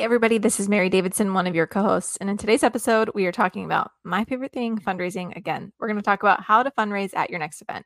everybody. 0.00 0.38
This 0.38 0.58
is 0.58 0.66
Mary 0.66 0.88
Davidson, 0.88 1.34
one 1.34 1.46
of 1.46 1.54
your 1.54 1.66
co 1.66 1.82
hosts. 1.82 2.16
And 2.16 2.30
in 2.30 2.38
today's 2.38 2.62
episode, 2.62 3.10
we 3.14 3.26
are 3.26 3.32
talking 3.32 3.66
about 3.66 3.90
my 4.02 4.24
favorite 4.24 4.52
thing 4.52 4.78
fundraising 4.78 5.36
again. 5.36 5.72
We're 5.78 5.88
going 5.88 5.98
to 5.98 6.02
talk 6.02 6.22
about 6.22 6.42
how 6.42 6.62
to 6.62 6.70
fundraise 6.70 7.14
at 7.14 7.28
your 7.28 7.38
next 7.38 7.60
event. 7.60 7.84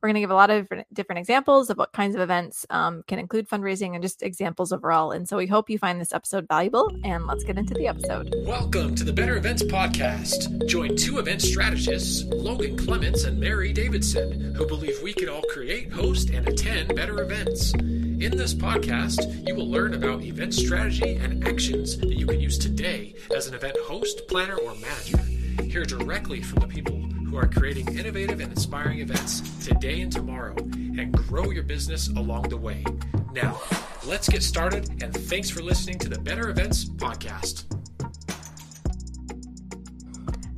We're 0.00 0.08
going 0.08 0.14
to 0.14 0.20
give 0.20 0.30
a 0.30 0.34
lot 0.34 0.50
of 0.50 0.68
different, 0.92 1.18
examples 1.18 1.68
of 1.68 1.76
what 1.76 1.92
kinds 1.92 2.14
of 2.14 2.20
events 2.20 2.66
um, 2.70 3.02
can 3.08 3.18
include 3.18 3.48
fundraising 3.48 3.94
and 3.94 4.02
just 4.02 4.22
examples 4.22 4.72
overall. 4.72 5.10
And 5.10 5.28
so 5.28 5.36
we 5.36 5.48
hope 5.48 5.68
you 5.68 5.78
find 5.78 6.00
this 6.00 6.12
episode 6.12 6.46
valuable. 6.46 6.88
And 7.02 7.26
let's 7.26 7.42
get 7.42 7.58
into 7.58 7.74
the 7.74 7.88
episode. 7.88 8.32
Welcome 8.44 8.94
to 8.94 9.02
the 9.02 9.12
Better 9.12 9.36
Events 9.36 9.64
Podcast. 9.64 10.68
Join 10.68 10.94
two 10.94 11.18
event 11.18 11.42
strategists, 11.42 12.24
Logan 12.26 12.76
Clements 12.76 13.24
and 13.24 13.40
Mary 13.40 13.72
Davidson, 13.72 14.54
who 14.54 14.66
believe 14.66 15.02
we 15.02 15.12
can 15.12 15.28
all 15.28 15.42
create, 15.50 15.92
host, 15.92 16.30
and 16.30 16.46
attend 16.46 16.94
better 16.94 17.20
events. 17.22 17.72
In 18.18 18.34
this 18.34 18.54
podcast, 18.54 19.46
you 19.46 19.54
will 19.54 19.70
learn 19.70 19.92
about 19.92 20.22
event 20.22 20.54
strategy 20.54 21.16
and 21.16 21.46
actions 21.46 21.98
that 21.98 22.14
you 22.14 22.26
can 22.26 22.40
use 22.40 22.56
today 22.56 23.14
as 23.36 23.46
an 23.46 23.52
event 23.52 23.76
host, 23.84 24.26
planner, 24.26 24.56
or 24.56 24.74
manager. 24.76 25.18
Hear 25.62 25.84
directly 25.84 26.40
from 26.40 26.60
the 26.60 26.66
people 26.66 26.94
who 26.94 27.36
are 27.36 27.46
creating 27.46 27.94
innovative 27.94 28.40
and 28.40 28.50
inspiring 28.50 29.00
events 29.00 29.42
today 29.62 30.00
and 30.00 30.10
tomorrow 30.10 30.54
and 30.56 31.12
grow 31.12 31.50
your 31.50 31.64
business 31.64 32.08
along 32.08 32.48
the 32.48 32.56
way. 32.56 32.86
Now, 33.34 33.60
let's 34.06 34.30
get 34.30 34.42
started, 34.42 35.02
and 35.02 35.12
thanks 35.12 35.50
for 35.50 35.60
listening 35.60 35.98
to 35.98 36.08
the 36.08 36.18
Better 36.18 36.48
Events 36.48 36.86
Podcast. 36.86 37.64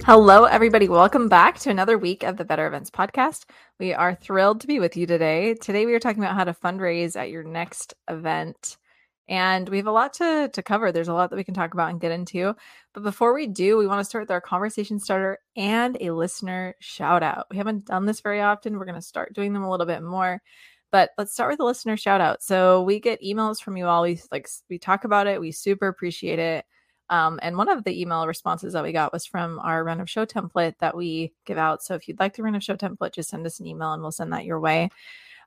Hello, 0.05 0.45
everybody. 0.45 0.89
Welcome 0.89 1.29
back 1.29 1.59
to 1.59 1.71
another 1.71 1.99
week 1.99 2.23
of 2.23 2.37
the 2.37 2.45
Better 2.45 2.69
Events 2.69 2.89
Podcast. 2.89 3.47
We 3.79 3.95
are 3.95 4.13
thrilled 4.13 4.61
to 4.63 4.67
be 4.67 4.81
with 4.81 4.97
you 4.97 5.07
today. 5.07 5.55
Today, 5.55 5.87
we 5.87 5.95
are 5.95 6.01
talking 6.01 6.23
about 6.23 6.35
how 6.35 6.43
to 6.43 6.53
fundraise 6.53 7.15
at 7.15 7.31
your 7.31 7.45
next 7.45 7.95
event. 8.11 8.77
And 9.29 9.69
we 9.69 9.77
have 9.77 9.87
a 9.87 9.93
lot 9.93 10.15
to, 10.15 10.51
to 10.53 10.63
cover. 10.65 10.91
There's 10.91 11.07
a 11.07 11.15
lot 11.15 11.31
that 11.31 11.37
we 11.37 11.45
can 11.45 11.55
talk 11.55 11.75
about 11.75 11.91
and 11.91 12.01
get 12.01 12.11
into. 12.11 12.57
But 12.93 13.05
before 13.05 13.33
we 13.33 13.47
do, 13.47 13.77
we 13.77 13.87
want 13.87 14.01
to 14.01 14.05
start 14.05 14.23
with 14.23 14.33
our 14.33 14.41
conversation 14.41 14.99
starter 14.99 15.39
and 15.57 15.97
a 16.01 16.11
listener 16.11 16.75
shout 16.81 17.23
out. 17.23 17.47
We 17.53 17.57
haven't 17.57 17.85
done 17.85 18.05
this 18.05 18.21
very 18.21 18.41
often. 18.41 18.77
We're 18.79 18.85
going 18.85 18.97
to 18.97 19.03
start 19.03 19.35
doing 19.35 19.53
them 19.53 19.63
a 19.63 19.71
little 19.71 19.87
bit 19.87 20.03
more. 20.03 20.43
But 20.91 21.11
let's 21.17 21.33
start 21.33 21.53
with 21.53 21.61
a 21.61 21.65
listener 21.65 21.97
shout 21.97 22.21
out. 22.21 22.43
So 22.43 22.83
we 22.83 22.99
get 22.99 23.23
emails 23.23 23.63
from 23.63 23.77
you 23.77 23.87
all. 23.87 24.03
We 24.03 24.21
like 24.33 24.49
we 24.69 24.79
talk 24.81 25.05
about 25.05 25.29
it. 25.29 25.41
We 25.41 25.53
super 25.53 25.87
appreciate 25.87 26.41
it. 26.41 26.65
Um, 27.11 27.39
and 27.43 27.57
one 27.57 27.69
of 27.69 27.85
the 27.85 28.01
email 28.01 28.27
responses 28.27 28.75
that 28.75 28.83
we 28.83 28.93
got 28.93 29.13
was 29.13 29.25
from 29.25 29.59
our 29.61 29.83
run 29.83 30.01
of 30.01 30.11
show 30.11 30.27
template 30.27 30.75
that 30.81 30.97
we 30.97 31.33
give 31.47 31.59
out. 31.59 31.83
So 31.83 31.95
if 31.95 32.07
you'd 32.07 32.21
like 32.21 32.37
the 32.37 32.43
run 32.43 32.55
of 32.55 32.63
show 32.63 32.77
template, 32.77 33.13
just 33.13 33.31
send 33.31 33.47
us 33.47 33.61
an 33.61 33.67
email 33.67 33.93
and 33.93 34.03
we'll 34.03 34.13
send 34.13 34.33
that 34.33 34.45
your 34.45 34.61
way. 34.61 34.91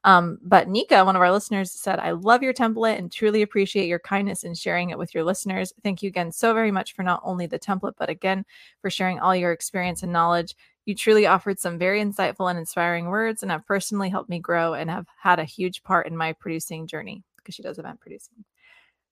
Um, 0.04 0.40
but 0.42 0.68
Nika, 0.68 1.06
one 1.06 1.16
of 1.16 1.22
our 1.22 1.32
listeners, 1.32 1.72
said, 1.72 2.00
I 2.00 2.12
love 2.12 2.42
your 2.42 2.54
template 2.54 2.98
and 2.98 3.12
truly 3.12 3.44
appreciate 3.44 3.88
your 3.88 4.00
kindness 4.00 4.44
in 4.44 4.56
sharing 4.56 4.90
it 4.90 4.98
with 4.98 5.14
your 5.14 5.24
listeners. 5.24 5.74
Thank 5.84 6.02
you 6.02 6.08
again 6.08 6.32
so 6.32 6.54
very 6.54 6.72
much 6.72 6.96
for 6.96 7.04
not 7.04 7.22
only 7.24 7.46
the 7.46 7.60
template, 7.60 7.94
but 8.00 8.10
again 8.10 8.46
for 8.82 8.90
sharing 8.90 9.20
all 9.20 9.36
your 9.36 9.52
experience 9.52 10.02
and 10.02 10.12
knowledge. 10.12 10.56
You 10.86 10.96
truly 10.96 11.28
offered 11.28 11.60
some 11.60 11.78
very 11.78 12.02
insightful 12.04 12.50
and 12.50 12.58
inspiring 12.58 13.06
words 13.06 13.44
and 13.44 13.52
have 13.52 13.68
personally 13.68 14.10
helped 14.10 14.30
me 14.30 14.40
grow 14.40 14.74
and 14.74 14.90
have 14.90 15.06
had 15.22 15.38
a 15.38 15.44
huge 15.44 15.84
part 15.84 16.08
in 16.08 16.18
my 16.18 16.34
producing 16.34 16.88
journey 16.88 17.24
because 17.38 17.54
she 17.54 17.62
does 17.62 17.78
event 17.78 18.00
producing. 18.00 18.44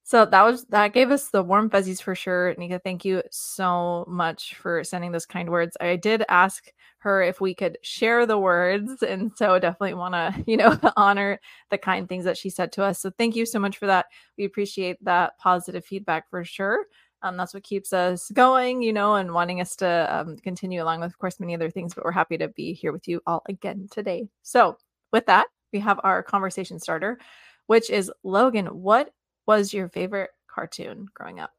So 0.10 0.26
that 0.26 0.42
was 0.42 0.66
that 0.70 0.94
gave 0.94 1.12
us 1.12 1.30
the 1.30 1.44
warm 1.44 1.70
fuzzies 1.70 2.02
for 2.02 2.16
sure. 2.16 2.56
Nika, 2.58 2.80
thank 2.80 3.06
you 3.06 3.22
so 3.30 4.06
much 4.08 4.56
for 4.56 4.84
sending 4.84 5.12
those 5.12 5.28
kind 5.28 5.52
words. 5.52 5.78
I 5.80 5.98
did 5.98 6.24
ask 6.30 6.74
her 6.98 7.22
if 7.22 7.40
we 7.40 7.54
could 7.54 7.78
share 7.84 8.26
the 8.26 8.40
words, 8.40 9.04
and 9.08 9.32
so 9.36 9.60
definitely 9.60 9.94
want 9.94 10.16
to, 10.16 10.44
you 10.48 10.58
know, 10.58 10.80
honor 10.98 11.40
the 11.70 11.78
kind 11.78 12.10
things 12.10 12.26
that 12.26 12.40
she 12.40 12.50
said 12.50 12.72
to 12.72 12.84
us. 12.84 12.98
So 13.00 13.12
thank 13.20 13.36
you 13.36 13.46
so 13.46 13.60
much 13.60 13.78
for 13.78 13.86
that. 13.86 14.08
We 14.36 14.46
appreciate 14.46 14.98
that 15.06 15.38
positive 15.38 15.86
feedback 15.86 16.28
for 16.32 16.44
sure. 16.44 16.88
Um, 17.22 17.38
that's 17.38 17.54
what 17.54 17.62
keeps 17.62 17.94
us 17.94 18.32
going, 18.34 18.82
you 18.82 18.94
know, 18.94 19.14
and 19.14 19.32
wanting 19.32 19.62
us 19.62 19.76
to 19.76 20.08
um, 20.10 20.38
continue 20.38 20.82
along 20.82 21.02
with, 21.02 21.12
of 21.12 21.20
course, 21.20 21.40
many 21.40 21.54
other 21.54 21.70
things. 21.70 21.94
But 21.94 22.04
we're 22.04 22.14
happy 22.14 22.40
to 22.40 22.48
be 22.48 22.74
here 22.74 22.92
with 22.92 23.08
you 23.08 23.22
all 23.28 23.44
again 23.48 23.88
today. 23.92 24.28
So, 24.42 24.76
with 25.14 25.28
that, 25.28 25.46
we 25.72 25.80
have 25.82 26.00
our 26.04 26.24
conversation 26.24 26.80
starter, 26.80 27.20
which 27.68 27.92
is 27.92 28.12
Logan. 28.24 28.66
What 28.66 29.14
was 29.50 29.74
your 29.74 29.90
favorite 29.90 30.30
cartoon 30.48 31.08
growing 31.16 31.40
up? 31.40 31.52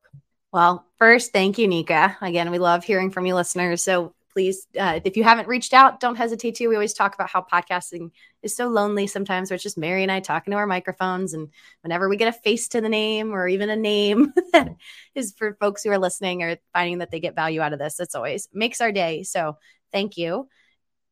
Well, 0.53 0.87
first, 0.97 1.33
thank 1.33 1.59
you, 1.59 1.67
Nika. 1.67 2.17
Again, 2.21 2.53
we 2.53 2.61
love 2.61 2.85
hearing 2.85 3.11
from 3.11 3.27
you 3.27 3.35
listeners. 3.35 3.83
So 3.83 4.15
please, 4.33 4.69
uh, 4.79 5.01
if 5.05 5.17
you 5.17 5.25
haven't 5.25 5.49
reached 5.49 5.75
out, 5.75 5.99
don't 5.99 6.15
hesitate 6.15 6.55
to. 6.55 6.69
We 6.69 6.77
always 6.77 6.93
talk 6.93 7.17
about 7.17 7.31
how 7.31 7.43
podcasting 7.43 8.13
is 8.45 8.55
so 8.55 8.69
lonely 8.69 9.09
sometimes, 9.09 9.51
where 9.51 9.57
it's 9.57 9.65
just 9.65 9.77
Mary 9.77 10.05
and 10.05 10.13
I 10.13 10.21
talking 10.21 10.53
to 10.53 10.57
our 10.57 10.69
microphones. 10.69 11.35
And 11.35 11.49
whenever 11.83 12.09
we 12.09 12.17
get 12.17 12.29
a 12.29 12.39
face 12.39 12.69
to 12.69 12.81
the 12.81 12.89
name 12.89 13.33
or 13.33 13.49
even 13.49 13.71
a 13.71 13.77
name 13.77 14.33
that 14.53 14.77
is 15.17 15.35
for 15.37 15.55
folks 15.55 15.83
who 15.83 15.91
are 15.91 15.99
listening 15.99 16.45
or 16.45 16.59
finding 16.73 16.99
that 16.99 17.11
they 17.11 17.19
get 17.19 17.35
value 17.35 17.61
out 17.61 17.73
of 17.73 17.81
this, 17.81 17.99
it's 17.99 18.15
always 18.15 18.49
makes 18.53 18.81
our 18.81 18.93
day. 18.93 19.25
So 19.25 19.57
thank 19.91 20.17
you. 20.17 20.49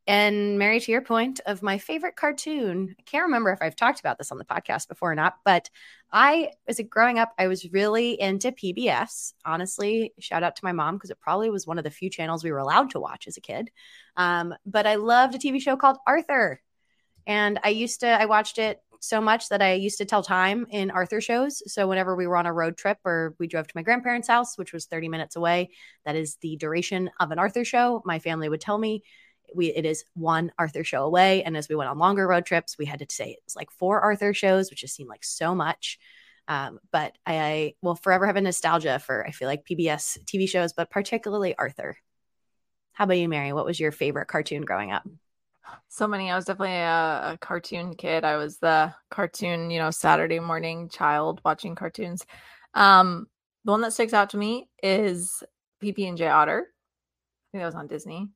And 0.08 0.58
Mary, 0.58 0.80
to 0.80 0.90
your 0.90 1.02
point 1.02 1.40
of 1.44 1.62
my 1.62 1.76
favorite 1.76 2.16
cartoon, 2.16 2.96
I 2.98 3.02
can't 3.02 3.24
remember 3.24 3.50
if 3.50 3.58
I've 3.60 3.76
talked 3.76 4.00
about 4.00 4.16
this 4.16 4.32
on 4.32 4.38
the 4.38 4.44
podcast 4.46 4.88
before 4.88 5.12
or 5.12 5.14
not, 5.14 5.34
but 5.44 5.68
I, 6.10 6.52
as 6.66 6.78
a 6.78 6.82
growing 6.82 7.18
up, 7.18 7.34
I 7.36 7.46
was 7.46 7.70
really 7.72 8.18
into 8.18 8.50
PBS. 8.50 9.34
Honestly, 9.44 10.14
shout 10.18 10.42
out 10.42 10.56
to 10.56 10.64
my 10.64 10.72
mom 10.72 10.94
because 10.94 11.10
it 11.10 11.20
probably 11.20 11.50
was 11.50 11.66
one 11.66 11.76
of 11.76 11.84
the 11.84 11.90
few 11.90 12.08
channels 12.08 12.42
we 12.42 12.50
were 12.50 12.58
allowed 12.58 12.88
to 12.92 13.00
watch 13.00 13.26
as 13.28 13.36
a 13.36 13.42
kid. 13.42 13.70
Um, 14.16 14.54
but 14.64 14.86
I 14.86 14.94
loved 14.94 15.34
a 15.34 15.38
TV 15.38 15.60
show 15.60 15.76
called 15.76 15.98
Arthur, 16.06 16.62
and 17.26 17.60
I 17.62 17.68
used 17.68 18.00
to 18.00 18.08
I 18.08 18.24
watched 18.24 18.56
it 18.56 18.80
so 19.00 19.20
much 19.20 19.50
that 19.50 19.60
I 19.60 19.74
used 19.74 19.98
to 19.98 20.06
tell 20.06 20.22
time 20.22 20.66
in 20.70 20.90
Arthur 20.90 21.20
shows. 21.20 21.62
So 21.70 21.86
whenever 21.86 22.16
we 22.16 22.26
were 22.26 22.38
on 22.38 22.46
a 22.46 22.52
road 22.52 22.78
trip 22.78 22.96
or 23.04 23.34
we 23.38 23.46
drove 23.46 23.66
to 23.66 23.76
my 23.76 23.82
grandparents' 23.82 24.26
house, 24.26 24.56
which 24.56 24.72
was 24.72 24.86
30 24.86 25.10
minutes 25.10 25.36
away, 25.36 25.68
that 26.06 26.16
is 26.16 26.36
the 26.36 26.56
duration 26.56 27.10
of 27.20 27.30
an 27.30 27.38
Arthur 27.38 27.64
show. 27.64 28.02
My 28.06 28.18
family 28.18 28.48
would 28.48 28.62
tell 28.62 28.78
me 28.78 29.02
we 29.54 29.66
it 29.68 29.84
is 29.84 30.04
one 30.14 30.52
Arthur 30.58 30.84
show 30.84 31.04
away. 31.04 31.42
And 31.42 31.56
as 31.56 31.68
we 31.68 31.74
went 31.74 31.90
on 31.90 31.98
longer 31.98 32.26
road 32.26 32.46
trips, 32.46 32.78
we 32.78 32.86
had 32.86 32.98
to 33.00 33.06
say 33.08 33.30
it 33.30 33.42
was 33.44 33.56
like 33.56 33.70
four 33.70 34.00
Arthur 34.00 34.34
shows, 34.34 34.70
which 34.70 34.80
just 34.80 34.94
seemed 34.94 35.08
like 35.08 35.24
so 35.24 35.54
much. 35.54 35.98
Um, 36.48 36.78
but 36.92 37.16
I, 37.26 37.40
I 37.40 37.74
will 37.82 37.94
forever 37.94 38.26
have 38.26 38.36
a 38.36 38.40
nostalgia 38.40 38.98
for 38.98 39.26
I 39.26 39.30
feel 39.30 39.48
like 39.48 39.66
PBS 39.66 40.18
TV 40.24 40.48
shows, 40.48 40.72
but 40.72 40.90
particularly 40.90 41.56
Arthur. 41.56 41.96
How 42.92 43.04
about 43.04 43.18
you, 43.18 43.28
Mary? 43.28 43.52
What 43.52 43.66
was 43.66 43.78
your 43.78 43.92
favorite 43.92 44.26
cartoon 44.26 44.62
growing 44.62 44.90
up? 44.90 45.06
So 45.88 46.08
many. 46.08 46.30
I 46.30 46.36
was 46.36 46.46
definitely 46.46 46.76
a, 46.76 47.32
a 47.32 47.38
cartoon 47.40 47.94
kid. 47.94 48.24
I 48.24 48.36
was 48.36 48.58
the 48.58 48.94
cartoon, 49.10 49.70
you 49.70 49.78
know, 49.78 49.90
Saturday 49.90 50.40
morning 50.40 50.88
child 50.88 51.40
watching 51.44 51.74
cartoons. 51.74 52.26
Um, 52.74 53.26
the 53.64 53.72
one 53.72 53.82
that 53.82 53.92
sticks 53.92 54.14
out 54.14 54.30
to 54.30 54.36
me 54.36 54.68
is 54.82 55.42
PB 55.82 56.08
and 56.08 56.18
J 56.18 56.28
Otter. 56.28 56.66
I 56.66 57.46
think 57.52 57.62
that 57.62 57.66
was 57.66 57.74
on 57.74 57.86
Disney. 57.86 58.28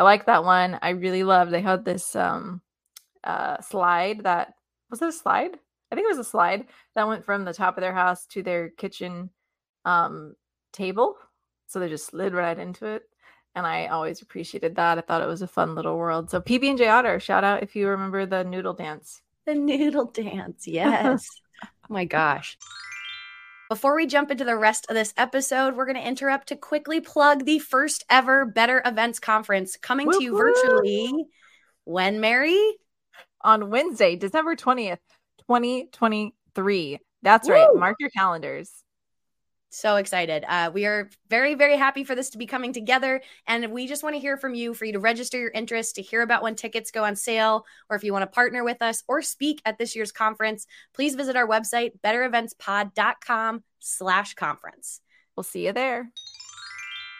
I 0.00 0.02
like 0.02 0.24
that 0.24 0.44
one. 0.44 0.78
I 0.80 0.90
really 0.90 1.24
love. 1.24 1.50
They 1.50 1.60
had 1.60 1.84
this 1.84 2.16
um 2.16 2.62
uh 3.22 3.60
slide 3.60 4.22
that 4.22 4.54
was 4.88 5.02
it 5.02 5.08
a 5.08 5.12
slide? 5.12 5.58
I 5.92 5.94
think 5.94 6.06
it 6.06 6.16
was 6.16 6.26
a 6.26 6.30
slide 6.30 6.64
that 6.94 7.06
went 7.06 7.22
from 7.22 7.44
the 7.44 7.52
top 7.52 7.76
of 7.76 7.82
their 7.82 7.92
house 7.92 8.24
to 8.28 8.42
their 8.42 8.70
kitchen 8.70 9.28
um 9.84 10.36
table. 10.72 11.16
So 11.66 11.80
they 11.80 11.90
just 11.90 12.06
slid 12.06 12.32
right 12.32 12.58
into 12.58 12.86
it. 12.86 13.02
And 13.54 13.66
I 13.66 13.88
always 13.88 14.22
appreciated 14.22 14.74
that. 14.76 14.96
I 14.96 15.02
thought 15.02 15.20
it 15.20 15.28
was 15.28 15.42
a 15.42 15.46
fun 15.46 15.74
little 15.74 15.98
world. 15.98 16.30
So 16.30 16.40
PB 16.40 16.70
and 16.70 16.78
J 16.78 16.88
Otter, 16.88 17.20
shout 17.20 17.44
out 17.44 17.62
if 17.62 17.76
you 17.76 17.86
remember 17.86 18.24
the 18.24 18.42
noodle 18.42 18.72
dance. 18.72 19.20
The 19.44 19.54
noodle 19.54 20.06
dance, 20.06 20.66
yes. 20.66 21.28
oh 21.62 21.68
my 21.90 22.06
gosh. 22.06 22.56
Before 23.70 23.94
we 23.94 24.06
jump 24.08 24.32
into 24.32 24.42
the 24.42 24.56
rest 24.56 24.86
of 24.88 24.96
this 24.96 25.14
episode, 25.16 25.76
we're 25.76 25.86
going 25.86 25.94
to 25.94 26.06
interrupt 26.06 26.48
to 26.48 26.56
quickly 26.56 27.00
plug 27.00 27.44
the 27.44 27.60
first 27.60 28.04
ever 28.10 28.44
Better 28.44 28.82
Events 28.84 29.20
Conference 29.20 29.76
coming 29.76 30.08
Woo-hoo! 30.08 30.18
to 30.18 30.24
you 30.24 30.36
virtually. 30.36 31.24
When, 31.84 32.18
Mary? 32.18 32.60
On 33.42 33.70
Wednesday, 33.70 34.16
December 34.16 34.56
20th, 34.56 34.98
2023. 35.46 36.98
That's 37.22 37.46
Woo! 37.46 37.54
right. 37.54 37.68
Mark 37.76 37.94
your 38.00 38.10
calendars. 38.10 38.72
So 39.72 39.96
excited. 39.96 40.44
Uh, 40.48 40.72
we 40.74 40.84
are 40.84 41.08
very, 41.28 41.54
very 41.54 41.76
happy 41.76 42.02
for 42.02 42.16
this 42.16 42.30
to 42.30 42.38
be 42.38 42.46
coming 42.46 42.72
together. 42.72 43.22
And 43.46 43.70
we 43.70 43.86
just 43.86 44.02
want 44.02 44.16
to 44.16 44.20
hear 44.20 44.36
from 44.36 44.52
you 44.52 44.74
for 44.74 44.84
you 44.84 44.92
to 44.92 44.98
register 44.98 45.38
your 45.38 45.52
interest, 45.52 45.94
to 45.94 46.02
hear 46.02 46.22
about 46.22 46.42
when 46.42 46.56
tickets 46.56 46.90
go 46.90 47.04
on 47.04 47.14
sale, 47.14 47.64
or 47.88 47.94
if 47.94 48.02
you 48.02 48.12
want 48.12 48.24
to 48.24 48.26
partner 48.26 48.64
with 48.64 48.82
us 48.82 49.04
or 49.06 49.22
speak 49.22 49.62
at 49.64 49.78
this 49.78 49.94
year's 49.94 50.10
conference, 50.10 50.66
please 50.92 51.14
visit 51.14 51.36
our 51.36 51.46
website, 51.46 51.92
bettereventspod.com 52.04 53.62
slash 53.78 54.34
conference. 54.34 55.00
We'll 55.36 55.44
see 55.44 55.66
you 55.66 55.72
there. 55.72 56.10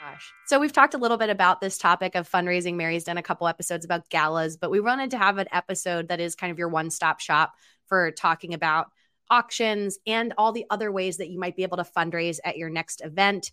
Gosh. 0.02 0.32
So 0.46 0.58
we've 0.58 0.72
talked 0.72 0.94
a 0.94 0.98
little 0.98 1.18
bit 1.18 1.30
about 1.30 1.60
this 1.60 1.78
topic 1.78 2.16
of 2.16 2.28
fundraising. 2.28 2.74
Mary's 2.74 3.04
done 3.04 3.18
a 3.18 3.22
couple 3.22 3.46
episodes 3.46 3.84
about 3.84 4.08
galas, 4.08 4.56
but 4.56 4.72
we 4.72 4.80
wanted 4.80 5.12
to 5.12 5.18
have 5.18 5.38
an 5.38 5.46
episode 5.52 6.08
that 6.08 6.18
is 6.18 6.34
kind 6.34 6.50
of 6.50 6.58
your 6.58 6.68
one-stop 6.68 7.20
shop 7.20 7.52
for 7.86 8.10
talking 8.10 8.54
about 8.54 8.88
auctions, 9.30 9.98
and 10.06 10.34
all 10.36 10.52
the 10.52 10.66
other 10.70 10.90
ways 10.90 11.18
that 11.18 11.30
you 11.30 11.38
might 11.38 11.56
be 11.56 11.62
able 11.62 11.76
to 11.78 11.84
fundraise 11.84 12.38
at 12.44 12.56
your 12.56 12.70
next 12.70 13.00
event. 13.04 13.52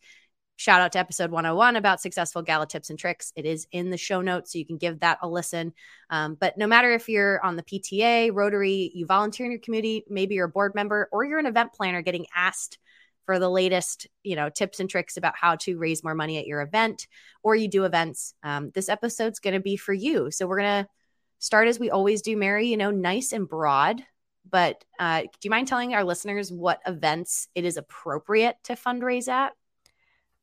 Shout 0.56 0.82
out 0.82 0.92
to 0.94 1.00
episode 1.00 1.30
101 1.30 1.76
about 1.76 2.02
successful 2.02 2.42
gala 2.42 2.66
tips 2.66 2.90
and 2.90 2.98
tricks. 2.98 3.32
It 3.36 3.46
is 3.46 3.68
in 3.72 3.92
the 3.92 3.98
show 3.98 4.22
notes, 4.22 4.52
so 4.52 4.58
you 4.58 4.66
can 4.66 4.78
give 4.78 5.02
that 5.02 5.20
a 5.22 5.30
listen. 5.30 5.74
Um, 6.10 6.36
but 6.40 6.58
no 6.58 6.66
matter 6.66 6.92
if 6.92 7.08
you're 7.08 7.44
on 7.46 7.56
the 7.56 7.64
PTA, 7.64 8.32
Rotary, 8.34 8.92
you 8.96 9.06
volunteer 9.06 9.46
in 9.46 9.52
your 9.52 9.62
community, 9.62 10.04
maybe 10.10 10.34
you're 10.34 10.48
a 10.48 10.50
board 10.50 10.74
member, 10.74 11.10
or 11.12 11.24
you're 11.24 11.38
an 11.38 11.46
event 11.46 11.74
planner 11.74 12.02
getting 12.02 12.26
asked 12.36 12.80
for 13.28 13.38
the 13.38 13.50
latest, 13.50 14.08
you 14.24 14.36
know, 14.36 14.50
tips 14.50 14.80
and 14.80 14.90
tricks 14.90 15.18
about 15.18 15.36
how 15.36 15.58
to 15.58 15.78
raise 15.78 16.04
more 16.04 16.16
money 16.16 16.40
at 16.40 16.48
your 16.48 16.62
event 16.62 17.08
or 17.44 17.56
you 17.56 17.68
do 17.68 17.84
events, 17.84 18.34
um, 18.42 18.72
this 18.74 18.90
episode's 18.90 19.40
going 19.40 19.54
to 19.54 19.60
be 19.60 19.76
for 19.76 19.94
you. 19.94 20.32
So 20.32 20.48
we're 20.48 20.62
going 20.62 20.86
to 20.86 20.90
start 21.38 21.68
as 21.68 21.78
we 21.78 21.92
always 21.92 22.22
do, 22.22 22.38
Mary, 22.38 22.68
you 22.68 22.78
know, 22.78 22.90
nice 22.90 23.34
and 23.34 23.48
broad. 23.48 24.02
But 24.50 24.84
uh, 25.00 25.22
do 25.22 25.30
you 25.44 25.50
mind 25.50 25.68
telling 25.68 25.94
our 25.94 26.04
listeners 26.04 26.52
what 26.52 26.82
events 26.86 27.48
it 27.56 27.66
is 27.66 27.78
appropriate 27.78 28.58
to 28.64 28.74
fundraise 28.74 29.28
at? 29.28 29.54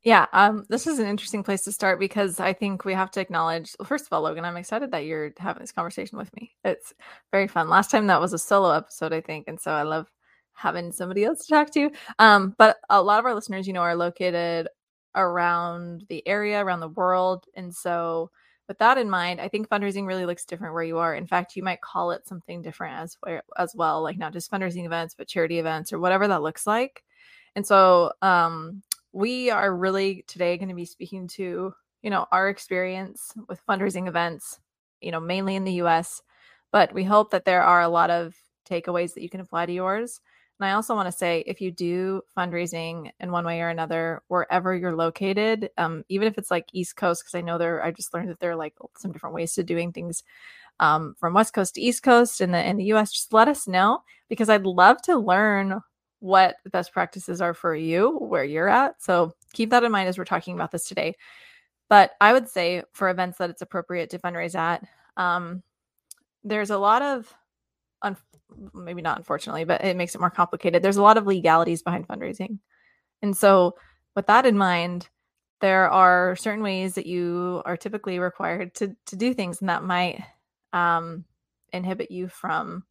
Yeah, 0.03 0.27
um, 0.35 0.67
this 0.69 0.87
is 0.87 0.99
an 0.99 1.06
interesting 1.06 1.43
place 1.43 1.62
to 1.62 1.73
start 1.73 1.99
because 1.99 2.39
I 2.39 2.53
think 2.53 2.85
we 2.85 2.93
have 2.93 3.11
to 3.12 3.21
acknowledge. 3.21 3.75
Well, 3.79 3.87
first 3.87 4.05
of 4.05 4.12
all, 4.12 4.21
Logan, 4.21 4.45
I'm 4.45 4.59
excited 4.59 4.91
that 4.91 5.06
you're 5.06 5.33
having 5.39 5.62
this 5.62 5.73
conversation 5.73 6.19
with 6.19 6.35
me. 6.37 6.53
It's 6.62 6.93
very 7.33 7.49
fun. 7.49 7.71
Last 7.71 7.91
time 7.91 8.06
that 8.09 8.21
was 8.21 8.35
a 8.35 8.39
solo 8.39 8.71
episode, 8.73 9.15
I 9.15 9.23
think, 9.23 9.49
and 9.49 9.59
so 9.59 9.71
I 9.71 9.83
love 9.83 10.11
having 10.53 10.93
somebody 10.93 11.25
else 11.25 11.47
to 11.47 11.53
talk 11.53 11.71
to. 11.73 11.91
Um, 12.19 12.55
but 12.59 12.77
a 12.91 13.03
lot 13.03 13.19
of 13.19 13.25
our 13.25 13.35
listeners, 13.35 13.67
you 13.67 13.73
know, 13.73 13.81
are 13.81 13.97
located 13.97 14.69
around 15.15 16.05
the 16.11 16.27
area, 16.29 16.62
around 16.62 16.81
the 16.81 16.89
world, 16.89 17.47
and 17.55 17.75
so 17.75 18.31
with 18.69 18.79
that 18.79 18.99
in 18.99 19.11
mind, 19.11 19.41
I 19.41 19.49
think 19.49 19.69
fundraising 19.69 20.07
really 20.07 20.27
looks 20.27 20.45
different 20.45 20.75
where 20.75 20.83
you 20.83 20.99
are. 20.99 21.15
In 21.15 21.27
fact, 21.27 21.57
you 21.57 21.63
might 21.63 21.81
call 21.81 22.11
it 22.13 22.27
something 22.27 22.63
different 22.63 22.99
as 22.99 23.17
as 23.57 23.75
well, 23.75 24.03
like 24.03 24.19
not 24.19 24.33
just 24.33 24.51
fundraising 24.51 24.87
events, 24.87 25.15
but 25.15 25.29
charity 25.29 25.59
events 25.59 25.93
or 25.93 25.99
whatever 25.99 26.29
that 26.29 26.43
looks 26.43 26.67
like. 26.67 27.05
And 27.57 27.67
so, 27.67 28.13
um, 28.23 28.83
we 29.13 29.49
are 29.51 29.75
really 29.75 30.25
today 30.27 30.57
going 30.57 30.69
to 30.71 30.75
be 30.75 30.85
speaking 30.85 31.29
to, 31.29 31.73
you 32.03 32.11
know, 32.11 32.27
our 32.33 32.49
experience 32.49 33.33
with 33.49 33.65
fundraising 33.67 34.09
events, 34.09 34.59
you 35.01 35.13
know, 35.13 35.21
mainly 35.21 35.55
in 35.55 35.65
the 35.65 35.75
US, 35.75 36.21
but 36.73 36.93
we 36.93 37.05
hope 37.05 37.31
that 37.31 37.45
there 37.45 37.63
are 37.63 37.83
a 37.83 37.89
lot 37.89 38.11
of 38.11 38.35
takeaways 38.69 39.15
that 39.15 39.23
you 39.23 39.29
can 39.29 39.41
apply 39.41 39.67
to 39.67 39.73
yours. 39.73 40.21
And 40.61 40.69
I 40.69 40.73
also 40.73 40.95
want 40.95 41.06
to 41.06 41.12
say 41.12 41.43
if 41.47 41.61
you 41.61 41.73
do 41.73 42.23
fundraising 42.37 43.11
in 43.19 43.33
one 43.33 43.45
way 43.45 43.61
or 43.61 43.69
another, 43.69 44.23
wherever 44.29 44.75
you're 44.75 44.95
located, 44.95 45.71
um, 45.79 46.05
even 46.09 46.29
if 46.29 46.39
it's 46.39 46.51
like 46.51 46.67
East 46.73 46.97
Coast, 46.97 47.23
because 47.23 47.35
I 47.35 47.41
know 47.41 47.59
there, 47.59 47.83
I 47.83 47.91
just 47.91 48.15
learned 48.15 48.31
that 48.31 48.39
there 48.39 48.53
are 48.53 48.56
like 48.56 48.75
some 48.97 49.11
different 49.11 49.35
ways 49.35 49.55
to 49.55 49.65
doing 49.65 49.93
things 49.93 50.23
um, 50.81 51.17
from 51.19 51.35
West 51.35 51.55
Coast 51.55 51.75
to 51.75 51.81
East 51.81 52.03
Coast 52.03 52.41
in 52.41 52.53
the 52.53 52.65
in 52.65 52.77
the 52.77 52.93
US. 52.93 53.12
Just 53.12 53.33
let 53.33 53.49
us 53.49 53.67
know 53.67 54.03
because 54.29 54.49
I'd 54.49 54.65
love 54.67 55.03
to 55.03 55.19
learn 55.19 55.81
what 56.21 56.56
the 56.65 56.71
best 56.71 56.93
practices 56.93 57.41
are 57.41 57.53
for 57.53 57.75
you 57.75 58.17
where 58.17 58.45
you're 58.45 58.69
at. 58.69 59.03
So 59.03 59.35
keep 59.53 59.71
that 59.71 59.85
in 59.85 59.93
mind 59.93 60.09
as 60.09 60.17
we're 60.17 60.25
talking 60.25 60.55
about 60.55 60.71
this 60.71 60.89
today. 60.89 61.15
But 61.91 62.12
I 62.21 62.33
would 62.33 62.49
say 62.49 62.83
for 62.93 63.11
events 63.11 63.39
that 63.39 63.51
it's 63.51 63.61
appropriate 63.61 64.09
to 64.11 64.19
fundraise 64.19 64.55
at, 64.55 64.83
um, 65.17 65.62
there's 66.43 66.71
a 66.71 66.79
lot 66.79 67.03
of, 67.03 67.33
un- 68.02 68.17
maybe 68.73 69.02
not 69.02 69.19
unfortunately, 69.19 69.64
but 69.64 69.85
it 69.85 69.96
makes 69.96 70.14
it 70.14 70.20
more 70.20 70.31
complicated. 70.31 70.82
There's 70.82 70.96
a 70.96 71.02
lot 71.02 71.17
of 71.17 71.26
legalities 71.26 71.82
behind 71.82 72.08
fundraising. 72.08 72.58
And 73.23 73.37
so, 73.37 73.75
with 74.14 74.26
that 74.26 74.46
in 74.46 74.56
mind, 74.56 75.08
there 75.61 75.91
are 75.91 76.37
certain 76.37 76.62
ways 76.62 76.94
that 76.94 77.06
you 77.06 77.62
are 77.64 77.76
typically 77.76 78.19
required 78.19 78.75
to, 78.76 78.94
to 79.06 79.17
do 79.17 79.35
things, 79.35 79.61
and 79.61 79.69
that 79.69 79.82
might 79.82 80.23
um, 80.73 81.25
inhibit 81.73 82.11
you 82.11 82.29
from 82.29 82.85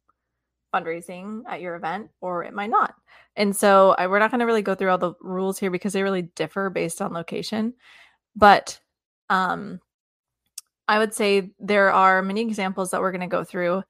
fundraising 0.74 1.42
at 1.48 1.60
your 1.60 1.76
event 1.76 2.10
or 2.20 2.42
it 2.42 2.52
might 2.52 2.70
not. 2.70 2.94
And 3.36 3.54
so 3.54 3.94
I, 3.96 4.08
we're 4.08 4.18
not 4.18 4.30
going 4.30 4.40
to 4.40 4.46
really 4.46 4.62
go 4.62 4.74
through 4.74 4.90
all 4.90 4.98
the 4.98 5.14
rules 5.20 5.58
here 5.58 5.70
because 5.70 5.92
they 5.92 6.02
really 6.02 6.22
differ 6.22 6.68
based 6.68 7.00
on 7.00 7.12
location. 7.12 7.74
But 8.34 8.80
um, 9.30 9.80
I 10.88 10.98
would 10.98 11.14
say 11.14 11.52
there 11.60 11.92
are 11.92 12.22
many 12.22 12.40
examples 12.40 12.90
that 12.90 13.00
we're 13.00 13.12
going 13.12 13.20
to 13.20 13.26
go 13.28 13.44
through 13.44 13.84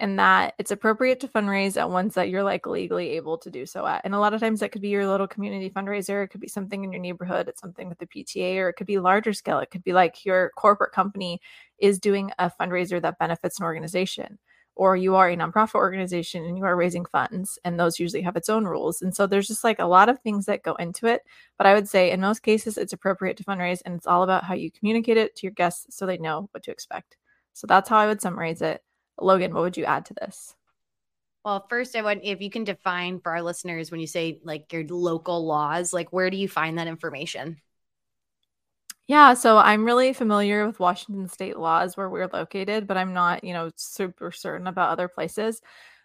and 0.00 0.18
that 0.18 0.54
it's 0.58 0.70
appropriate 0.70 1.20
to 1.20 1.28
fundraise 1.28 1.76
at 1.76 1.90
ones 1.90 2.14
that 2.14 2.28
you're 2.28 2.42
like 2.42 2.66
legally 2.66 3.10
able 3.10 3.36
to 3.38 3.50
do 3.50 3.66
so 3.66 3.86
at. 3.86 4.02
And 4.04 4.14
a 4.14 4.18
lot 4.18 4.34
of 4.34 4.40
times 4.40 4.60
that 4.60 4.70
could 4.70 4.82
be 4.82 4.88
your 4.88 5.08
little 5.08 5.26
community 5.26 5.70
fundraiser, 5.70 6.24
it 6.24 6.28
could 6.28 6.40
be 6.40 6.48
something 6.48 6.84
in 6.84 6.92
your 6.92 7.00
neighborhood, 7.00 7.48
it's 7.48 7.60
something 7.60 7.88
with 7.88 7.98
the 7.98 8.06
PTA, 8.06 8.58
or 8.58 8.68
it 8.68 8.74
could 8.74 8.86
be 8.86 8.98
larger 8.98 9.32
scale. 9.32 9.58
It 9.58 9.70
could 9.70 9.84
be 9.84 9.92
like 9.92 10.24
your 10.24 10.52
corporate 10.56 10.92
company 10.92 11.40
is 11.78 11.98
doing 11.98 12.30
a 12.38 12.50
fundraiser 12.50 13.02
that 13.02 13.18
benefits 13.18 13.58
an 13.58 13.64
organization 13.64 14.38
or 14.78 14.96
you 14.96 15.16
are 15.16 15.28
a 15.28 15.36
nonprofit 15.36 15.74
organization 15.74 16.44
and 16.44 16.56
you 16.56 16.64
are 16.64 16.76
raising 16.76 17.04
funds 17.04 17.58
and 17.64 17.78
those 17.78 17.98
usually 17.98 18.22
have 18.22 18.36
its 18.36 18.48
own 18.48 18.64
rules 18.64 19.02
and 19.02 19.14
so 19.14 19.26
there's 19.26 19.48
just 19.48 19.64
like 19.64 19.80
a 19.80 19.84
lot 19.84 20.08
of 20.08 20.20
things 20.20 20.46
that 20.46 20.62
go 20.62 20.74
into 20.76 21.06
it 21.06 21.22
but 21.58 21.66
i 21.66 21.74
would 21.74 21.88
say 21.88 22.10
in 22.10 22.20
most 22.20 22.42
cases 22.42 22.78
it's 22.78 22.92
appropriate 22.92 23.36
to 23.36 23.44
fundraise 23.44 23.82
and 23.84 23.94
it's 23.94 24.06
all 24.06 24.22
about 24.22 24.44
how 24.44 24.54
you 24.54 24.70
communicate 24.70 25.16
it 25.16 25.36
to 25.36 25.46
your 25.46 25.52
guests 25.52 25.96
so 25.96 26.06
they 26.06 26.16
know 26.16 26.48
what 26.52 26.62
to 26.62 26.70
expect 26.70 27.16
so 27.52 27.66
that's 27.66 27.88
how 27.88 27.98
i 27.98 28.06
would 28.06 28.22
summarize 28.22 28.62
it 28.62 28.80
logan 29.20 29.54
what 29.54 29.62
would 29.62 29.76
you 29.76 29.84
add 29.84 30.04
to 30.04 30.14
this 30.14 30.54
well, 31.44 31.64
first, 31.70 31.96
I 31.96 32.02
want 32.02 32.20
if 32.24 32.42
you 32.42 32.50
can 32.50 32.64
define 32.64 33.20
for 33.20 33.32
our 33.32 33.40
listeners 33.40 33.90
when 33.90 34.00
you 34.00 34.06
say 34.06 34.38
like 34.44 34.70
your 34.70 34.84
local 34.84 35.46
laws, 35.46 35.94
like 35.94 36.12
where 36.12 36.28
do 36.28 36.36
you 36.36 36.46
find 36.46 36.78
that 36.78 36.88
information? 36.88 37.56
Yeah, 39.06 39.32
so 39.32 39.56
I'm 39.56 39.86
really 39.86 40.12
familiar 40.12 40.66
with 40.66 40.78
Washington 40.78 41.26
state 41.28 41.56
laws 41.56 41.96
where 41.96 42.10
we're 42.10 42.28
located, 42.30 42.86
but 42.86 42.98
I'm 42.98 43.14
not, 43.14 43.44
you 43.44 43.54
know, 43.54 43.70
super 43.76 44.30
certain 44.30 44.66
about 44.66 44.90
other 44.90 45.08
places. 45.08 45.62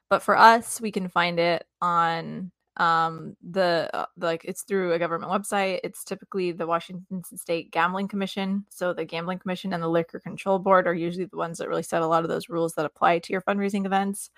But 0.09 0.23
for 0.23 0.37
us, 0.37 0.79
we 0.79 0.91
can 0.91 1.09
find 1.09 1.37
it 1.37 1.65
on 1.81 2.51
um 2.77 3.35
the 3.51 3.89
uh, 3.93 4.05
like 4.17 4.43
it's 4.45 4.63
through 4.63 4.93
a 4.93 4.99
government 4.99 5.31
website. 5.31 5.79
It's 5.83 6.03
typically 6.03 6.51
the 6.51 6.65
Washington 6.65 7.23
State 7.23 7.71
Gambling 7.71 8.07
Commission. 8.07 8.65
So 8.69 8.93
the 8.93 9.05
Gambling 9.05 9.39
Commission 9.39 9.73
and 9.73 9.83
the 9.83 9.87
Liquor 9.87 10.19
Control 10.19 10.59
Board 10.59 10.87
are 10.87 10.93
usually 10.95 11.25
the 11.25 11.37
ones 11.37 11.59
that 11.59 11.69
really 11.69 11.83
set 11.83 12.01
a 12.01 12.07
lot 12.07 12.23
of 12.23 12.29
those 12.29 12.49
rules 12.49 12.73
that 12.73 12.85
apply 12.85 13.19
to 13.19 13.31
your 13.33 13.41
fundraising 13.41 13.85
events. 13.85 14.31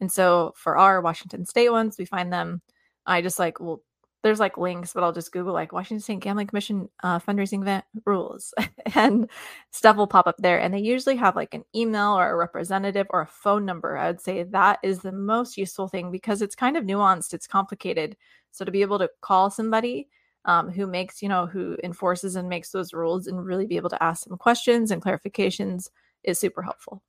And 0.00 0.10
so 0.10 0.52
for 0.56 0.76
our 0.76 1.00
Washington 1.00 1.46
state 1.46 1.70
ones, 1.70 1.96
we 1.98 2.04
find 2.04 2.32
them 2.32 2.60
I 3.06 3.22
just 3.22 3.38
like 3.38 3.60
will 3.60 3.82
there's 4.26 4.40
like 4.40 4.58
links, 4.58 4.92
but 4.92 5.04
I'll 5.04 5.12
just 5.12 5.30
Google 5.30 5.52
like 5.52 5.72
Washington 5.72 6.00
State 6.00 6.18
Gambling 6.18 6.48
Commission 6.48 6.88
uh, 7.04 7.20
fundraising 7.20 7.62
event 7.62 7.84
rules, 8.04 8.52
and 8.96 9.30
stuff 9.70 9.96
will 9.96 10.08
pop 10.08 10.26
up 10.26 10.34
there. 10.38 10.58
And 10.58 10.74
they 10.74 10.80
usually 10.80 11.14
have 11.14 11.36
like 11.36 11.54
an 11.54 11.62
email 11.76 12.18
or 12.18 12.28
a 12.28 12.36
representative 12.36 13.06
or 13.10 13.20
a 13.20 13.26
phone 13.26 13.64
number. 13.64 13.96
I 13.96 14.08
would 14.08 14.20
say 14.20 14.42
that 14.42 14.80
is 14.82 14.98
the 14.98 15.12
most 15.12 15.56
useful 15.56 15.86
thing 15.86 16.10
because 16.10 16.42
it's 16.42 16.56
kind 16.56 16.76
of 16.76 16.82
nuanced, 16.82 17.34
it's 17.34 17.46
complicated. 17.46 18.16
So 18.50 18.64
to 18.64 18.72
be 18.72 18.82
able 18.82 18.98
to 18.98 19.10
call 19.20 19.48
somebody 19.48 20.08
um, 20.44 20.70
who 20.70 20.88
makes, 20.88 21.22
you 21.22 21.28
know, 21.28 21.46
who 21.46 21.76
enforces 21.84 22.34
and 22.34 22.48
makes 22.48 22.70
those 22.72 22.92
rules 22.92 23.28
and 23.28 23.46
really 23.46 23.66
be 23.66 23.76
able 23.76 23.90
to 23.90 24.02
ask 24.02 24.24
them 24.24 24.38
questions 24.38 24.90
and 24.90 25.00
clarifications 25.00 25.88
is 26.24 26.40
super 26.40 26.62
helpful. 26.62 27.00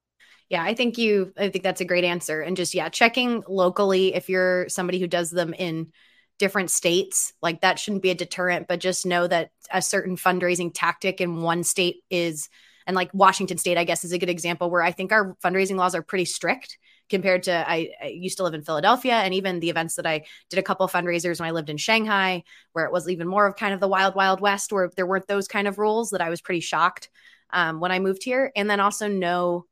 Yeah, 0.50 0.64
I 0.64 0.76
think 0.76 1.00
you, 1.00 1.34
I 1.36 1.50
think 1.50 1.64
that's 1.64 1.82
a 1.82 1.86
great 1.86 2.04
answer. 2.04 2.42
And 2.42 2.56
just, 2.56 2.76
yeah, 2.76 2.90
checking 2.90 3.44
locally 3.48 4.14
if 4.14 4.30
you're 4.30 4.70
somebody 4.70 5.00
who 5.00 5.08
does 5.08 5.32
them 5.32 5.56
in 5.56 5.92
different 6.40 6.70
states 6.70 7.34
like 7.42 7.62
that 7.62 7.80
shouldn't 7.80 8.04
be 8.04 8.12
a 8.12 8.16
deterrent 8.16 8.68
but 8.68 8.80
just 8.80 9.06
know 9.06 9.28
that 9.28 9.52
a 9.72 9.82
certain 9.82 10.16
fundraising 10.16 10.72
tactic 10.74 11.20
in 11.22 11.42
one 11.42 11.64
state 11.64 11.98
is 12.10 12.50
and 12.86 12.96
like 12.96 13.10
washington 13.14 13.58
state 13.58 13.78
i 13.78 13.84
guess 13.84 14.04
is 14.04 14.14
a 14.14 14.20
good 14.20 14.30
example 14.30 14.70
where 14.70 14.84
i 14.84 14.92
think 14.92 15.12
our 15.12 15.36
fundraising 15.44 15.76
laws 15.76 15.96
are 15.96 16.04
pretty 16.04 16.26
strict 16.26 16.78
compared 17.10 17.44
to 17.44 17.70
I, 17.70 17.90
I, 18.02 18.08
used 18.08 18.38
to 18.38 18.44
live 18.44 18.54
in 18.54 18.64
Philadelphia 18.64 19.14
and 19.14 19.34
even 19.34 19.60
the 19.60 19.70
events 19.70 19.96
that 19.96 20.06
I 20.06 20.26
did 20.50 20.60
a 20.60 20.64
couple 20.64 20.88
fundraisers 20.88 21.40
when 21.40 21.48
I 21.48 21.52
lived 21.52 21.70
in 21.70 21.78
Shanghai, 21.78 22.44
where 22.74 22.86
it 22.86 22.92
was 22.92 23.10
even 23.10 23.28
more 23.28 23.48
of 23.48 23.56
kind 23.56 23.74
of 23.74 23.80
the 23.80 23.88
wild, 23.88 24.16
wild 24.16 24.42
west, 24.42 24.72
where 24.74 24.92
there 24.96 25.06
weren't 25.06 25.28
those 25.28 25.48
kind 25.48 25.68
of 25.68 25.78
rules 25.78 26.10
that 26.10 26.22
I 26.22 26.30
was 26.30 26.42
pretty 26.42 26.60
shocked 26.60 27.10
um, 27.52 27.80
when 27.80 27.92
I 27.92 28.00
moved 28.00 28.24
here. 28.24 28.52
And 28.56 28.70
then 28.70 28.80
also 28.80 29.08
know 29.08 29.66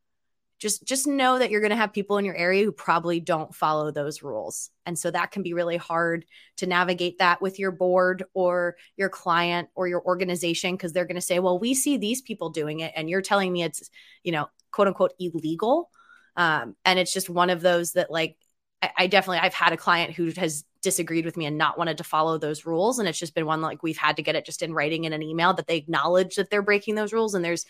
just 0.58 0.86
just 0.86 1.06
know 1.06 1.38
that 1.38 1.50
you're 1.50 1.62
going 1.62 1.72
to 1.72 1.76
have 1.76 1.92
people 1.92 2.18
in 2.18 2.26
your 2.26 2.36
area 2.36 2.64
who 2.64 2.72
probably 2.72 3.20
don't 3.20 3.54
follow 3.54 3.92
those 3.92 4.24
rules. 4.24 4.70
And 4.86 4.98
so 4.98 5.12
that 5.12 5.32
can 5.32 5.44
be 5.44 5.54
really 5.54 5.78
hard 5.78 6.26
to 6.58 6.66
navigate 6.66 7.20
that 7.20 7.42
with 7.42 7.60
your 7.60 7.72
board 7.72 8.24
or 8.34 8.78
your 8.96 9.10
client 9.10 9.70
or 9.76 9.88
your 9.88 10.04
organization 10.04 10.76
because 10.76 10.94
they're 10.94 11.06
going 11.06 11.16
to 11.16 11.22
say 11.22 11.40
well 11.40 11.60
we 11.60 11.74
see 11.74 11.98
these 11.98 12.22
people 12.22 12.50
doing 12.50 12.80
it 12.80 12.94
and 12.96 13.10
you're 13.10 13.22
telling 13.22 13.52
me 13.52 13.64
it's 13.64 13.90
you 14.24 14.32
know 14.32 14.48
quote 14.72 14.88
unquote 14.88 15.14
illegal. 15.20 15.90
Um, 16.38 16.76
and 16.86 17.00
it's 17.00 17.14
just 17.14 17.30
one 17.30 17.50
of 17.50 17.62
those 17.62 17.94
that 17.94 18.12
like 18.12 18.38
I, 18.82 18.92
I 18.98 19.08
definitely 19.08 19.40
i've 19.40 19.54
had 19.54 19.74
a 19.74 19.78
client 19.78 20.14
who 20.14 20.32
has 20.38 20.66
disagreed 20.86 21.26
with 21.26 21.36
me 21.36 21.48
and 21.48 21.58
not 21.58 21.78
wanted 21.78 21.98
to 21.98 22.04
follow 22.04 22.38
those 22.38 22.66
rules. 22.66 23.00
And 23.00 23.10
it's 23.10 23.20
just 23.20 23.34
been 23.34 23.48
one 23.48 23.60
like 23.60 23.82
we've 23.82 23.98
had 23.98 24.18
to 24.18 24.22
get 24.22 24.36
it 24.36 24.46
just 24.46 24.62
in 24.62 24.72
writing 24.72 25.04
in 25.04 25.14
an 25.14 25.24
email 25.24 25.52
that 25.56 25.66
they 25.66 25.78
acknowledge 25.78 26.36
that 26.36 26.52
they're 26.52 26.62
breaking 26.62 26.94
those 26.94 27.12
rules 27.12 27.34
and 27.34 27.44
there's 27.44 27.66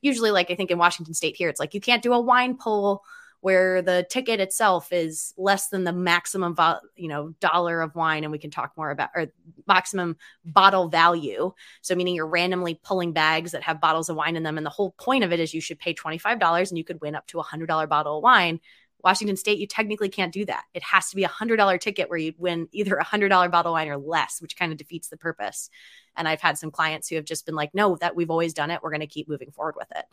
usually 0.00 0.30
like 0.30 0.50
I 0.50 0.54
think 0.54 0.70
in 0.70 0.78
Washington 0.78 1.14
state 1.14 1.36
here, 1.36 1.48
it's 1.48 1.60
like 1.60 1.74
you 1.74 1.80
can't 1.80 2.02
do 2.02 2.12
a 2.12 2.20
wine 2.20 2.56
pull 2.56 3.02
where 3.40 3.80
the 3.80 4.06
ticket 4.10 4.38
itself 4.38 4.92
is 4.92 5.32
less 5.38 5.68
than 5.68 5.84
the 5.84 5.92
maximum 5.92 6.54
vo- 6.54 6.80
you 6.94 7.08
know 7.08 7.34
dollar 7.40 7.80
of 7.80 7.94
wine 7.94 8.22
and 8.22 8.30
we 8.30 8.38
can 8.38 8.50
talk 8.50 8.72
more 8.76 8.90
about 8.90 9.10
or 9.14 9.28
maximum 9.66 10.16
bottle 10.44 10.88
value. 10.88 11.52
So 11.80 11.94
meaning 11.94 12.14
you're 12.14 12.26
randomly 12.26 12.78
pulling 12.82 13.12
bags 13.12 13.52
that 13.52 13.62
have 13.62 13.80
bottles 13.80 14.08
of 14.08 14.16
wine 14.16 14.36
in 14.36 14.42
them 14.42 14.58
and 14.58 14.66
the 14.66 14.70
whole 14.70 14.92
point 14.92 15.24
of 15.24 15.32
it 15.32 15.40
is 15.40 15.54
you 15.54 15.60
should 15.60 15.78
pay 15.78 15.94
$25 15.94 16.68
and 16.68 16.78
you 16.78 16.84
could 16.84 17.00
win 17.00 17.14
up 17.14 17.26
to 17.28 17.40
a 17.40 17.44
$100 17.44 17.88
bottle 17.88 18.18
of 18.18 18.22
wine 18.22 18.60
Washington 19.02 19.36
State, 19.36 19.58
you 19.58 19.66
technically 19.66 20.08
can't 20.08 20.32
do 20.32 20.44
that. 20.44 20.64
It 20.74 20.82
has 20.82 21.10
to 21.10 21.16
be 21.16 21.24
a 21.24 21.28
hundred 21.28 21.56
dollar 21.56 21.78
ticket 21.78 22.08
where 22.08 22.18
you 22.18 22.32
win 22.38 22.68
either 22.72 22.96
a 22.96 23.04
hundred 23.04 23.28
dollar 23.28 23.48
bottle 23.48 23.72
of 23.72 23.74
wine 23.74 23.88
or 23.88 23.96
less, 23.96 24.40
which 24.40 24.56
kind 24.56 24.72
of 24.72 24.78
defeats 24.78 25.08
the 25.08 25.16
purpose. 25.16 25.70
And 26.16 26.26
I've 26.28 26.40
had 26.40 26.58
some 26.58 26.70
clients 26.70 27.08
who 27.08 27.16
have 27.16 27.24
just 27.24 27.46
been 27.46 27.54
like, 27.54 27.74
no, 27.74 27.96
that 27.96 28.16
we've 28.16 28.30
always 28.30 28.54
done 28.54 28.70
it. 28.70 28.80
We're 28.82 28.90
going 28.90 29.00
to 29.00 29.06
keep 29.06 29.28
moving 29.28 29.50
forward 29.50 29.76
with 29.76 29.88
it. 29.96 30.04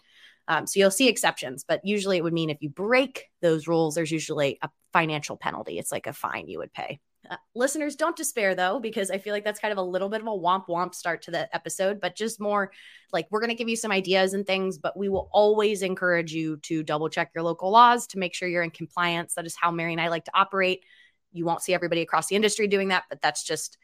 Um, 0.48 0.67
so 0.67 0.79
you'll 0.79 0.91
see 0.91 1.10
exceptions, 1.10 1.65
but 1.67 1.82
usually 1.84 2.17
it 2.17 2.24
would 2.24 2.34
mean 2.34 2.50
if 2.50 2.62
you 2.62 2.70
break 2.70 3.25
those 3.41 3.67
rules, 3.67 3.96
there's 3.96 4.12
usually 4.12 4.60
a 4.62 4.70
financial 4.94 5.38
penalty. 5.38 5.77
It's 5.79 5.91
like 5.91 6.08
a 6.08 6.13
fine 6.13 6.48
you 6.48 6.60
would 6.60 6.74
pay. 6.74 7.00
Uh, 7.29 7.36
listeners, 7.55 7.96
don't 7.96 8.15
despair 8.15 8.55
though, 8.55 8.79
because 8.79 9.12
I 9.12 9.17
feel 9.17 9.34
like 9.34 9.43
that's 9.43 9.60
kind 9.60 9.72
of 9.72 9.77
a 9.77 9.84
little 9.84 10.10
bit 10.10 10.22
of 10.22 10.27
a 10.27 10.31
womp 10.31 10.67
womp 10.67 10.96
start 10.96 11.22
to 11.24 11.31
the 11.31 11.53
episode, 11.55 12.00
but 12.00 12.15
just 12.15 12.39
more 12.39 12.72
like 13.12 13.27
we're 13.29 13.39
going 13.39 13.50
to 13.50 13.55
give 13.55 13.69
you 13.69 13.75
some 13.75 13.91
ideas 13.91 14.34
and 14.34 14.46
things, 14.46 14.77
but 14.77 14.98
we 14.98 15.10
will 15.10 15.29
always 15.31 15.81
encourage 15.81 16.34
you 16.34 16.57
to 16.57 16.84
double 16.84 17.10
check 17.10 17.31
your 17.36 17.43
local 17.43 17.72
laws 17.72 18.07
to 18.07 18.19
make 18.19 18.34
sure 18.34 18.48
you're 18.48 18.63
in 18.63 18.72
compliance. 18.72 19.34
That 19.34 19.46
is 19.46 19.55
how 19.55 19.72
Mary 19.72 19.91
and 19.91 20.01
I 20.01 20.07
like 20.07 20.25
to 20.25 20.31
operate. 20.34 20.84
You 21.31 21.46
won't 21.46 21.62
see 21.62 21.74
everybody 21.74 22.01
across 22.01 22.27
the 22.27 22.36
industry 22.36 22.67
doing 22.67 22.89
that, 22.89 23.03
but 23.10 23.22
that's 23.22 23.43
just 23.43 23.77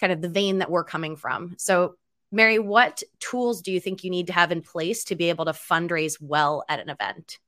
kind 0.00 0.12
of 0.12 0.20
the 0.20 0.28
vein 0.28 0.58
that 0.58 0.70
we're 0.70 0.84
coming 0.84 1.16
from. 1.16 1.54
So, 1.58 1.96
Mary, 2.32 2.58
what 2.58 3.02
tools 3.20 3.62
do 3.62 3.70
you 3.70 3.78
think 3.78 4.02
you 4.02 4.10
need 4.10 4.26
to 4.26 4.32
have 4.32 4.50
in 4.50 4.60
place 4.60 5.04
to 5.04 5.14
be 5.14 5.28
able 5.28 5.44
to 5.44 5.52
fundraise 5.52 6.20
well 6.20 6.64
at 6.68 6.80
an 6.80 6.90
event? 6.90 7.38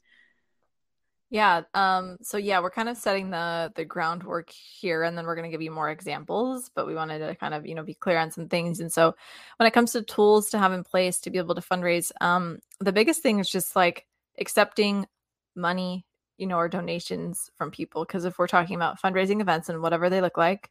Yeah. 1.37 1.64
Um, 1.75 2.16
so 2.23 2.38
yeah, 2.38 2.61
we're 2.61 2.71
kind 2.71 2.88
of 2.88 2.97
setting 2.97 3.28
the 3.28 3.71
the 3.76 3.85
groundwork 3.85 4.49
here 4.49 5.02
and 5.02 5.19
then 5.19 5.26
we're 5.26 5.37
gonna 5.37 5.50
give 5.50 5.61
you 5.61 5.71
more 5.71 5.90
examples, 5.90 6.71
but 6.75 6.87
we 6.87 6.95
wanted 6.95 7.19
to 7.19 7.35
kind 7.35 7.52
of, 7.52 7.66
you 7.66 7.75
know, 7.75 7.83
be 7.83 7.93
clear 7.93 8.16
on 8.16 8.31
some 8.31 8.49
things. 8.49 8.81
And 8.81 8.90
so 8.90 9.14
when 9.59 9.66
it 9.66 9.73
comes 9.75 9.93
to 9.93 10.00
tools 10.02 10.49
to 10.50 10.59
have 10.59 10.73
in 10.73 10.83
place 10.83 11.21
to 11.21 11.31
be 11.31 11.37
able 11.37 11.55
to 11.55 11.61
fundraise, 11.61 12.11
um, 12.23 12.61
the 12.81 12.90
biggest 12.90 13.21
thing 13.23 13.38
is 13.38 13.50
just 13.50 13.76
like 13.76 14.07
accepting 14.38 15.07
money, 15.55 16.07
you 16.38 16.47
know, 16.47 16.57
or 16.57 16.71
donations 16.71 17.50
from 17.59 17.71
people. 17.71 18.07
Because 18.07 18.25
if 18.25 18.38
we're 18.38 18.47
talking 18.47 18.75
about 18.76 18.99
fundraising 18.99 19.43
events 19.43 19.69
and 19.69 19.83
whatever 19.83 20.09
they 20.09 20.23
look 20.23 20.38
like, 20.38 20.71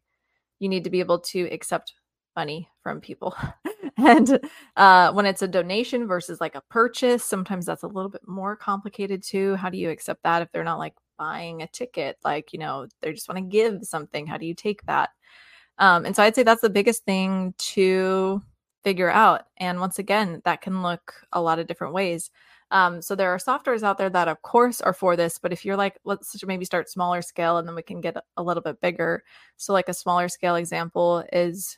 you 0.57 0.67
need 0.67 0.83
to 0.85 0.89
be 0.89 0.99
able 0.99 1.19
to 1.19 1.41
accept 1.51 1.93
money 2.35 2.69
from 2.81 3.01
people. 3.01 3.35
and 4.05 4.39
uh, 4.75 5.11
when 5.13 5.25
it's 5.25 5.41
a 5.41 5.47
donation 5.47 6.07
versus 6.07 6.41
like 6.41 6.55
a 6.55 6.63
purchase, 6.69 7.23
sometimes 7.23 7.65
that's 7.65 7.83
a 7.83 7.87
little 7.87 8.09
bit 8.09 8.27
more 8.27 8.55
complicated 8.55 9.23
too. 9.23 9.55
How 9.55 9.69
do 9.69 9.77
you 9.77 9.89
accept 9.89 10.23
that 10.23 10.41
if 10.41 10.51
they're 10.51 10.63
not 10.63 10.79
like 10.79 10.95
buying 11.17 11.61
a 11.61 11.67
ticket? 11.67 12.17
Like, 12.23 12.51
you 12.51 12.59
know, 12.59 12.87
they 13.01 13.13
just 13.13 13.29
want 13.29 13.37
to 13.37 13.49
give 13.49 13.83
something. 13.83 14.27
How 14.27 14.37
do 14.37 14.45
you 14.45 14.53
take 14.53 14.85
that? 14.85 15.11
Um, 15.77 16.05
and 16.05 16.15
so 16.15 16.23
I'd 16.23 16.35
say 16.35 16.43
that's 16.43 16.61
the 16.61 16.69
biggest 16.69 17.05
thing 17.05 17.53
to 17.57 18.41
figure 18.83 19.09
out. 19.09 19.43
And 19.57 19.79
once 19.79 19.97
again, 19.99 20.41
that 20.45 20.61
can 20.61 20.83
look 20.83 21.13
a 21.31 21.41
lot 21.41 21.59
of 21.59 21.67
different 21.67 21.93
ways. 21.93 22.31
Um, 22.71 23.01
so 23.01 23.15
there 23.15 23.29
are 23.29 23.37
softwares 23.37 23.83
out 23.83 23.97
there 23.97 24.09
that, 24.09 24.27
of 24.27 24.41
course, 24.41 24.81
are 24.81 24.93
for 24.93 25.15
this. 25.15 25.39
But 25.39 25.53
if 25.53 25.63
you're 25.63 25.77
like, 25.77 25.97
let's 26.03 26.43
maybe 26.45 26.65
start 26.65 26.89
smaller 26.89 27.21
scale 27.21 27.57
and 27.57 27.67
then 27.67 27.75
we 27.75 27.81
can 27.83 28.01
get 28.01 28.17
a 28.37 28.43
little 28.43 28.63
bit 28.63 28.81
bigger. 28.81 29.23
So, 29.57 29.71
like 29.73 29.89
a 29.89 29.93
smaller 29.93 30.27
scale 30.29 30.55
example 30.55 31.23
is 31.31 31.77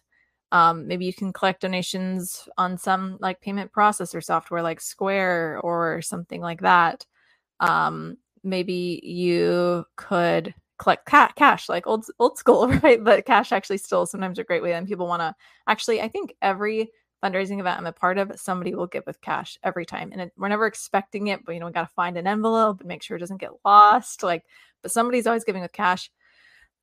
um, 0.51 0.87
maybe 0.87 1.05
you 1.05 1.13
can 1.13 1.33
collect 1.33 1.61
donations 1.61 2.47
on 2.57 2.77
some 2.77 3.17
like 3.19 3.41
payment 3.41 3.71
processor 3.71 4.23
software 4.23 4.61
like 4.61 4.79
Square 4.81 5.59
or 5.63 6.01
something 6.01 6.41
like 6.41 6.61
that. 6.61 7.05
Um, 7.59 8.17
maybe 8.43 9.01
you 9.03 9.85
could 9.97 10.53
collect 10.79 11.05
ca- 11.05 11.33
cash 11.35 11.69
like 11.69 11.87
old 11.87 12.05
old 12.19 12.37
school, 12.37 12.67
right? 12.83 13.03
But 13.03 13.25
cash 13.25 13.51
actually 13.51 13.77
still 13.79 14.05
sometimes 14.05 14.39
a 14.39 14.43
great 14.43 14.63
way. 14.63 14.73
And 14.73 14.87
people 14.87 15.07
want 15.07 15.21
to 15.21 15.35
actually, 15.67 16.01
I 16.01 16.07
think 16.07 16.35
every 16.41 16.91
fundraising 17.23 17.59
event 17.59 17.79
I'm 17.79 17.87
a 17.87 17.91
part 17.91 18.17
of, 18.17 18.31
somebody 18.39 18.75
will 18.75 18.87
give 18.87 19.03
with 19.05 19.19
cash 19.21 19.57
every 19.63 19.85
time. 19.85 20.11
And 20.11 20.21
it, 20.21 20.31
we're 20.37 20.49
never 20.49 20.67
expecting 20.67 21.27
it, 21.27 21.43
but 21.45 21.53
you 21.53 21.59
know, 21.59 21.65
we 21.65 21.71
got 21.71 21.87
to 21.87 21.93
find 21.93 22.15
an 22.17 22.27
envelope 22.27 22.79
and 22.79 22.87
make 22.87 23.03
sure 23.03 23.17
it 23.17 23.21
doesn't 23.21 23.41
get 23.41 23.51
lost. 23.65 24.23
Like, 24.23 24.45
but 24.81 24.91
somebody's 24.91 25.27
always 25.27 25.43
giving 25.43 25.61
with 25.63 25.73
cash 25.73 26.11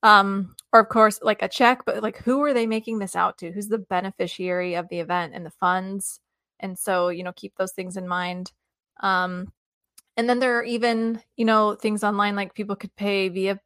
um 0.05 0.55
or 0.73 0.81
of 0.81 0.89
course 0.91 1.21
like 1.23 1.43
a 1.43 1.49
check 1.49 1.83
but 1.87 2.03
like 2.05 2.19
who 2.19 2.43
are 2.45 2.55
they 2.55 2.67
making 2.67 3.01
this 3.01 3.17
out 3.17 3.39
to? 3.39 3.53
Who's 3.53 3.69
the 3.69 3.79
beneficiary 3.79 4.75
of 4.77 4.89
the 4.91 5.01
event 5.01 5.35
and 5.35 5.47
the 5.47 5.51
funds? 5.51 6.21
And 6.61 6.79
so 6.79 7.09
you 7.11 7.25
know 7.25 7.33
keep 7.35 7.55
those 7.57 7.73
things 7.73 7.97
in 7.99 8.09
mind. 8.09 8.53
Um 9.01 9.53
and 10.17 10.29
then 10.29 10.39
there 10.41 10.59
are 10.59 10.65
even 10.65 11.23
you 11.37 11.45
know 11.47 11.75
things 11.77 12.05
online 12.05 12.37
like 12.37 12.55
people 12.55 12.77
could 12.77 12.95
pay 12.97 13.29
via 13.31 13.61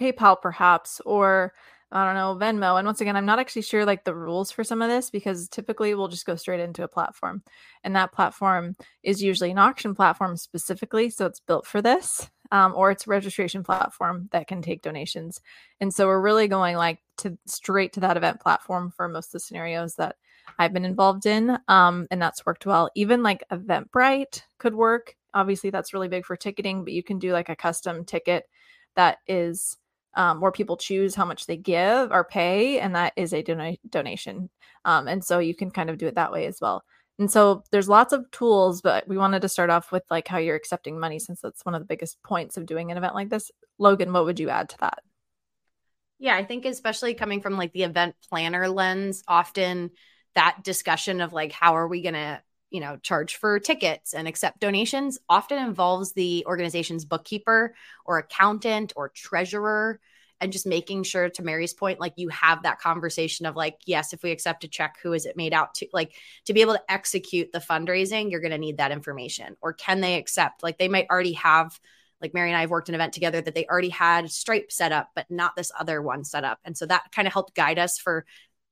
paypal 0.00 0.40
perhaps 0.40 1.00
or 1.06 1.52
I 1.90 2.04
don't 2.04 2.14
know, 2.14 2.36
Venmo. 2.38 2.78
And 2.78 2.86
once 2.86 3.00
again, 3.00 3.16
I'm 3.16 3.24
not 3.24 3.38
actually 3.38 3.62
sure 3.62 3.86
like 3.86 4.04
the 4.04 4.14
rules 4.14 4.50
for 4.50 4.62
some 4.62 4.82
of 4.82 4.90
this 4.90 5.08
because 5.08 5.48
typically 5.48 5.94
we'll 5.94 6.08
just 6.08 6.26
go 6.26 6.36
straight 6.36 6.60
into 6.60 6.82
a 6.82 6.88
platform. 6.88 7.42
And 7.82 7.96
that 7.96 8.12
platform 8.12 8.76
is 9.02 9.22
usually 9.22 9.50
an 9.50 9.58
auction 9.58 9.94
platform 9.94 10.36
specifically. 10.36 11.08
So 11.08 11.24
it's 11.24 11.40
built 11.40 11.66
for 11.66 11.80
this 11.80 12.28
um, 12.50 12.74
or 12.74 12.90
it's 12.90 13.06
a 13.06 13.10
registration 13.10 13.62
platform 13.62 14.28
that 14.32 14.46
can 14.46 14.62
take 14.62 14.82
donations. 14.82 15.40
And 15.80 15.92
so 15.92 16.06
we're 16.06 16.20
really 16.20 16.48
going 16.48 16.76
like 16.76 17.00
to 17.18 17.38
straight 17.46 17.92
to 17.94 18.00
that 18.00 18.16
event 18.16 18.40
platform 18.40 18.90
for 18.90 19.08
most 19.08 19.28
of 19.28 19.32
the 19.32 19.40
scenarios 19.40 19.94
that 19.96 20.16
I've 20.58 20.72
been 20.72 20.84
involved 20.84 21.26
in. 21.26 21.58
Um, 21.68 22.06
and 22.10 22.20
that's 22.20 22.46
worked 22.46 22.66
well. 22.66 22.90
Even 22.94 23.22
like 23.22 23.44
Eventbrite 23.50 24.42
could 24.58 24.74
work. 24.74 25.14
Obviously, 25.34 25.70
that's 25.70 25.92
really 25.92 26.08
big 26.08 26.24
for 26.24 26.36
ticketing, 26.36 26.84
but 26.84 26.92
you 26.92 27.02
can 27.02 27.18
do 27.18 27.32
like 27.32 27.48
a 27.48 27.56
custom 27.56 28.04
ticket 28.04 28.44
that 28.96 29.18
is 29.26 29.76
um, 30.14 30.40
where 30.40 30.52
people 30.52 30.76
choose 30.76 31.14
how 31.14 31.24
much 31.24 31.46
they 31.46 31.56
give 31.56 32.10
or 32.10 32.24
pay, 32.24 32.80
and 32.80 32.94
that 32.94 33.12
is 33.16 33.32
a 33.32 33.42
don- 33.42 33.76
donation. 33.88 34.50
Um, 34.84 35.08
and 35.08 35.24
so 35.24 35.38
you 35.38 35.54
can 35.54 35.70
kind 35.70 35.90
of 35.90 35.98
do 35.98 36.06
it 36.06 36.14
that 36.16 36.32
way 36.32 36.46
as 36.46 36.58
well. 36.60 36.84
And 37.18 37.30
so 37.30 37.64
there's 37.72 37.88
lots 37.88 38.12
of 38.12 38.30
tools, 38.30 38.80
but 38.80 39.08
we 39.08 39.18
wanted 39.18 39.42
to 39.42 39.48
start 39.48 39.70
off 39.70 39.90
with 39.90 40.04
like 40.08 40.28
how 40.28 40.38
you're 40.38 40.56
accepting 40.56 41.00
money 41.00 41.18
since 41.18 41.40
that's 41.40 41.64
one 41.64 41.74
of 41.74 41.80
the 41.80 41.86
biggest 41.86 42.22
points 42.22 42.56
of 42.56 42.66
doing 42.66 42.90
an 42.90 42.96
event 42.96 43.14
like 43.14 43.28
this. 43.28 43.50
Logan, 43.78 44.12
what 44.12 44.24
would 44.24 44.38
you 44.38 44.50
add 44.50 44.68
to 44.70 44.78
that? 44.78 45.00
Yeah, 46.20 46.36
I 46.36 46.44
think 46.44 46.64
especially 46.64 47.14
coming 47.14 47.40
from 47.40 47.56
like 47.56 47.72
the 47.72 47.82
event 47.82 48.14
planner 48.28 48.68
lens, 48.68 49.22
often 49.26 49.90
that 50.34 50.58
discussion 50.62 51.20
of 51.20 51.32
like 51.32 51.52
how 51.52 51.76
are 51.76 51.88
we 51.88 52.02
going 52.02 52.14
to, 52.14 52.40
you 52.70 52.80
know, 52.80 52.96
charge 52.98 53.36
for 53.36 53.58
tickets 53.58 54.14
and 54.14 54.28
accept 54.28 54.60
donations 54.60 55.18
often 55.28 55.58
involves 55.58 56.12
the 56.12 56.44
organization's 56.46 57.04
bookkeeper 57.04 57.74
or 58.04 58.18
accountant 58.18 58.92
or 58.96 59.08
treasurer 59.08 60.00
and 60.40 60.52
just 60.52 60.66
making 60.66 61.02
sure 61.02 61.28
to 61.28 61.42
Mary's 61.42 61.72
point, 61.72 62.00
like 62.00 62.12
you 62.16 62.28
have 62.28 62.62
that 62.62 62.78
conversation 62.78 63.46
of 63.46 63.56
like, 63.56 63.76
yes, 63.86 64.12
if 64.12 64.22
we 64.22 64.30
accept 64.30 64.64
a 64.64 64.68
check, 64.68 64.96
who 65.02 65.12
is 65.12 65.26
it 65.26 65.36
made 65.36 65.52
out 65.52 65.74
to? 65.74 65.88
Like 65.92 66.12
to 66.44 66.52
be 66.52 66.60
able 66.60 66.74
to 66.74 66.92
execute 66.92 67.50
the 67.52 67.58
fundraising, 67.58 68.30
you're 68.30 68.40
going 68.40 68.52
to 68.52 68.58
need 68.58 68.78
that 68.78 68.92
information. 68.92 69.56
Or 69.60 69.72
can 69.72 70.00
they 70.00 70.14
accept? 70.16 70.62
Like 70.62 70.78
they 70.78 70.88
might 70.88 71.08
already 71.10 71.32
have, 71.32 71.78
like 72.20 72.34
Mary 72.34 72.50
and 72.50 72.56
I 72.56 72.62
have 72.62 72.70
worked 72.70 72.88
an 72.88 72.94
event 72.94 73.12
together 73.12 73.40
that 73.40 73.54
they 73.54 73.66
already 73.66 73.88
had 73.88 74.30
Stripe 74.30 74.70
set 74.70 74.92
up, 74.92 75.10
but 75.14 75.26
not 75.30 75.56
this 75.56 75.72
other 75.78 76.00
one 76.00 76.24
set 76.24 76.44
up. 76.44 76.58
And 76.64 76.76
so 76.76 76.86
that 76.86 77.10
kind 77.12 77.26
of 77.26 77.32
helped 77.32 77.54
guide 77.54 77.78
us 77.78 77.98
for 77.98 78.24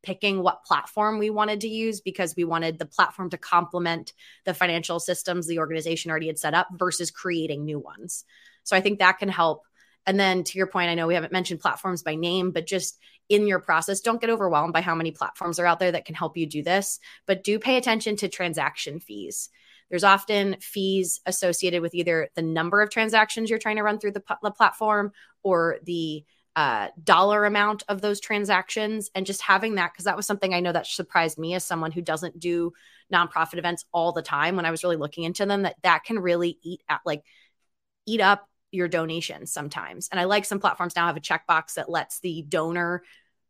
picking 0.06 0.40
what 0.40 0.64
platform 0.64 1.18
we 1.18 1.28
wanted 1.28 1.60
to 1.60 1.68
use 1.68 2.00
because 2.00 2.36
we 2.36 2.44
wanted 2.44 2.78
the 2.78 2.86
platform 2.86 3.28
to 3.28 3.36
complement 3.36 4.12
the 4.44 4.54
financial 4.54 5.00
systems 5.00 5.46
the 5.46 5.58
organization 5.58 6.10
already 6.10 6.28
had 6.28 6.38
set 6.38 6.54
up 6.54 6.68
versus 6.72 7.10
creating 7.10 7.64
new 7.64 7.78
ones. 7.78 8.24
So 8.62 8.76
I 8.76 8.80
think 8.80 9.00
that 9.00 9.18
can 9.18 9.28
help 9.28 9.64
and 10.06 10.20
then 10.20 10.44
to 10.44 10.58
your 10.58 10.68
point, 10.68 10.88
I 10.88 10.94
know 10.94 11.08
we 11.08 11.14
haven't 11.14 11.32
mentioned 11.32 11.60
platforms 11.60 12.04
by 12.04 12.14
name, 12.14 12.52
but 12.52 12.64
just 12.64 12.98
in 13.28 13.48
your 13.48 13.58
process, 13.58 14.00
don't 14.00 14.20
get 14.20 14.30
overwhelmed 14.30 14.72
by 14.72 14.80
how 14.80 14.94
many 14.94 15.10
platforms 15.10 15.58
are 15.58 15.66
out 15.66 15.80
there 15.80 15.90
that 15.90 16.04
can 16.04 16.14
help 16.14 16.36
you 16.36 16.46
do 16.46 16.62
this, 16.62 17.00
but 17.26 17.42
do 17.42 17.58
pay 17.58 17.76
attention 17.76 18.14
to 18.16 18.28
transaction 18.28 19.00
fees. 19.00 19.50
There's 19.90 20.04
often 20.04 20.56
fees 20.60 21.20
associated 21.26 21.82
with 21.82 21.94
either 21.94 22.30
the 22.36 22.42
number 22.42 22.80
of 22.82 22.90
transactions 22.90 23.50
you're 23.50 23.58
trying 23.58 23.76
to 23.76 23.82
run 23.82 23.98
through 23.98 24.12
the, 24.12 24.22
the 24.42 24.52
platform 24.52 25.12
or 25.42 25.78
the 25.82 26.24
uh, 26.56 26.88
dollar 27.04 27.44
amount 27.44 27.82
of 27.88 28.00
those 28.00 28.18
transactions 28.18 29.10
and 29.14 29.26
just 29.26 29.42
having 29.42 29.74
that 29.74 29.92
because 29.92 30.06
that 30.06 30.16
was 30.16 30.26
something 30.26 30.54
i 30.54 30.60
know 30.60 30.72
that 30.72 30.86
surprised 30.86 31.38
me 31.38 31.52
as 31.52 31.62
someone 31.62 31.92
who 31.92 32.00
doesn't 32.00 32.40
do 32.40 32.72
nonprofit 33.12 33.58
events 33.58 33.84
all 33.92 34.12
the 34.12 34.22
time 34.22 34.56
when 34.56 34.64
i 34.64 34.70
was 34.70 34.82
really 34.82 34.96
looking 34.96 35.24
into 35.24 35.44
them 35.44 35.62
that 35.62 35.76
that 35.82 36.02
can 36.04 36.18
really 36.18 36.58
eat 36.62 36.82
at 36.88 37.00
like 37.04 37.22
eat 38.06 38.22
up 38.22 38.48
your 38.76 38.88
donations 38.88 39.52
sometimes. 39.52 40.08
And 40.10 40.20
I 40.20 40.24
like 40.24 40.44
some 40.44 40.60
platforms 40.60 40.94
now 40.96 41.06
have 41.06 41.16
a 41.16 41.20
checkbox 41.20 41.74
that 41.74 41.90
lets 41.90 42.20
the 42.20 42.42
donor, 42.42 43.02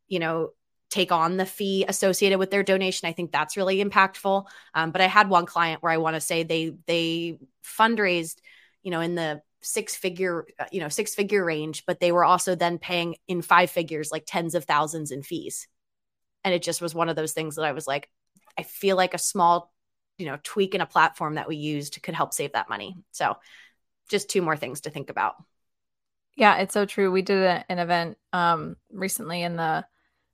you 0.08 0.18
know, 0.18 0.50
take 0.88 1.10
on 1.10 1.36
the 1.36 1.46
fee 1.46 1.84
associated 1.86 2.38
with 2.38 2.50
their 2.50 2.62
donation. 2.62 3.08
I 3.08 3.12
think 3.12 3.32
that's 3.32 3.56
really 3.56 3.84
impactful. 3.84 4.46
Um, 4.74 4.92
but 4.92 5.00
I 5.00 5.06
had 5.06 5.28
one 5.28 5.46
client 5.46 5.82
where 5.82 5.92
I 5.92 5.98
want 5.98 6.14
to 6.14 6.20
say 6.20 6.42
they 6.42 6.74
they 6.86 7.38
fundraised, 7.64 8.36
you 8.82 8.90
know, 8.90 9.00
in 9.00 9.14
the 9.14 9.42
six 9.62 9.96
figure, 9.96 10.46
uh, 10.58 10.66
you 10.70 10.80
know, 10.80 10.88
six 10.88 11.14
figure 11.14 11.44
range, 11.44 11.84
but 11.86 12.00
they 12.00 12.12
were 12.12 12.24
also 12.24 12.54
then 12.54 12.78
paying 12.78 13.16
in 13.26 13.42
five 13.42 13.70
figures, 13.70 14.10
like 14.12 14.24
tens 14.26 14.54
of 14.54 14.64
thousands 14.64 15.10
in 15.10 15.22
fees. 15.22 15.68
And 16.44 16.54
it 16.54 16.62
just 16.62 16.80
was 16.80 16.94
one 16.94 17.08
of 17.08 17.16
those 17.16 17.32
things 17.32 17.56
that 17.56 17.64
I 17.64 17.72
was 17.72 17.86
like, 17.86 18.08
I 18.58 18.62
feel 18.62 18.96
like 18.96 19.14
a 19.14 19.18
small, 19.18 19.72
you 20.18 20.26
know, 20.26 20.38
tweak 20.42 20.74
in 20.74 20.80
a 20.80 20.86
platform 20.86 21.34
that 21.34 21.48
we 21.48 21.56
used 21.56 22.00
could 22.02 22.14
help 22.14 22.32
save 22.32 22.52
that 22.52 22.68
money. 22.68 22.96
So 23.10 23.36
just 24.08 24.30
two 24.30 24.42
more 24.42 24.56
things 24.56 24.82
to 24.82 24.90
think 24.90 25.10
about. 25.10 25.34
Yeah, 26.36 26.56
it's 26.58 26.74
so 26.74 26.84
true. 26.84 27.10
We 27.10 27.22
did 27.22 27.42
a, 27.42 27.64
an 27.68 27.78
event 27.78 28.18
um, 28.32 28.76
recently, 28.92 29.42
and 29.42 29.58
the 29.58 29.86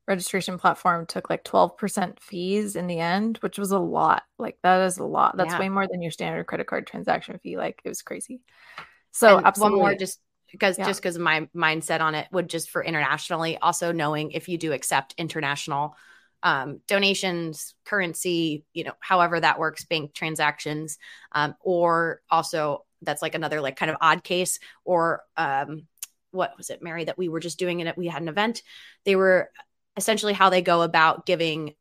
registration 0.08 0.58
platform 0.58 1.06
took 1.06 1.30
like 1.30 1.44
12% 1.44 2.18
fees 2.20 2.74
in 2.74 2.88
the 2.88 2.98
end, 2.98 3.38
which 3.38 3.58
was 3.58 3.70
a 3.70 3.78
lot. 3.78 4.24
Like, 4.36 4.58
that 4.62 4.82
is 4.82 4.98
a 4.98 5.04
lot. 5.04 5.36
That's 5.36 5.52
yeah. 5.52 5.60
way 5.60 5.68
more 5.68 5.86
than 5.86 6.02
your 6.02 6.10
standard 6.10 6.46
credit 6.46 6.66
card 6.66 6.86
transaction 6.88 7.38
fee. 7.38 7.56
Like, 7.56 7.80
it 7.84 7.88
was 7.88 8.02
crazy. 8.02 8.40
So, 9.12 9.36
and 9.38 9.46
absolutely. 9.46 9.78
One 9.78 9.90
more, 9.90 9.94
just 9.98 10.20
because 10.50 10.78
yeah. 10.78 10.86
just 10.86 11.00
because 11.00 11.18
my 11.18 11.48
mindset 11.54 12.00
on 12.00 12.14
it 12.14 12.28
would 12.32 12.48
just 12.48 12.70
for 12.70 12.82
internationally, 12.82 13.56
also 13.58 13.92
knowing 13.92 14.32
if 14.32 14.48
you 14.48 14.58
do 14.58 14.72
accept 14.72 15.14
international 15.16 15.94
um, 16.42 16.80
donations, 16.88 17.74
currency, 17.84 18.64
you 18.72 18.84
know, 18.84 18.94
however 18.98 19.38
that 19.38 19.58
works, 19.58 19.84
bank 19.84 20.12
transactions, 20.12 20.98
um, 21.32 21.54
or 21.60 22.20
also 22.30 22.84
that's 23.02 23.22
like 23.22 23.34
another 23.34 23.60
like 23.60 23.76
kind 23.76 23.90
of 23.90 23.96
odd 24.00 24.24
case 24.24 24.58
or 24.84 25.22
um 25.36 25.86
what 26.32 26.56
was 26.56 26.70
it, 26.70 26.82
Mary, 26.82 27.04
that 27.04 27.18
we 27.18 27.28
were 27.28 27.40
just 27.40 27.58
doing 27.58 27.80
it. 27.80 27.98
We 27.98 28.08
had 28.08 28.22
an 28.22 28.28
event. 28.28 28.62
They 29.04 29.16
were 29.16 29.50
essentially 29.96 30.32
how 30.32 30.48
they 30.48 30.62
go 30.62 30.82
about 30.82 31.26
giving, 31.26 31.74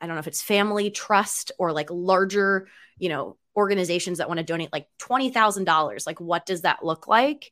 I 0.00 0.06
don't 0.06 0.16
know 0.16 0.20
if 0.20 0.26
it's 0.26 0.42
family 0.42 0.90
trust 0.90 1.52
or 1.58 1.72
like 1.72 1.90
larger, 1.90 2.68
you 2.96 3.10
know, 3.10 3.36
organizations 3.58 4.18
that 4.18 4.28
want 4.28 4.38
to 4.38 4.44
donate 4.44 4.72
like 4.72 4.86
$20,000. 5.00 6.06
Like, 6.06 6.20
what 6.20 6.46
does 6.46 6.62
that 6.62 6.84
look 6.84 7.06
like? 7.06 7.50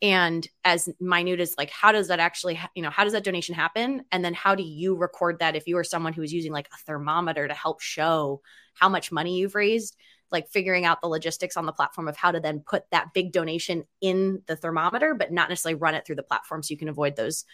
and 0.00 0.46
as 0.64 0.88
minute 1.00 1.40
as 1.40 1.56
like 1.58 1.70
how 1.70 1.90
does 1.90 2.06
that 2.06 2.20
actually 2.20 2.56
you 2.76 2.82
know 2.84 2.88
how 2.88 3.02
does 3.02 3.14
that 3.14 3.24
donation 3.24 3.52
happen 3.52 4.04
and 4.12 4.24
then 4.24 4.32
how 4.32 4.54
do 4.54 4.62
you 4.62 4.94
record 4.94 5.40
that 5.40 5.56
if 5.56 5.66
you 5.66 5.76
are 5.76 5.82
someone 5.82 6.12
who 6.12 6.22
is 6.22 6.32
using 6.32 6.52
like 6.52 6.68
a 6.72 6.76
thermometer 6.86 7.48
to 7.48 7.52
help 7.52 7.80
show 7.80 8.40
how 8.74 8.88
much 8.88 9.10
money 9.10 9.38
you've 9.38 9.56
raised 9.56 9.96
like 10.30 10.48
figuring 10.48 10.84
out 10.84 11.00
the 11.00 11.08
logistics 11.08 11.56
on 11.56 11.66
the 11.66 11.72
platform 11.72 12.08
of 12.08 12.16
how 12.16 12.30
to 12.30 12.40
then 12.40 12.60
put 12.60 12.84
that 12.90 13.12
big 13.14 13.32
donation 13.32 13.84
in 14.00 14.42
the 14.46 14.56
thermometer, 14.56 15.14
but 15.14 15.32
not 15.32 15.48
necessarily 15.48 15.78
run 15.78 15.94
it 15.94 16.06
through 16.06 16.16
the 16.16 16.22
platform 16.22 16.62
so 16.62 16.72
you 16.72 16.78
can 16.78 16.88
avoid 16.88 17.16
those, 17.16 17.44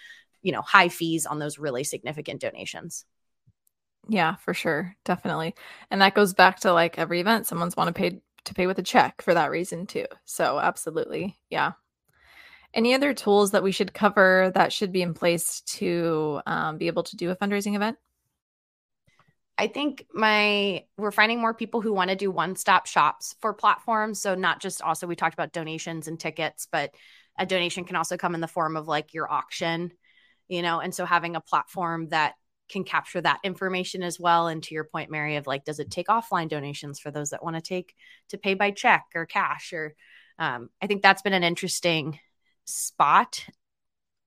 you 0.43 0.53
know, 0.53 0.63
high 0.63 0.89
fees 0.89 1.27
on 1.27 1.39
those 1.39 1.59
really 1.59 1.85
significant 1.85 2.41
donations. 2.41 3.05
Yeah, 4.09 4.37
for 4.37 4.55
sure. 4.55 4.95
Definitely. 5.05 5.55
And 5.91 6.01
that 6.03 6.15
goes 6.15 6.35
back 6.35 6.61
to 6.61 6.73
like 6.73 6.99
every 6.99 7.21
event, 7.21 7.47
someone's 7.47 7.77
want 7.77 7.89
to 7.89 7.93
pay 7.93 8.21
to 8.45 8.55
pay 8.55 8.67
with 8.67 8.79
a 8.79 8.83
check 8.83 9.23
for 9.23 9.33
that 9.33 9.51
reason 9.51 9.87
too. 9.87 10.05
So 10.27 10.59
absolutely. 10.59 11.37
Yeah. 11.49 11.73
Any 12.75 12.93
other 12.93 13.15
tools 13.15 13.53
that 13.53 13.63
we 13.63 13.73
should 13.73 13.95
cover 13.95 14.53
that 14.55 14.73
should 14.73 14.93
be 14.93 15.01
in 15.01 15.15
place 15.15 15.63
to 15.63 16.43
um, 16.45 16.77
be 16.77 16.89
able 16.89 17.05
to 17.05 17.17
do 17.17 17.31
a 17.31 17.37
fundraising 17.37 17.75
event? 17.75 17.97
I 19.57 19.69
think 19.69 20.07
my 20.13 20.85
we're 20.99 21.13
finding 21.13 21.41
more 21.41 21.55
people 21.55 21.81
who 21.81 21.93
want 21.93 22.11
to 22.11 22.17
do 22.17 22.31
one-stop 22.31 22.87
shops 22.87 23.37
for 23.41 23.55
platforms. 23.55 24.21
So 24.21 24.35
not 24.35 24.61
just 24.61 24.83
also 24.83 25.07
we 25.07 25.17
talked 25.17 25.35
about 25.35 25.53
donations 25.53 26.09
and 26.09 26.19
tickets, 26.19 26.67
but 26.71 26.93
a 27.39 27.47
donation 27.47 27.85
can 27.85 27.97
also 27.97 28.17
come 28.17 28.35
in 28.35 28.41
the 28.41 28.49
form 28.49 28.77
of 28.77 28.89
like 28.89 29.15
your 29.15 29.31
auction, 29.31 29.93
you 30.49 30.61
know, 30.61 30.81
and 30.81 30.95
so 30.95 31.05
having 31.05 31.37
a 31.37 31.41
platform 31.41 32.09
that 32.09 32.35
can 32.69 32.85
capture 32.85 33.21
that 33.21 33.41
information 33.45 34.03
as 34.03 34.19
well. 34.19 34.49
And 34.49 34.63
to 34.63 34.75
your 34.75 34.85
point, 34.85 35.11
Mary, 35.11 35.37
of 35.37 35.47
like, 35.47 35.65
does 35.65 35.81
it 35.81 35.91
take 35.91 36.09
offline 36.09 36.49
donations 36.49 36.99
for 36.99 37.11
those 37.11 37.31
that 37.31 37.45
want 37.45 37.57
to 37.57 37.63
take 37.63 37.95
to 38.31 38.39
pay 38.39 38.55
by 38.55 38.71
check 38.71 39.05
or 39.15 39.27
cash? 39.27 39.73
Or 39.73 39.95
um, 40.39 40.71
I 40.81 40.87
think 40.87 41.03
that's 41.03 41.23
been 41.23 41.35
an 41.35 41.45
interesting 41.45 42.19
spot 42.65 43.45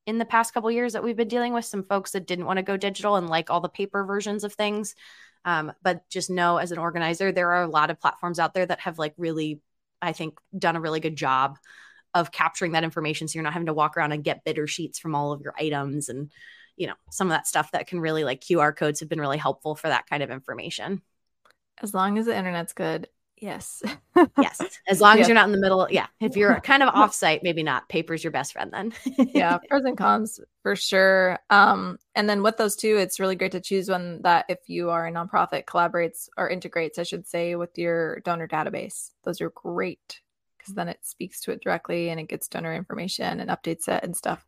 in 0.05 0.19
the 0.19 0.25
past 0.25 0.53
couple 0.53 0.69
years 0.69 0.93
that 0.93 1.03
we've 1.03 1.17
been 1.17 1.27
dealing 1.27 1.53
with 1.53 1.65
some 1.65 1.83
folks 1.83 2.11
that 2.11 2.27
didn't 2.27 2.45
want 2.45 2.57
to 2.57 2.63
go 2.63 2.77
digital 2.77 3.15
and 3.15 3.27
like 3.27 3.49
all 3.49 3.59
the 3.59 3.69
paper 3.69 4.05
versions 4.05 4.43
of 4.43 4.53
things. 4.53 4.95
Um, 5.43 5.73
but 5.81 6.07
just 6.09 6.29
know 6.29 6.57
as 6.57 6.71
an 6.71 6.77
organizer, 6.77 7.31
there 7.31 7.53
are 7.53 7.63
a 7.63 7.67
lot 7.67 7.89
of 7.89 7.99
platforms 7.99 8.39
out 8.39 8.53
there 8.53 8.65
that 8.65 8.81
have 8.81 8.99
like 8.99 9.13
really, 9.17 9.61
I 10.01 10.13
think, 10.13 10.37
done 10.57 10.75
a 10.75 10.81
really 10.81 10.99
good 10.99 11.15
job 11.15 11.57
of 12.13 12.31
capturing 12.31 12.73
that 12.73 12.83
information. 12.83 13.27
So 13.27 13.35
you're 13.35 13.43
not 13.43 13.53
having 13.53 13.67
to 13.67 13.73
walk 13.73 13.97
around 13.97 14.11
and 14.11 14.23
get 14.23 14.43
bidder 14.45 14.67
sheets 14.67 14.99
from 14.99 15.15
all 15.15 15.31
of 15.31 15.41
your 15.41 15.55
items 15.57 16.09
and, 16.09 16.31
you 16.77 16.87
know, 16.87 16.95
some 17.09 17.27
of 17.27 17.31
that 17.31 17.47
stuff 17.47 17.71
that 17.71 17.87
can 17.87 17.99
really 17.99 18.23
like 18.23 18.41
QR 18.41 18.75
codes 18.75 19.01
have 19.01 19.09
been 19.09 19.21
really 19.21 19.37
helpful 19.37 19.75
for 19.75 19.89
that 19.89 20.07
kind 20.07 20.23
of 20.23 20.31
information. 20.31 21.01
As 21.81 21.93
long 21.93 22.17
as 22.17 22.25
the 22.25 22.37
internet's 22.37 22.73
good, 22.73 23.07
Yes. 23.39 23.83
yes. 24.37 24.59
As 24.87 24.99
long 24.99 25.19
as 25.19 25.27
you're 25.27 25.35
not 25.35 25.45
in 25.45 25.51
the 25.51 25.59
middle. 25.59 25.87
Yeah. 25.89 26.07
If 26.19 26.35
you're 26.35 26.59
kind 26.61 26.81
of 26.81 26.93
offsite, 26.93 27.43
maybe 27.43 27.61
not. 27.61 27.87
Paper's 27.87 28.23
your 28.23 28.31
best 28.31 28.53
friend 28.53 28.71
then. 28.73 28.93
yeah. 29.33 29.59
Pros 29.69 29.85
and 29.85 29.97
cons 29.97 30.39
for 30.63 30.75
sure. 30.75 31.37
Um, 31.49 31.99
and 32.15 32.27
then 32.27 32.41
with 32.41 32.57
those 32.57 32.75
two, 32.75 32.97
it's 32.97 33.19
really 33.19 33.35
great 33.35 33.51
to 33.51 33.61
choose 33.61 33.89
one 33.89 34.21
that 34.23 34.45
if 34.49 34.57
you 34.67 34.89
are 34.89 35.05
a 35.05 35.11
nonprofit 35.11 35.65
collaborates 35.65 36.29
or 36.35 36.49
integrates, 36.49 36.97
I 36.97 37.03
should 37.03 37.27
say, 37.27 37.55
with 37.55 37.77
your 37.77 38.21
donor 38.21 38.47
database. 38.47 39.11
Those 39.23 39.39
are 39.41 39.51
great 39.51 40.21
because 40.57 40.73
then 40.73 40.87
it 40.87 40.99
speaks 41.03 41.41
to 41.41 41.51
it 41.51 41.61
directly 41.61 42.09
and 42.09 42.19
it 42.19 42.29
gets 42.29 42.47
donor 42.47 42.73
information 42.73 43.39
and 43.39 43.51
updates 43.51 43.87
it 43.87 44.03
and 44.03 44.17
stuff, 44.17 44.45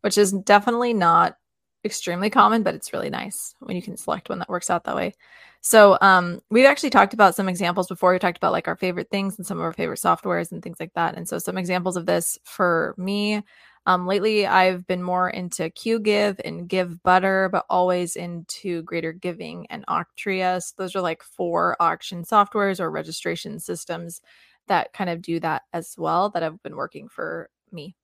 which 0.00 0.18
is 0.18 0.32
definitely 0.32 0.94
not 0.94 1.36
extremely 1.84 2.30
common, 2.30 2.62
but 2.62 2.74
it's 2.74 2.92
really 2.92 3.10
nice 3.10 3.54
when 3.60 3.76
you 3.76 3.82
can 3.82 3.96
select 3.96 4.28
one 4.28 4.38
that 4.38 4.48
works 4.48 4.70
out 4.70 4.84
that 4.84 4.96
way. 4.96 5.14
So 5.60 5.96
um, 6.00 6.40
we've 6.50 6.66
actually 6.66 6.90
talked 6.90 7.14
about 7.14 7.36
some 7.36 7.48
examples 7.48 7.86
before. 7.86 8.12
We 8.12 8.18
talked 8.18 8.36
about 8.36 8.52
like 8.52 8.66
our 8.66 8.76
favorite 8.76 9.10
things 9.10 9.38
and 9.38 9.46
some 9.46 9.58
of 9.58 9.64
our 9.64 9.72
favorite 9.72 10.00
softwares 10.00 10.50
and 10.50 10.62
things 10.62 10.78
like 10.80 10.92
that. 10.94 11.16
And 11.16 11.28
so 11.28 11.38
some 11.38 11.56
examples 11.56 11.96
of 11.96 12.06
this 12.06 12.38
for 12.44 12.94
me. 12.98 13.42
Um, 13.86 14.06
lately, 14.06 14.46
I've 14.46 14.86
been 14.86 15.02
more 15.02 15.28
into 15.28 15.64
Qgiv 15.64 16.40
and 16.44 16.68
Givebutter, 16.68 17.50
but 17.50 17.64
always 17.68 18.14
into 18.16 18.82
Greater 18.82 19.12
Giving 19.12 19.66
and 19.70 19.84
Auctria. 19.88 20.60
So 20.60 20.74
those 20.78 20.94
are 20.94 21.00
like 21.00 21.22
four 21.22 21.76
auction 21.80 22.24
softwares 22.24 22.78
or 22.78 22.90
registration 22.90 23.58
systems 23.58 24.20
that 24.68 24.92
kind 24.92 25.10
of 25.10 25.22
do 25.22 25.40
that 25.40 25.62
as 25.72 25.94
well 25.98 26.30
that 26.30 26.42
have 26.42 26.62
been 26.62 26.76
working 26.76 27.08
for 27.08 27.50
me. 27.72 27.96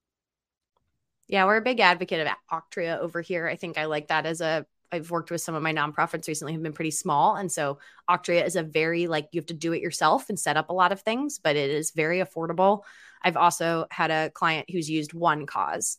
Yeah, 1.29 1.45
we're 1.45 1.59
a 1.59 1.63
big 1.63 1.81
advocate 1.81 2.27
of 2.27 2.33
Auctria 2.51 2.99
over 2.99 3.21
here. 3.21 3.47
I 3.47 3.57
think 3.57 3.79
I 3.79 3.85
like 3.85 4.09
that 4.09 4.27
as 4.27 4.41
a 4.41 4.67
I've 4.91 5.11
worked 5.11 5.31
with 5.31 5.43
some 5.43 5.55
of 5.55 5.63
my 5.63 5.75
nonprofits 5.75 6.29
recently 6.29 6.55
have 6.55 6.63
been 6.63 6.73
pretty 6.73 6.93
small. 6.93 7.37
And 7.37 7.53
so 7.53 7.79
Auctria 8.09 8.47
is 8.47 8.57
a 8.57 8.63
very 8.63 9.07
like 9.07 9.29
you 9.33 9.41
have 9.41 9.47
to 9.47 9.55
do 9.55 9.75
it 9.75 9.83
yourself 9.83 10.31
and 10.31 10.39
set 10.39 10.57
up 10.57 10.71
a 10.71 10.75
lot 10.75 10.93
of 10.93 11.03
things, 11.03 11.39
but 11.39 11.57
it 11.57 11.71
is 11.71 11.91
very 11.91 12.21
affordable. 12.21 12.83
I've 13.23 13.37
also 13.37 13.87
had 13.91 14.11
a 14.11 14.31
client 14.31 14.71
who's 14.71 14.89
used 14.89 15.13
OneCause 15.13 15.99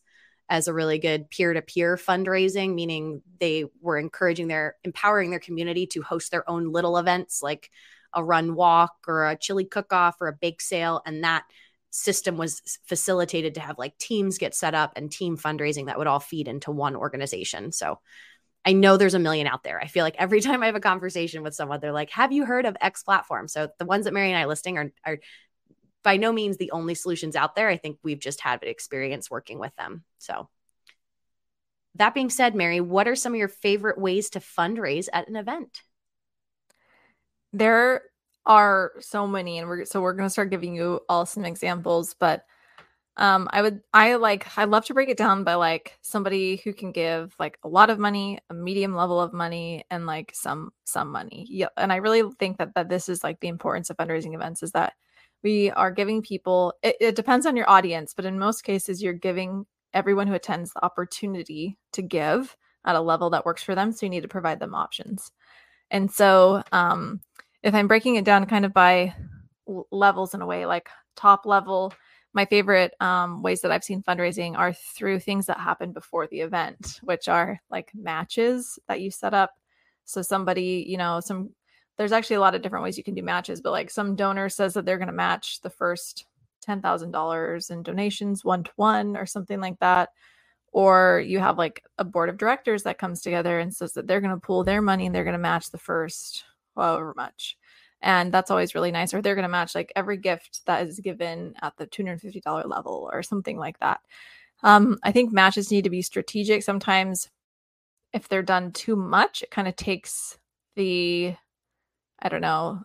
as 0.50 0.68
a 0.68 0.74
really 0.74 0.98
good 0.98 1.30
peer-to-peer 1.30 1.98
fundraising, 1.98 2.74
meaning 2.74 3.22
they 3.40 3.66
were 3.82 4.00
encouraging 4.00 4.48
their 4.48 4.76
empowering 4.84 5.30
their 5.30 5.40
community 5.40 5.86
to 5.88 6.02
host 6.02 6.32
their 6.32 6.50
own 6.50 6.72
little 6.72 6.98
events 6.98 7.44
like 7.44 7.70
a 8.16 8.24
run 8.24 8.56
walk 8.56 8.96
or 9.08 9.30
a 9.30 9.38
chili 9.38 9.66
cook-off 9.66 10.16
or 10.20 10.28
a 10.30 10.34
bake 10.34 10.62
sale. 10.62 11.04
And 11.06 11.24
that 11.24 11.44
system 11.92 12.38
was 12.38 12.62
facilitated 12.86 13.56
to 13.56 13.62
have 13.62 13.78
like 13.78 13.98
teams 13.98 14.38
get 14.38 14.54
set 14.54 14.76
up 14.76 14.94
and 14.96 15.12
team 15.12 15.38
fundraising 15.38 15.88
that 15.88 15.98
would 15.98 16.08
all 16.08 16.20
feed 16.20 16.48
into 16.48 16.72
one 16.72 16.96
organization. 16.96 17.72
So 17.72 18.00
I 18.66 18.74
know 18.74 18.98
there's 18.98 19.16
a 19.16 19.20
million 19.20 19.48
out 19.48 19.64
there. 19.64 19.80
I 19.80 19.88
feel 19.88 20.04
like 20.04 20.16
every 20.18 20.42
time 20.42 20.62
I 20.62 20.68
have 20.68 20.76
a 20.76 20.82
conversation 20.82 21.44
with 21.44 21.56
someone, 21.56 21.80
they're 21.80 21.92
like, 21.92 22.12
Have 22.12 22.32
you 22.32 22.46
heard 22.46 22.66
of 22.66 22.78
X 22.80 23.04
platform? 23.04 23.48
So 23.48 23.70
the 23.80 23.86
ones 23.86 24.06
that 24.06 24.14
Mary 24.14 24.30
and 24.30 24.38
I 24.38 24.46
listing 24.46 24.78
are, 24.78 24.92
are 25.06 25.20
by 26.04 26.18
no 26.18 26.32
means 26.32 26.58
the 26.58 26.72
only 26.72 26.96
solutions 26.96 27.36
out 27.36 27.56
there. 27.56 27.68
I 27.68 27.78
think 27.78 27.98
we've 28.04 28.20
just 28.20 28.42
had 28.42 28.64
experience 28.64 29.30
working 29.30 29.60
with 29.60 29.76
them. 29.76 30.04
So 30.18 30.50
that 31.96 32.14
being 32.14 32.30
said, 32.30 32.56
Mary, 32.56 32.80
what 32.80 33.08
are 33.08 33.16
some 33.16 33.34
of 33.34 33.40
your 33.40 33.50
favorite 33.50 34.00
ways 34.00 34.30
to 34.32 34.40
fundraise 34.40 35.08
at 35.12 35.28
an 35.28 35.36
event? 35.36 35.82
There 37.52 38.04
are 38.50 38.94
so 39.00 39.28
many, 39.28 39.60
and 39.60 39.70
we're 39.70 39.86
so 39.86 40.02
we're 40.02 40.14
going 40.14 40.26
to 40.26 40.30
start 40.32 40.50
giving 40.50 40.76
you 40.76 41.00
all 41.08 41.26
some 41.26 41.46
examples. 41.46 42.16
But 42.20 42.44
um, 43.16 43.48
I 43.52 43.62
would 43.62 43.82
I 43.94 44.16
like 44.16 44.58
I 44.58 44.66
love 44.66 44.86
to 44.86 44.94
break 44.94 45.08
it 45.10 45.18
down 45.18 45.44
by 45.44 45.54
like 45.54 45.98
somebody 46.02 46.58
who 46.58 46.74
can 46.74 46.92
give 46.92 47.36
like 47.40 47.60
a 47.64 47.70
lot 47.70 47.90
of 47.90 48.00
money, 48.00 48.40
a 48.50 48.54
medium 48.54 48.96
level 48.96 49.22
of 49.22 49.34
money, 49.34 49.86
and 49.92 50.06
like 50.06 50.32
some 50.34 50.72
some 50.84 51.12
money. 51.12 51.46
Yeah, 51.50 51.68
and 51.78 51.94
I 51.94 51.98
really 51.98 52.24
think 52.40 52.58
that 52.58 52.74
that 52.76 52.90
this 52.90 53.08
is 53.08 53.24
like 53.24 53.40
the 53.40 53.48
importance 53.48 53.90
of 53.90 53.98
fundraising 53.98 54.34
events 54.34 54.64
is 54.64 54.72
that 54.72 54.94
we 55.44 55.70
are 55.72 55.92
giving 55.92 56.22
people. 56.22 56.74
It, 56.82 56.98
it 57.00 57.16
depends 57.16 57.46
on 57.46 57.56
your 57.56 57.70
audience, 57.70 58.14
but 58.16 58.26
in 58.26 58.40
most 58.40 58.64
cases, 58.64 59.02
you're 59.02 59.14
giving 59.14 59.66
everyone 59.94 60.28
who 60.28 60.34
attends 60.34 60.74
the 60.74 60.84
opportunity 60.84 61.78
to 61.94 62.02
give 62.02 62.58
at 62.86 62.96
a 62.96 63.02
level 63.02 63.30
that 63.30 63.46
works 63.46 63.64
for 63.64 63.76
them. 63.76 63.92
So 63.92 64.06
you 64.06 64.10
need 64.10 64.22
to 64.24 64.28
provide 64.28 64.60
them 64.60 64.76
options. 64.76 65.32
And 65.92 66.12
so, 66.12 66.64
um, 66.72 67.22
if 67.64 67.74
I'm 67.74 67.88
breaking 67.88 68.16
it 68.16 68.26
down 68.26 68.46
kind 68.46 68.66
of 68.66 68.74
by 68.74 69.14
levels 69.92 70.34
in 70.34 70.42
a 70.42 70.46
way, 70.46 70.66
like 70.66 70.90
top 71.16 71.46
level, 71.46 71.94
my 72.34 72.46
favorite 72.46 72.94
um, 73.00 73.42
ways 73.42 73.62
that 73.62 73.72
I've 73.72 73.84
seen 73.84 74.04
fundraising 74.04 74.58
are 74.58 74.74
through 74.74 75.20
things 75.20 75.48
that 75.48 75.60
happen 75.60 75.92
before 75.92 76.28
the 76.28 76.42
event, 76.42 77.00
which 77.04 77.28
are 77.28 77.60
like 77.70 77.92
matches 77.94 78.80
that 78.88 79.02
you 79.02 79.12
set 79.12 79.34
up. 79.34 79.52
So 80.06 80.22
somebody, 80.22 80.86
you 80.88 80.98
know, 80.98 81.20
some 81.20 81.52
there's 81.98 82.14
actually 82.14 82.38
a 82.38 82.40
lot 82.40 82.56
of 82.56 82.62
different 82.62 82.84
ways 82.84 82.98
you 82.98 83.04
can 83.04 83.14
do 83.14 83.22
matches, 83.22 83.60
but 83.60 83.72
like 83.72 83.92
some 83.92 84.16
donor 84.16 84.48
says 84.48 84.74
that 84.74 84.86
they're 84.86 84.98
going 84.98 85.08
to 85.08 85.14
match 85.14 85.60
the 85.62 85.70
first 85.70 86.26
ten 86.62 86.82
thousand 86.82 87.12
dollars 87.12 87.70
in 87.70 87.84
donations 87.84 88.46
one 88.46 88.64
to 88.64 88.72
one 88.78 89.18
or 89.18 89.26
something 89.26 89.60
like 89.60 89.78
that. 89.80 90.10
Or 90.72 91.22
you 91.26 91.40
have 91.40 91.58
like 91.58 91.84
a 91.98 92.04
board 92.04 92.30
of 92.30 92.38
directors 92.38 92.84
that 92.84 93.00
comes 93.00 93.22
together 93.22 93.60
and 93.60 93.74
says 93.74 93.94
that 93.94 94.08
they're 94.08 94.22
going 94.22 94.34
to 94.34 94.40
pool 94.40 94.64
their 94.64 94.82
money 94.82 95.08
and 95.08 95.16
they're 95.16 95.24
going 95.24 95.34
to 95.34 95.40
match 95.40 95.72
the 95.72 95.80
first 95.80 96.46
however 96.82 97.14
much. 97.16 97.58
And 98.02 98.34
that's 98.34 98.50
always 98.50 98.76
really 98.76 98.92
nice. 98.92 99.14
Or 99.14 99.22
they're 99.22 99.36
going 99.36 99.44
to 99.44 99.50
match 99.50 99.76
like 99.76 99.92
every 99.96 100.18
gift 100.18 100.62
that 100.66 100.88
is 100.88 101.00
given 101.00 101.54
at 101.62 101.76
the 101.78 101.88
$250 101.88 102.66
level 102.68 103.10
or 103.12 103.24
something 103.24 103.58
like 103.58 103.80
that. 103.80 104.00
Um, 104.64 104.98
I 105.04 105.12
think 105.12 105.32
matches 105.32 105.72
need 105.72 105.84
to 105.84 105.90
be 105.90 106.02
strategic. 106.02 106.64
Sometimes, 106.64 107.30
if 108.14 108.28
they're 108.28 108.42
done 108.42 108.72
too 108.72 108.96
much, 108.96 109.42
it 109.44 109.52
kind 109.52 109.68
of 109.68 109.76
takes 109.76 110.38
the, 110.76 111.36
I 112.20 112.30
don't 112.30 112.42
know, 112.42 112.82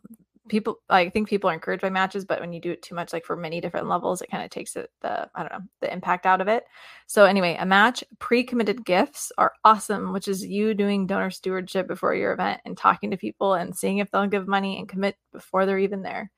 people 0.48 0.78
i 0.90 1.08
think 1.08 1.28
people 1.28 1.48
are 1.48 1.54
encouraged 1.54 1.82
by 1.82 1.88
matches 1.88 2.24
but 2.24 2.40
when 2.40 2.52
you 2.52 2.60
do 2.60 2.70
it 2.72 2.82
too 2.82 2.94
much 2.94 3.12
like 3.12 3.24
for 3.24 3.36
many 3.36 3.60
different 3.60 3.88
levels 3.88 4.20
it 4.20 4.30
kind 4.30 4.44
of 4.44 4.50
takes 4.50 4.76
it 4.76 4.90
the 5.00 5.28
i 5.34 5.40
don't 5.40 5.52
know 5.52 5.66
the 5.80 5.92
impact 5.92 6.26
out 6.26 6.40
of 6.40 6.48
it 6.48 6.64
so 7.06 7.24
anyway 7.24 7.56
a 7.58 7.66
match 7.66 8.04
pre-committed 8.18 8.84
gifts 8.84 9.32
are 9.38 9.52
awesome 9.64 10.12
which 10.12 10.28
is 10.28 10.44
you 10.44 10.74
doing 10.74 11.06
donor 11.06 11.30
stewardship 11.30 11.88
before 11.88 12.14
your 12.14 12.32
event 12.32 12.60
and 12.64 12.76
talking 12.76 13.10
to 13.10 13.16
people 13.16 13.54
and 13.54 13.74
seeing 13.74 13.98
if 13.98 14.10
they'll 14.10 14.26
give 14.26 14.46
money 14.46 14.78
and 14.78 14.88
commit 14.88 15.16
before 15.32 15.64
they're 15.64 15.78
even 15.78 16.02
there 16.02 16.30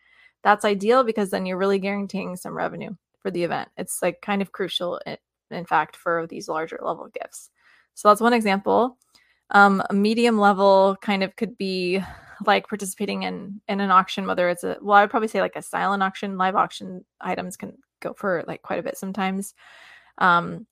that's 0.42 0.64
ideal 0.64 1.02
because 1.02 1.30
then 1.30 1.44
you're 1.44 1.58
really 1.58 1.78
guaranteeing 1.78 2.36
some 2.36 2.56
revenue 2.56 2.94
for 3.20 3.30
the 3.30 3.42
event 3.42 3.68
it's 3.76 4.02
like 4.02 4.20
kind 4.20 4.40
of 4.40 4.52
crucial 4.52 5.00
in 5.50 5.64
fact, 5.64 5.96
for 5.96 6.26
these 6.28 6.48
larger 6.48 6.78
level 6.82 7.08
gifts. 7.12 7.50
So 7.94 8.08
that's 8.08 8.20
one 8.20 8.32
example. 8.32 8.98
Um, 9.50 9.82
a 9.88 9.94
medium 9.94 10.38
level 10.38 10.96
kind 11.00 11.22
of 11.22 11.36
could 11.36 11.56
be 11.56 12.02
like 12.44 12.68
participating 12.68 13.22
in 13.22 13.60
in 13.68 13.80
an 13.80 13.90
auction, 13.90 14.26
whether 14.26 14.48
it's 14.48 14.64
a 14.64 14.78
well, 14.82 14.98
I 14.98 15.02
would 15.02 15.10
probably 15.10 15.28
say 15.28 15.40
like 15.40 15.56
a 15.56 15.62
silent 15.62 16.02
auction, 16.02 16.38
live 16.38 16.56
auction 16.56 17.04
items 17.20 17.56
can 17.56 17.78
go 18.00 18.12
for 18.14 18.44
like 18.46 18.62
quite 18.62 18.78
a 18.78 18.82
bit 18.82 18.98
sometimes. 18.98 19.54
Um, 20.18 20.66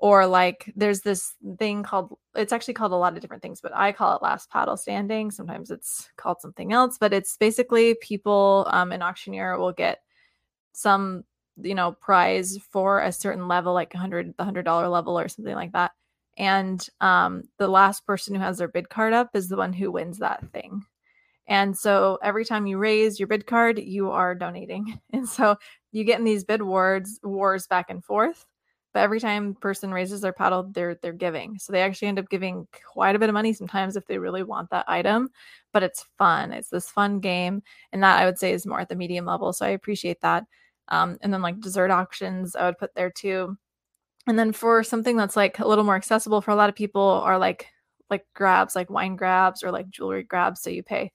or 0.00 0.26
like 0.26 0.72
there's 0.76 1.02
this 1.02 1.34
thing 1.58 1.82
called 1.82 2.16
it's 2.34 2.52
actually 2.52 2.74
called 2.74 2.92
a 2.92 2.96
lot 2.96 3.14
of 3.14 3.20
different 3.20 3.42
things 3.42 3.60
but 3.60 3.74
i 3.76 3.92
call 3.92 4.16
it 4.16 4.22
last 4.22 4.50
paddle 4.50 4.76
standing. 4.76 5.30
Sometimes 5.30 5.70
it's 5.70 6.10
called 6.16 6.40
something 6.40 6.72
else 6.72 6.96
but 6.98 7.12
it's 7.12 7.36
basically 7.36 7.94
people 8.00 8.66
um 8.70 8.92
an 8.92 9.02
auctioneer 9.02 9.58
will 9.58 9.72
get 9.72 10.00
some 10.72 11.24
you 11.62 11.74
know 11.74 11.92
prize 11.92 12.58
for 12.70 13.00
a 13.00 13.12
certain 13.12 13.46
level 13.48 13.74
like 13.74 13.92
100 13.92 14.28
the 14.28 14.42
100 14.42 14.64
dollar 14.64 14.88
level 14.88 15.18
or 15.18 15.28
something 15.28 15.54
like 15.54 15.72
that. 15.72 15.92
And 16.38 16.86
um 17.00 17.44
the 17.58 17.68
last 17.68 18.06
person 18.06 18.34
who 18.34 18.40
has 18.40 18.58
their 18.58 18.68
bid 18.68 18.88
card 18.88 19.12
up 19.12 19.30
is 19.34 19.48
the 19.48 19.56
one 19.56 19.72
who 19.72 19.92
wins 19.92 20.18
that 20.18 20.42
thing 20.52 20.84
and 21.50 21.76
so 21.76 22.16
every 22.22 22.44
time 22.44 22.66
you 22.66 22.78
raise 22.78 23.18
your 23.18 23.26
bid 23.26 23.46
card 23.46 23.78
you 23.78 24.10
are 24.10 24.34
donating. 24.34 24.98
And 25.12 25.28
so 25.28 25.56
you 25.92 26.04
get 26.04 26.18
in 26.20 26.24
these 26.24 26.44
bid 26.44 26.62
wars 26.62 27.18
wars 27.22 27.66
back 27.66 27.90
and 27.90 28.02
forth 28.04 28.46
but 28.94 29.00
every 29.00 29.20
time 29.20 29.54
person 29.54 29.92
raises 29.92 30.20
their 30.22 30.32
paddle 30.32 30.64
they're 30.72 30.96
they're 31.02 31.12
giving. 31.12 31.58
So 31.58 31.72
they 31.72 31.82
actually 31.82 32.08
end 32.08 32.18
up 32.20 32.30
giving 32.30 32.66
quite 32.94 33.16
a 33.16 33.18
bit 33.18 33.28
of 33.28 33.34
money 33.34 33.52
sometimes 33.52 33.96
if 33.96 34.06
they 34.06 34.18
really 34.18 34.42
want 34.44 34.70
that 34.70 34.88
item 34.88 35.30
but 35.72 35.82
it's 35.82 36.06
fun. 36.18 36.52
It's 36.52 36.70
this 36.70 36.88
fun 36.90 37.20
game 37.20 37.62
and 37.92 38.02
that 38.02 38.18
i 38.20 38.24
would 38.24 38.38
say 38.38 38.52
is 38.52 38.66
more 38.66 38.80
at 38.80 38.88
the 38.88 38.96
medium 38.96 39.26
level. 39.26 39.52
So 39.52 39.66
i 39.66 39.70
appreciate 39.70 40.20
that. 40.22 40.44
Um, 40.88 41.18
and 41.20 41.32
then 41.34 41.42
like 41.42 41.60
dessert 41.60 41.90
auctions 41.90 42.56
i 42.56 42.64
would 42.66 42.78
put 42.78 42.94
there 42.94 43.10
too. 43.10 43.56
And 44.26 44.38
then 44.38 44.52
for 44.52 44.84
something 44.84 45.16
that's 45.16 45.36
like 45.36 45.58
a 45.58 45.66
little 45.68 45.84
more 45.84 45.96
accessible 45.96 46.40
for 46.40 46.52
a 46.52 46.56
lot 46.56 46.68
of 46.68 46.74
people 46.76 47.02
are 47.02 47.38
like 47.38 47.66
like 48.10 48.24
grabs 48.34 48.74
like 48.76 48.90
wine 48.90 49.16
grabs 49.16 49.62
or 49.62 49.70
like 49.70 49.88
jewelry 49.90 50.24
grabs 50.24 50.60
so 50.62 50.70
you 50.70 50.82
pay 50.82 51.12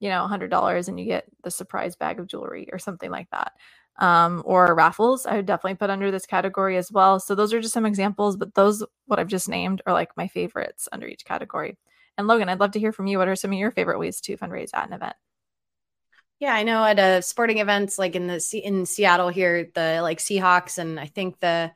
you 0.00 0.08
know 0.08 0.26
$100 0.30 0.88
and 0.88 1.00
you 1.00 1.06
get 1.06 1.24
the 1.42 1.50
surprise 1.50 1.96
bag 1.96 2.18
of 2.18 2.26
jewelry 2.26 2.68
or 2.72 2.78
something 2.78 3.10
like 3.10 3.30
that 3.30 3.52
um, 3.98 4.42
or 4.44 4.74
raffles, 4.74 5.24
I 5.26 5.36
would 5.36 5.46
definitely 5.46 5.76
put 5.76 5.90
under 5.90 6.10
this 6.10 6.26
category 6.26 6.76
as 6.76 6.92
well. 6.92 7.18
So 7.18 7.34
those 7.34 7.52
are 7.54 7.60
just 7.60 7.74
some 7.74 7.86
examples, 7.86 8.36
but 8.36 8.54
those 8.54 8.84
what 9.06 9.18
I've 9.18 9.26
just 9.28 9.48
named 9.48 9.82
are 9.86 9.92
like 9.92 10.16
my 10.16 10.28
favorites 10.28 10.88
under 10.92 11.06
each 11.06 11.24
category. 11.24 11.78
And 12.18 12.26
Logan, 12.26 12.48
I'd 12.48 12.60
love 12.60 12.72
to 12.72 12.78
hear 12.78 12.92
from 12.92 13.06
you. 13.06 13.18
What 13.18 13.28
are 13.28 13.36
some 13.36 13.52
of 13.52 13.58
your 13.58 13.70
favorite 13.70 13.98
ways 13.98 14.20
to 14.22 14.36
fundraise 14.36 14.70
at 14.74 14.86
an 14.86 14.92
event? 14.92 15.16
Yeah, 16.38 16.54
I 16.54 16.64
know 16.64 16.84
at 16.84 16.98
a 16.98 17.22
sporting 17.22 17.58
events 17.58 17.98
like 17.98 18.14
in 18.14 18.26
the 18.26 18.60
in 18.62 18.84
Seattle 18.84 19.30
here, 19.30 19.70
the 19.74 20.00
like 20.02 20.18
Seahawks 20.18 20.76
and 20.76 21.00
I 21.00 21.06
think 21.06 21.40
the 21.40 21.72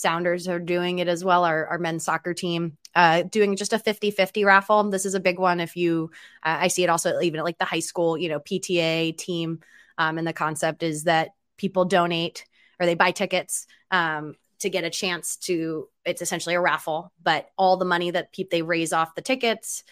Sounders 0.00 0.48
are 0.48 0.58
doing 0.58 0.98
it 0.98 1.08
as 1.08 1.24
well. 1.24 1.44
Our, 1.44 1.66
our 1.66 1.78
men's 1.78 2.04
soccer 2.04 2.34
team 2.34 2.76
uh, 2.94 3.22
doing 3.22 3.56
just 3.56 3.72
a 3.72 3.78
50 3.78 4.10
50 4.10 4.44
raffle. 4.44 4.90
This 4.90 5.06
is 5.06 5.14
a 5.14 5.20
big 5.20 5.38
one. 5.38 5.60
If 5.60 5.76
you, 5.76 6.10
uh, 6.42 6.58
I 6.60 6.68
see 6.68 6.82
it 6.82 6.90
also 6.90 7.20
even 7.20 7.40
at 7.40 7.44
like 7.44 7.58
the 7.58 7.64
high 7.64 7.80
school, 7.80 8.16
you 8.16 8.28
know, 8.28 8.40
PTA 8.40 9.16
team. 9.16 9.60
Um, 9.98 10.18
and 10.18 10.26
the 10.26 10.32
concept 10.32 10.82
is 10.82 11.04
that 11.04 11.30
people 11.56 11.84
donate 11.84 12.46
or 12.80 12.86
they 12.86 12.94
buy 12.94 13.10
tickets 13.10 13.66
um, 13.90 14.34
to 14.60 14.70
get 14.70 14.84
a 14.84 14.90
chance 14.90 15.36
to 15.36 15.88
it's 16.04 16.22
essentially 16.22 16.54
a 16.54 16.60
raffle 16.60 17.12
but 17.22 17.50
all 17.58 17.76
the 17.76 17.84
money 17.84 18.10
that 18.10 18.32
pe- 18.32 18.46
they 18.50 18.62
raise 18.62 18.92
off 18.92 19.14
the 19.14 19.22
tickets 19.22 19.84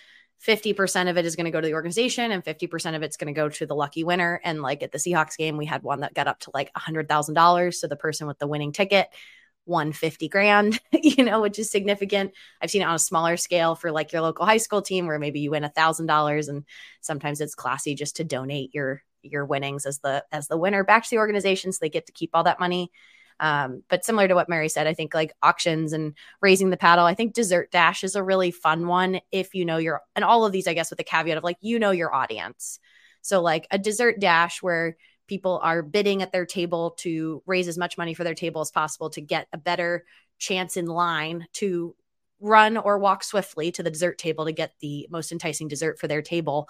50% 0.47 1.11
of 1.11 1.19
it 1.19 1.27
is 1.27 1.35
going 1.35 1.47
to 1.47 1.51
go 1.51 1.61
to 1.61 1.67
the 1.67 1.75
organization 1.75 2.31
and 2.31 2.45
50% 2.45 2.95
of 2.95 3.03
it's 3.03 3.17
going 3.17 3.35
to 3.35 3.37
go 3.37 3.49
to 3.49 3.67
the 3.67 3.75
lucky 3.75 4.05
winner 4.05 4.41
and 4.45 4.63
like 4.63 4.85
at 4.85 4.93
the 4.93 4.99
Seahawks 4.99 5.37
game 5.37 5.57
we 5.57 5.67
had 5.67 5.83
one 5.83 6.01
that 6.01 6.15
got 6.15 6.29
up 6.29 6.39
to 6.41 6.53
like 6.55 6.73
$100,000 6.75 7.75
so 7.75 7.87
the 7.89 7.97
person 7.97 8.29
with 8.29 8.39
the 8.39 8.47
winning 8.47 8.73
ticket 8.73 9.09
won 9.69 9.93
50 9.93 10.29
grand 10.29 10.81
you 10.93 11.25
know 11.25 11.41
which 11.41 11.59
is 11.59 11.71
significant 11.71 12.33
i've 12.61 12.71
seen 12.71 12.83
it 12.83 12.87
on 12.87 12.95
a 12.95 12.99
smaller 12.99 13.37
scale 13.37 13.75
for 13.75 13.93
like 13.93 14.13
your 14.13 14.23
local 14.23 14.47
high 14.47 14.57
school 14.57 14.83
team 14.83 15.07
where 15.07 15.19
maybe 15.19 15.41
you 15.41 15.51
win 15.51 15.65
a 15.65 15.69
thousand 15.69 16.07
dollars 16.07 16.49
and 16.49 16.65
sometimes 17.01 17.41
it's 17.41 17.55
classy 17.55 17.95
just 17.95 18.17
to 18.17 18.25
donate 18.25 18.75
your 18.75 19.03
your 19.23 19.45
winnings 19.45 19.85
as 19.85 19.99
the 19.99 20.25
as 20.33 20.49
the 20.49 20.57
winner 20.57 20.85
back 20.85 21.05
to 21.05 21.11
the 21.11 21.19
organization 21.19 21.71
so 21.71 21.79
they 21.81 21.91
get 21.91 22.07
to 22.07 22.13
keep 22.13 22.31
all 22.35 22.45
that 22.45 22.61
money 22.61 22.91
um, 23.41 23.85
but 23.89 24.05
similar 24.05 24.27
to 24.27 24.35
what 24.35 24.49
Mary 24.49 24.69
said, 24.69 24.87
I 24.87 24.95
think 24.95 25.15
like 25.15 25.33
auctions 25.43 25.93
and 25.93 26.15
raising 26.41 26.71
the 26.71 26.77
paddle, 26.77 27.05
I 27.05 27.15
think 27.15 27.35
Dessert 27.35 27.71
Dash 27.71 28.03
is 28.03 28.17
a 28.17 28.23
really 28.23 28.51
fun 28.51 28.87
one 28.89 29.21
if 29.31 29.55
you 29.55 29.65
know 29.65 29.77
your, 29.77 30.03
and 30.17 30.25
all 30.25 30.45
of 30.45 30.53
these, 30.53 30.67
I 30.67 30.75
guess, 30.75 30.91
with 30.91 30.97
the 30.97 31.05
caveat 31.05 31.39
of 31.39 31.45
like, 31.45 31.59
you 31.61 31.79
know, 31.79 31.93
your 31.93 32.13
audience. 32.13 32.81
So, 33.23 33.41
like 33.41 33.67
a 33.71 33.79
Dessert 33.79 34.19
Dash 34.19 34.63
where 34.63 34.97
people 35.29 35.61
are 35.63 35.83
bidding 35.83 36.23
at 36.23 36.33
their 36.33 36.47
table 36.47 36.93
to 36.99 37.43
raise 37.47 37.69
as 37.69 37.79
much 37.79 37.97
money 37.97 38.15
for 38.15 38.25
their 38.25 38.35
table 38.35 38.61
as 38.61 38.71
possible 38.71 39.11
to 39.11 39.21
get 39.21 39.47
a 39.53 39.59
better 39.59 40.05
chance 40.39 40.77
in 40.77 40.87
line 40.87 41.47
to 41.53 41.95
run 42.41 42.77
or 42.77 42.99
walk 42.99 43.23
swiftly 43.23 43.71
to 43.73 43.83
the 43.83 43.91
dessert 43.91 44.19
table 44.19 44.47
to 44.47 44.53
get 44.53 44.73
the 44.81 45.07
most 45.11 45.33
enticing 45.33 45.69
dessert 45.69 45.99
for 45.99 46.09
their 46.09 46.23
table. 46.23 46.69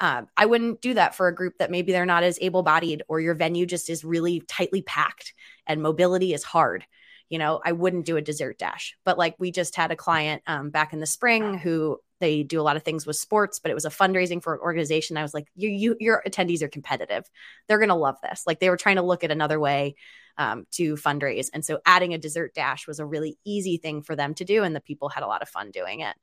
Um, 0.00 0.28
I 0.36 0.46
wouldn't 0.46 0.80
do 0.80 0.94
that 0.94 1.14
for 1.14 1.28
a 1.28 1.34
group 1.34 1.58
that 1.58 1.70
maybe 1.70 1.92
they're 1.92 2.06
not 2.06 2.22
as 2.22 2.38
able 2.40 2.62
bodied 2.62 3.02
or 3.08 3.20
your 3.20 3.34
venue 3.34 3.66
just 3.66 3.90
is 3.90 4.04
really 4.04 4.40
tightly 4.48 4.82
packed 4.82 5.34
and 5.66 5.82
mobility 5.82 6.34
is 6.34 6.42
hard. 6.42 6.84
You 7.32 7.38
know, 7.38 7.62
I 7.64 7.72
wouldn't 7.72 8.04
do 8.04 8.18
a 8.18 8.22
dessert 8.22 8.58
dash. 8.58 8.94
But 9.06 9.16
like 9.16 9.34
we 9.38 9.50
just 9.50 9.74
had 9.74 9.90
a 9.90 9.96
client 9.96 10.42
um, 10.46 10.68
back 10.68 10.92
in 10.92 11.00
the 11.00 11.06
spring 11.06 11.56
who 11.56 11.98
they 12.20 12.42
do 12.42 12.60
a 12.60 12.62
lot 12.62 12.76
of 12.76 12.82
things 12.82 13.06
with 13.06 13.16
sports, 13.16 13.58
but 13.58 13.70
it 13.70 13.74
was 13.74 13.86
a 13.86 13.90
fundraising 13.90 14.42
for 14.42 14.52
an 14.52 14.60
organization. 14.60 15.16
I 15.16 15.22
was 15.22 15.32
like, 15.32 15.48
you, 15.56 15.70
you 15.70 15.96
your 15.98 16.22
attendees 16.28 16.60
are 16.60 16.68
competitive. 16.68 17.24
They're 17.66 17.78
going 17.78 17.88
to 17.88 17.94
love 17.94 18.18
this. 18.22 18.44
Like 18.46 18.60
they 18.60 18.68
were 18.68 18.76
trying 18.76 18.96
to 18.96 19.02
look 19.02 19.24
at 19.24 19.30
another 19.30 19.58
way 19.58 19.94
um, 20.36 20.66
to 20.72 20.94
fundraise. 20.96 21.48
And 21.54 21.64
so 21.64 21.80
adding 21.86 22.12
a 22.12 22.18
dessert 22.18 22.54
dash 22.54 22.86
was 22.86 23.00
a 23.00 23.06
really 23.06 23.38
easy 23.46 23.78
thing 23.78 24.02
for 24.02 24.14
them 24.14 24.34
to 24.34 24.44
do. 24.44 24.62
And 24.62 24.76
the 24.76 24.80
people 24.80 25.08
had 25.08 25.22
a 25.22 25.26
lot 25.26 25.40
of 25.40 25.48
fun 25.48 25.70
doing 25.70 26.00
it. 26.00 26.14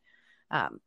Um, 0.51 0.79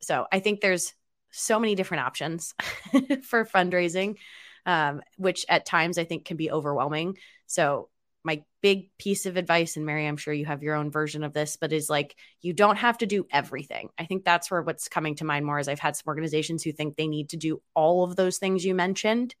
so 0.00 0.26
I 0.32 0.40
think 0.40 0.60
there's 0.60 0.94
so 1.30 1.58
many 1.58 1.74
different 1.74 2.04
options 2.04 2.54
for 3.22 3.44
fundraising, 3.44 4.16
um, 4.64 5.02
which 5.18 5.44
at 5.48 5.66
times 5.66 5.98
I 5.98 6.04
think 6.04 6.24
can 6.24 6.38
be 6.38 6.50
overwhelming. 6.50 7.18
So, 7.46 7.90
my 8.24 8.42
big 8.62 8.90
piece 8.98 9.26
of 9.26 9.36
advice, 9.36 9.76
and 9.76 9.86
Mary, 9.86 10.06
I'm 10.06 10.16
sure 10.16 10.34
you 10.34 10.46
have 10.46 10.62
your 10.62 10.74
own 10.74 10.90
version 10.90 11.24
of 11.24 11.32
this, 11.32 11.56
but 11.56 11.72
is 11.72 11.88
like 11.88 12.16
you 12.40 12.52
don't 12.52 12.76
have 12.76 12.98
to 12.98 13.06
do 13.06 13.26
everything. 13.30 13.88
I 13.98 14.04
think 14.04 14.24
that's 14.24 14.50
where 14.50 14.62
what's 14.62 14.88
coming 14.88 15.14
to 15.16 15.24
mind 15.24 15.46
more 15.46 15.58
is 15.58 15.68
I've 15.68 15.78
had 15.78 15.96
some 15.96 16.08
organizations 16.08 16.62
who 16.62 16.72
think 16.72 16.96
they 16.96 17.08
need 17.08 17.30
to 17.30 17.36
do 17.36 17.62
all 17.74 18.04
of 18.04 18.16
those 18.16 18.38
things 18.38 18.64
you 18.64 18.74
mentioned. 18.74 19.34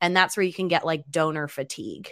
And 0.00 0.16
that's 0.16 0.36
where 0.36 0.44
you 0.44 0.52
can 0.52 0.68
get 0.68 0.86
like 0.86 1.04
donor 1.10 1.48
fatigue, 1.48 2.08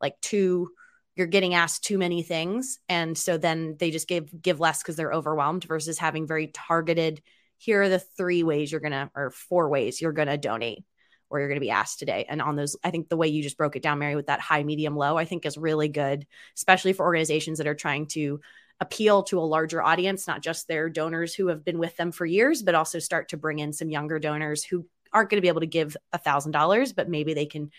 like 0.00 0.20
too 0.20 0.70
you're 1.18 1.26
getting 1.26 1.54
asked 1.54 1.82
too 1.82 1.98
many 1.98 2.22
things 2.22 2.78
and 2.88 3.18
so 3.18 3.36
then 3.36 3.76
they 3.80 3.90
just 3.90 4.06
give 4.06 4.30
give 4.40 4.60
less 4.60 4.80
because 4.80 4.94
they're 4.94 5.12
overwhelmed 5.12 5.64
versus 5.64 5.98
having 5.98 6.28
very 6.28 6.46
targeted 6.46 7.20
here 7.56 7.82
are 7.82 7.88
the 7.88 7.98
three 7.98 8.44
ways 8.44 8.70
you're 8.70 8.80
to, 8.80 9.10
or 9.16 9.30
four 9.30 9.68
ways 9.68 10.00
you're 10.00 10.12
to 10.12 10.38
donate 10.38 10.84
or 11.30 11.38
you're 11.38 11.48
going 11.48 11.56
to 11.56 11.60
be 11.60 11.70
asked 11.70 11.98
today. 11.98 12.26
And 12.28 12.40
on 12.40 12.56
those, 12.56 12.76
I 12.82 12.90
think 12.90 13.08
the 13.08 13.16
way 13.16 13.28
you 13.28 13.42
just 13.42 13.56
broke 13.56 13.76
it 13.76 13.82
down, 13.82 13.98
Mary, 13.98 14.16
with 14.16 14.26
that 14.26 14.40
high, 14.40 14.62
medium, 14.62 14.96
low, 14.96 15.16
I 15.16 15.24
think 15.24 15.44
is 15.46 15.58
really 15.58 15.88
good, 15.88 16.26
especially 16.56 16.92
for 16.92 17.04
organizations 17.04 17.58
that 17.58 17.66
are 17.66 17.74
trying 17.74 18.06
to 18.08 18.40
appeal 18.80 19.24
to 19.24 19.38
a 19.38 19.40
larger 19.40 19.82
audience, 19.82 20.26
not 20.26 20.42
just 20.42 20.68
their 20.68 20.88
donors 20.88 21.34
who 21.34 21.48
have 21.48 21.64
been 21.64 21.78
with 21.78 21.96
them 21.96 22.12
for 22.12 22.24
years, 22.24 22.62
but 22.62 22.74
also 22.74 22.98
start 22.98 23.30
to 23.30 23.36
bring 23.36 23.58
in 23.58 23.72
some 23.72 23.90
younger 23.90 24.18
donors 24.18 24.62
who 24.64 24.86
aren't 25.12 25.30
going 25.30 25.38
to 25.38 25.42
be 25.42 25.48
able 25.48 25.60
to 25.60 25.66
give 25.66 25.96
a 26.12 26.18
thousand 26.18 26.52
dollars, 26.52 26.92
but 26.92 27.08
maybe 27.08 27.34
they 27.34 27.46
can 27.46 27.70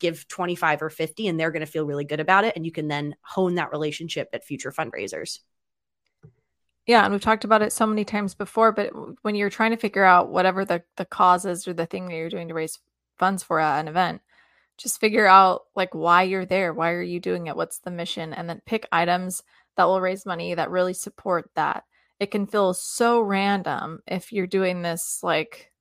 give 0.00 0.26
25 0.28 0.82
or 0.82 0.90
50 0.90 1.28
and 1.28 1.38
they're 1.38 1.50
going 1.50 1.64
to 1.64 1.70
feel 1.70 1.86
really 1.86 2.04
good 2.04 2.20
about 2.20 2.44
it. 2.44 2.54
And 2.56 2.64
you 2.64 2.72
can 2.72 2.88
then 2.88 3.16
hone 3.22 3.56
that 3.56 3.72
relationship 3.72 4.28
at 4.32 4.44
future 4.44 4.72
fundraisers. 4.72 5.40
Yeah, 6.86 7.04
and 7.04 7.12
we've 7.12 7.20
talked 7.20 7.44
about 7.44 7.60
it 7.60 7.72
so 7.72 7.86
many 7.86 8.04
times 8.04 8.34
before, 8.34 8.72
but 8.72 8.90
when 9.22 9.34
you're 9.34 9.50
trying 9.50 9.72
to 9.72 9.76
figure 9.76 10.04
out 10.04 10.30
whatever 10.30 10.64
the 10.64 10.82
the 10.96 11.04
cause 11.04 11.44
is 11.44 11.68
or 11.68 11.74
the 11.74 11.84
thing 11.84 12.08
that 12.08 12.14
you're 12.14 12.30
doing 12.30 12.48
to 12.48 12.54
raise 12.54 12.78
funds 13.18 13.42
for 13.42 13.60
an 13.60 13.88
event, 13.88 14.20
just 14.76 15.00
figure 15.00 15.26
out 15.26 15.62
like 15.74 15.94
why 15.94 16.22
you're 16.22 16.46
there, 16.46 16.72
why 16.72 16.92
are 16.92 17.02
you 17.02 17.20
doing 17.20 17.46
it, 17.46 17.56
what's 17.56 17.80
the 17.80 17.90
mission, 17.90 18.32
and 18.32 18.48
then 18.48 18.62
pick 18.66 18.86
items 18.92 19.42
that 19.76 19.84
will 19.84 20.00
raise 20.00 20.26
money 20.26 20.54
that 20.54 20.70
really 20.70 20.94
support 20.94 21.50
that. 21.54 21.84
It 22.20 22.30
can 22.30 22.46
feel 22.46 22.74
so 22.74 23.20
random 23.20 24.00
if 24.06 24.32
you're 24.32 24.46
doing 24.46 24.82
this 24.82 25.20
like 25.22 25.72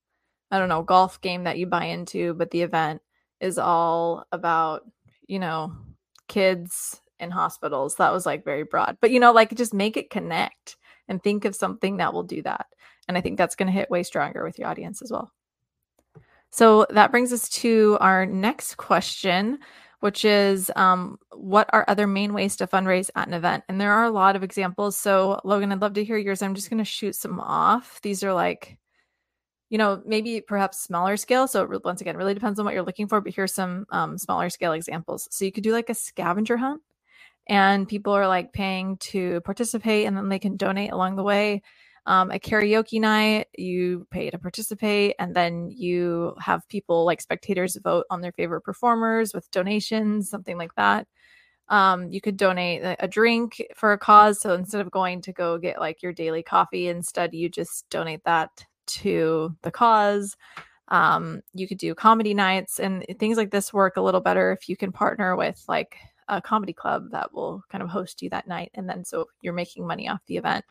I 0.52 0.60
don't 0.60 0.70
know, 0.70 0.82
golf 0.84 1.20
game 1.22 1.44
that 1.44 1.58
you 1.58 1.68
buy 1.68 1.86
into, 1.86 2.34
but 2.34 2.52
the 2.52 2.62
event 2.62 3.02
is 3.42 3.58
all 3.58 4.26
about, 4.32 4.84
you 5.28 5.40
know, 5.40 5.74
kids 6.28 7.02
in 7.20 7.32
hospitals. 7.32 7.96
That 7.96 8.14
was 8.14 8.26
like 8.26 8.46
very 8.46 8.64
broad. 8.64 8.98
But 9.02 9.12
you 9.12 9.20
know, 9.20 9.34
like 9.34 9.54
just 9.56 9.74
make 9.74 9.98
it 9.98 10.10
connect 10.10 10.78
and 11.08 11.22
think 11.22 11.46
of 11.46 11.56
something 11.56 11.98
that 11.98 12.14
will 12.14 12.24
do 12.24 12.42
that. 12.44 12.68
And 13.08 13.18
I 13.18 13.22
think 13.22 13.38
that's 13.38 13.56
going 13.56 13.68
to 13.68 13.74
hit 13.78 13.90
way 13.90 14.04
stronger 14.04 14.44
with 14.44 14.60
your 14.60 14.68
audience 14.68 15.02
as 15.02 15.12
well. 15.12 15.32
So 16.58 16.88
that 16.90 17.12
brings 17.12 17.32
us 17.32 17.48
to 17.50 18.00
our 18.02 18.26
next 18.26 18.78
question, 18.78 19.60
which 20.00 20.26
is 20.26 20.72
um, 20.76 21.20
what 21.32 21.70
are 21.72 21.86
other 21.88 22.08
main 22.08 22.34
ways 22.34 22.56
to 22.56 22.66
fundraise 22.66 23.12
at 23.16 23.28
an 23.28 23.36
event? 23.36 23.64
And 23.70 23.80
there 23.80 23.94
are 23.94 24.06
a 24.06 24.10
lot 24.10 24.36
of 24.36 24.42
examples. 24.42 24.98
So, 24.98 25.40
Logan, 25.44 25.72
I'd 25.72 25.82
love 25.84 25.94
to 25.94 26.04
hear 26.04 26.18
yours. 26.18 26.42
I'm 26.42 26.56
just 26.56 26.72
going 26.72 26.80
to 26.80 26.84
shoot 26.84 27.16
some 27.16 27.40
off. 27.40 28.02
These 28.02 28.24
are 28.24 28.34
like, 28.34 28.80
you 29.70 29.78
know, 29.78 30.02
maybe 30.04 30.42
perhaps 30.42 30.80
smaller 30.82 31.16
scale. 31.16 31.48
So, 31.48 31.62
it, 31.72 31.86
once 31.86 32.02
again, 32.02 32.18
really 32.18 32.34
depends 32.34 32.58
on 32.58 32.66
what 32.66 32.74
you're 32.74 32.82
looking 32.82 33.08
for, 33.08 33.22
but 33.22 33.36
here's 33.36 33.54
some 33.54 33.86
um, 33.92 34.18
smaller 34.18 34.50
scale 34.50 34.72
examples. 34.72 35.28
So, 35.30 35.46
you 35.46 35.52
could 35.52 35.64
do 35.64 35.74
like 35.74 35.92
a 35.92 35.94
scavenger 35.94 36.58
hunt 36.58 36.82
and 37.46 37.88
people 37.88 38.14
are 38.14 38.28
like 38.28 38.52
paying 38.52 38.98
to 38.98 39.42
participate 39.42 40.08
and 40.08 40.18
then 40.18 40.28
they 40.28 40.40
can 40.40 40.58
donate 40.58 40.92
along 40.92 41.18
the 41.18 41.24
way. 41.24 41.62
Um, 42.08 42.32
a 42.32 42.40
karaoke 42.40 43.02
night, 43.02 43.48
you 43.58 44.08
pay 44.12 44.30
to 44.30 44.40
participate, 44.40 45.16
and 45.20 45.36
then 45.36 45.70
you 45.70 46.34
have 46.40 46.68
people 46.70 47.06
like 47.06 47.20
spectators 47.20 47.78
vote 47.84 48.06
on 48.10 48.22
their 48.22 48.32
favorite 48.32 48.62
performers 48.62 49.34
with 49.34 49.52
donations, 49.52 50.30
something 50.30 50.58
like 50.58 50.74
that. 50.76 51.06
Um, 51.70 52.10
you 52.10 52.22
could 52.22 52.38
donate 52.38 52.82
a 53.00 53.08
drink 53.10 53.62
for 53.76 53.92
a 53.92 53.98
cause. 53.98 54.40
So 54.40 54.54
instead 54.54 54.80
of 54.80 54.90
going 54.90 55.22
to 55.24 55.34
go 55.34 55.58
get 55.58 55.82
like 55.82 56.02
your 56.02 56.14
daily 56.14 56.44
coffee, 56.44 56.88
instead 56.88 57.34
you 57.34 57.50
just 57.50 57.90
donate 57.90 58.24
that 58.24 58.66
to 58.88 59.54
the 59.64 59.72
cause. 59.72 60.38
Um, 60.88 61.42
you 61.54 61.68
could 61.68 61.78
do 61.78 61.94
comedy 61.94 62.34
nights 62.34 62.80
and 62.80 63.06
things 63.20 63.36
like 63.36 63.52
this 63.52 63.74
work 63.74 63.98
a 63.98 64.02
little 64.02 64.22
better 64.22 64.54
if 64.54 64.70
you 64.70 64.78
can 64.78 64.94
partner 64.94 65.36
with 65.36 65.62
like 65.68 65.98
a 66.30 66.42
comedy 66.42 66.72
club 66.72 67.12
that 67.12 67.34
will 67.34 67.64
kind 67.70 67.84
of 67.84 67.90
host 67.90 68.22
you 68.22 68.30
that 68.30 68.48
night. 68.48 68.72
And 68.76 68.90
then 68.90 69.04
so 69.04 69.26
you're 69.42 69.52
making 69.52 69.86
money 69.86 70.08
off 70.08 70.22
the 70.28 70.38
event. 70.38 70.64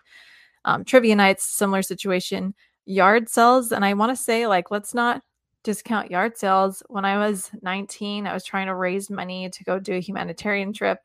Um, 0.66 0.85
trivia 0.85 1.16
nights, 1.16 1.44
similar 1.44 1.81
situation. 1.81 2.55
Yard 2.85 3.29
sales, 3.29 3.72
and 3.72 3.85
I 3.85 3.94
want 3.94 4.16
to 4.16 4.22
say, 4.22 4.46
like, 4.46 4.70
let's 4.70 4.92
not 4.94 5.22
discount 5.64 6.11
yard 6.11 6.37
sales. 6.37 6.83
When 6.88 7.05
I 7.05 7.18
was 7.18 7.50
19, 7.62 8.26
I 8.26 8.35
was 8.35 8.44
trying 8.44 8.66
to 8.66 8.74
raise 8.74 9.11
money 9.11 9.48
to 9.50 9.64
go 9.64 9.79
do 9.79 9.94
a 9.94 10.00
humanitarian 10.00 10.72
trip. 10.72 10.98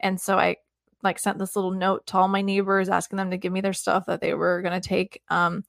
And 0.00 0.20
so 0.20 0.38
I 0.38 0.56
like 1.02 1.18
sent 1.18 1.38
this 1.38 1.56
little 1.56 1.70
note 1.70 2.06
to 2.08 2.18
all 2.18 2.28
my 2.28 2.42
neighbors 2.42 2.88
asking 2.88 3.16
them 3.16 3.30
to 3.30 3.38
give 3.38 3.52
me 3.52 3.60
their 3.60 3.72
stuff 3.72 4.06
that 4.06 4.20
they 4.20 4.34
were 4.34 4.60
going 4.62 4.78
to 4.78 4.86
take. 4.86 5.22
Um, 5.28 5.64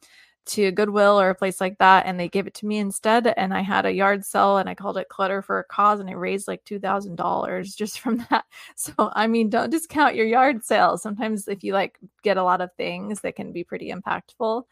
to 0.45 0.71
Goodwill 0.71 1.19
or 1.19 1.29
a 1.29 1.35
place 1.35 1.61
like 1.61 1.77
that, 1.77 2.05
and 2.05 2.19
they 2.19 2.27
gave 2.27 2.47
it 2.47 2.53
to 2.55 2.65
me 2.65 2.77
instead. 2.77 3.27
And 3.27 3.53
I 3.53 3.61
had 3.61 3.85
a 3.85 3.93
yard 3.93 4.25
sale, 4.25 4.57
and 4.57 4.69
I 4.69 4.75
called 4.75 4.97
it 4.97 5.09
Clutter 5.09 5.41
for 5.41 5.59
a 5.59 5.63
Cause, 5.63 5.99
and 5.99 6.09
I 6.09 6.13
raised 6.13 6.47
like 6.47 6.63
two 6.63 6.79
thousand 6.79 7.15
dollars 7.15 7.75
just 7.75 7.99
from 7.99 8.25
that. 8.29 8.45
So 8.75 8.93
I 8.97 9.27
mean, 9.27 9.49
don't 9.49 9.69
discount 9.69 10.15
your 10.15 10.25
yard 10.25 10.63
sale. 10.63 10.97
Sometimes 10.97 11.47
if 11.47 11.63
you 11.63 11.73
like 11.73 11.97
get 12.23 12.37
a 12.37 12.43
lot 12.43 12.61
of 12.61 12.71
things, 12.77 13.21
that 13.21 13.35
can 13.35 13.51
be 13.51 13.63
pretty 13.63 13.91
impactful. 13.91 14.63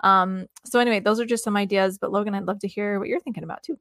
Um, 0.00 0.46
so 0.64 0.80
anyway, 0.80 1.00
those 1.00 1.20
are 1.20 1.26
just 1.26 1.44
some 1.44 1.56
ideas. 1.56 1.98
But 1.98 2.12
Logan, 2.12 2.34
I'd 2.34 2.46
love 2.46 2.60
to 2.60 2.68
hear 2.68 2.98
what 2.98 3.08
you're 3.08 3.20
thinking 3.20 3.44
about 3.44 3.62
too. 3.62 3.78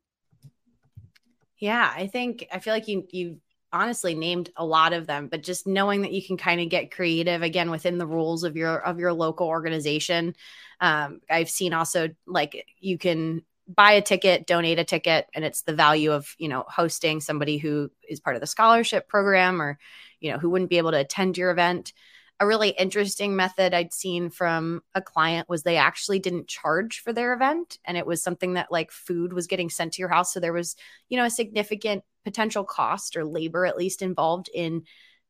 Yeah, 1.58 1.92
I 1.94 2.08
think 2.08 2.48
I 2.52 2.60
feel 2.60 2.74
like 2.74 2.88
you 2.88 3.06
you 3.12 3.40
honestly 3.72 4.16
named 4.16 4.50
a 4.56 4.66
lot 4.66 4.94
of 4.94 5.06
them 5.06 5.28
but 5.28 5.44
just 5.44 5.68
knowing 5.68 6.02
that 6.02 6.12
you 6.12 6.26
can 6.26 6.38
kind 6.38 6.60
of 6.60 6.70
get 6.70 6.92
creative 6.92 7.44
again 7.44 7.70
within 7.70 7.98
the 7.98 8.08
rules 8.08 8.44
of 8.44 8.58
your 8.58 8.80
of 8.84 9.00
your 9.00 9.14
local 9.14 9.48
organization 9.48 10.36
um, 10.82 11.22
I've 11.30 11.50
seen 11.50 11.74
also 11.74 12.10
like 12.26 12.66
you 12.80 12.98
can 12.98 13.44
buy 13.68 13.92
a 13.92 14.02
ticket, 14.02 14.48
donate 14.48 14.80
a 14.80 14.84
ticket, 14.84 15.28
and 15.34 15.46
it's 15.46 15.62
the 15.62 15.74
value 15.74 16.12
of, 16.12 16.36
you 16.40 16.48
know, 16.48 16.66
hosting 16.68 17.22
somebody 17.22 17.58
who 17.58 17.92
is 18.08 18.20
part 18.20 18.36
of 18.36 18.42
the 18.42 18.48
scholarship 18.48 19.08
program 19.08 19.62
or, 19.62 19.78
you 20.20 20.32
know, 20.32 20.40
who 20.40 20.50
wouldn't 20.50 20.72
be 20.72 20.80
able 20.80 20.92
to 20.92 21.00
attend 21.00 21.38
your 21.38 21.52
event. 21.52 21.94
A 22.40 22.48
really 22.48 22.70
interesting 22.70 23.36
method 23.36 23.74
I'd 23.74 23.94
seen 23.94 24.30
from 24.32 24.82
a 24.96 25.02
client 25.02 25.50
was 25.50 25.62
they 25.62 25.78
actually 25.78 26.20
didn't 26.20 26.48
charge 26.48 27.02
for 27.02 27.14
their 27.14 27.34
event. 27.34 27.78
And 27.86 27.98
it 27.98 28.08
was 28.08 28.24
something 28.24 28.54
that 28.54 28.72
like 28.72 28.92
food 28.92 29.34
was 29.34 29.46
getting 29.46 29.70
sent 29.70 29.94
to 29.94 30.02
your 30.02 30.10
house. 30.10 30.34
So 30.34 30.40
there 30.40 30.54
was, 30.54 30.76
you 31.10 31.18
know, 31.18 31.26
a 31.26 31.30
significant 31.30 32.04
potential 32.24 32.64
cost 32.64 33.16
or 33.18 33.26
labor 33.26 33.66
at 33.66 33.78
least 33.78 34.02
involved 34.02 34.50
in 34.54 34.84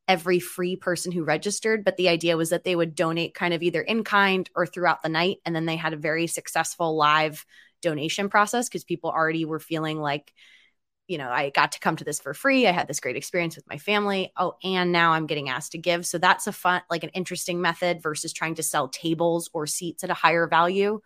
every 0.10 0.40
free 0.40 0.76
person 0.76 1.12
who 1.12 1.24
registered, 1.24 1.86
but 1.86 1.96
the 1.96 2.10
idea 2.10 2.36
was 2.36 2.50
that 2.50 2.64
they 2.64 2.76
would 2.76 2.96
donate 2.96 3.36
kind 3.36 3.54
of 3.54 3.62
either 3.62 3.80
in 3.80 4.04
kind 4.04 4.50
or 4.56 4.66
throughout 4.66 5.04
the 5.04 5.08
night. 5.08 5.38
And 5.46 5.56
then 5.56 5.68
they 5.68 5.76
had 5.76 5.94
a 5.94 5.98
very 5.98 6.26
successful 6.26 6.98
live 6.98 7.46
donation 7.84 8.28
process 8.28 8.68
because 8.68 8.84
people 8.84 9.12
already 9.12 9.46
were 9.46 9.60
feeling 9.60 10.00
like, 10.00 10.34
you 11.08 11.20
know, 11.20 11.30
I 11.30 11.52
got 11.52 11.74
to 11.74 11.80
come 11.80 11.96
to 11.96 12.04
this 12.04 12.20
for 12.20 12.34
free. 12.34 12.68
I 12.68 12.72
had 12.72 12.88
this 12.88 13.00
great 13.00 13.16
experience 13.16 13.56
with 13.56 13.70
my 13.70 13.78
family. 13.78 14.34
Oh, 14.36 14.56
and 14.64 14.92
now 14.92 15.12
I'm 15.12 15.28
getting 15.28 15.48
asked 15.48 15.74
to 15.74 15.78
give. 15.78 16.08
So 16.08 16.18
that's 16.18 16.48
a 16.48 16.52
fun, 16.52 16.82
like 16.90 17.04
an 17.04 17.10
interesting 17.10 17.62
method 17.62 18.02
versus 18.02 18.34
trying 18.34 18.56
to 18.56 18.64
sell 18.64 18.88
tables 18.88 19.50
or 19.54 19.68
seats 19.68 20.04
at 20.04 20.10
a 20.10 20.16
higher 20.16 20.48
value. 20.48 21.02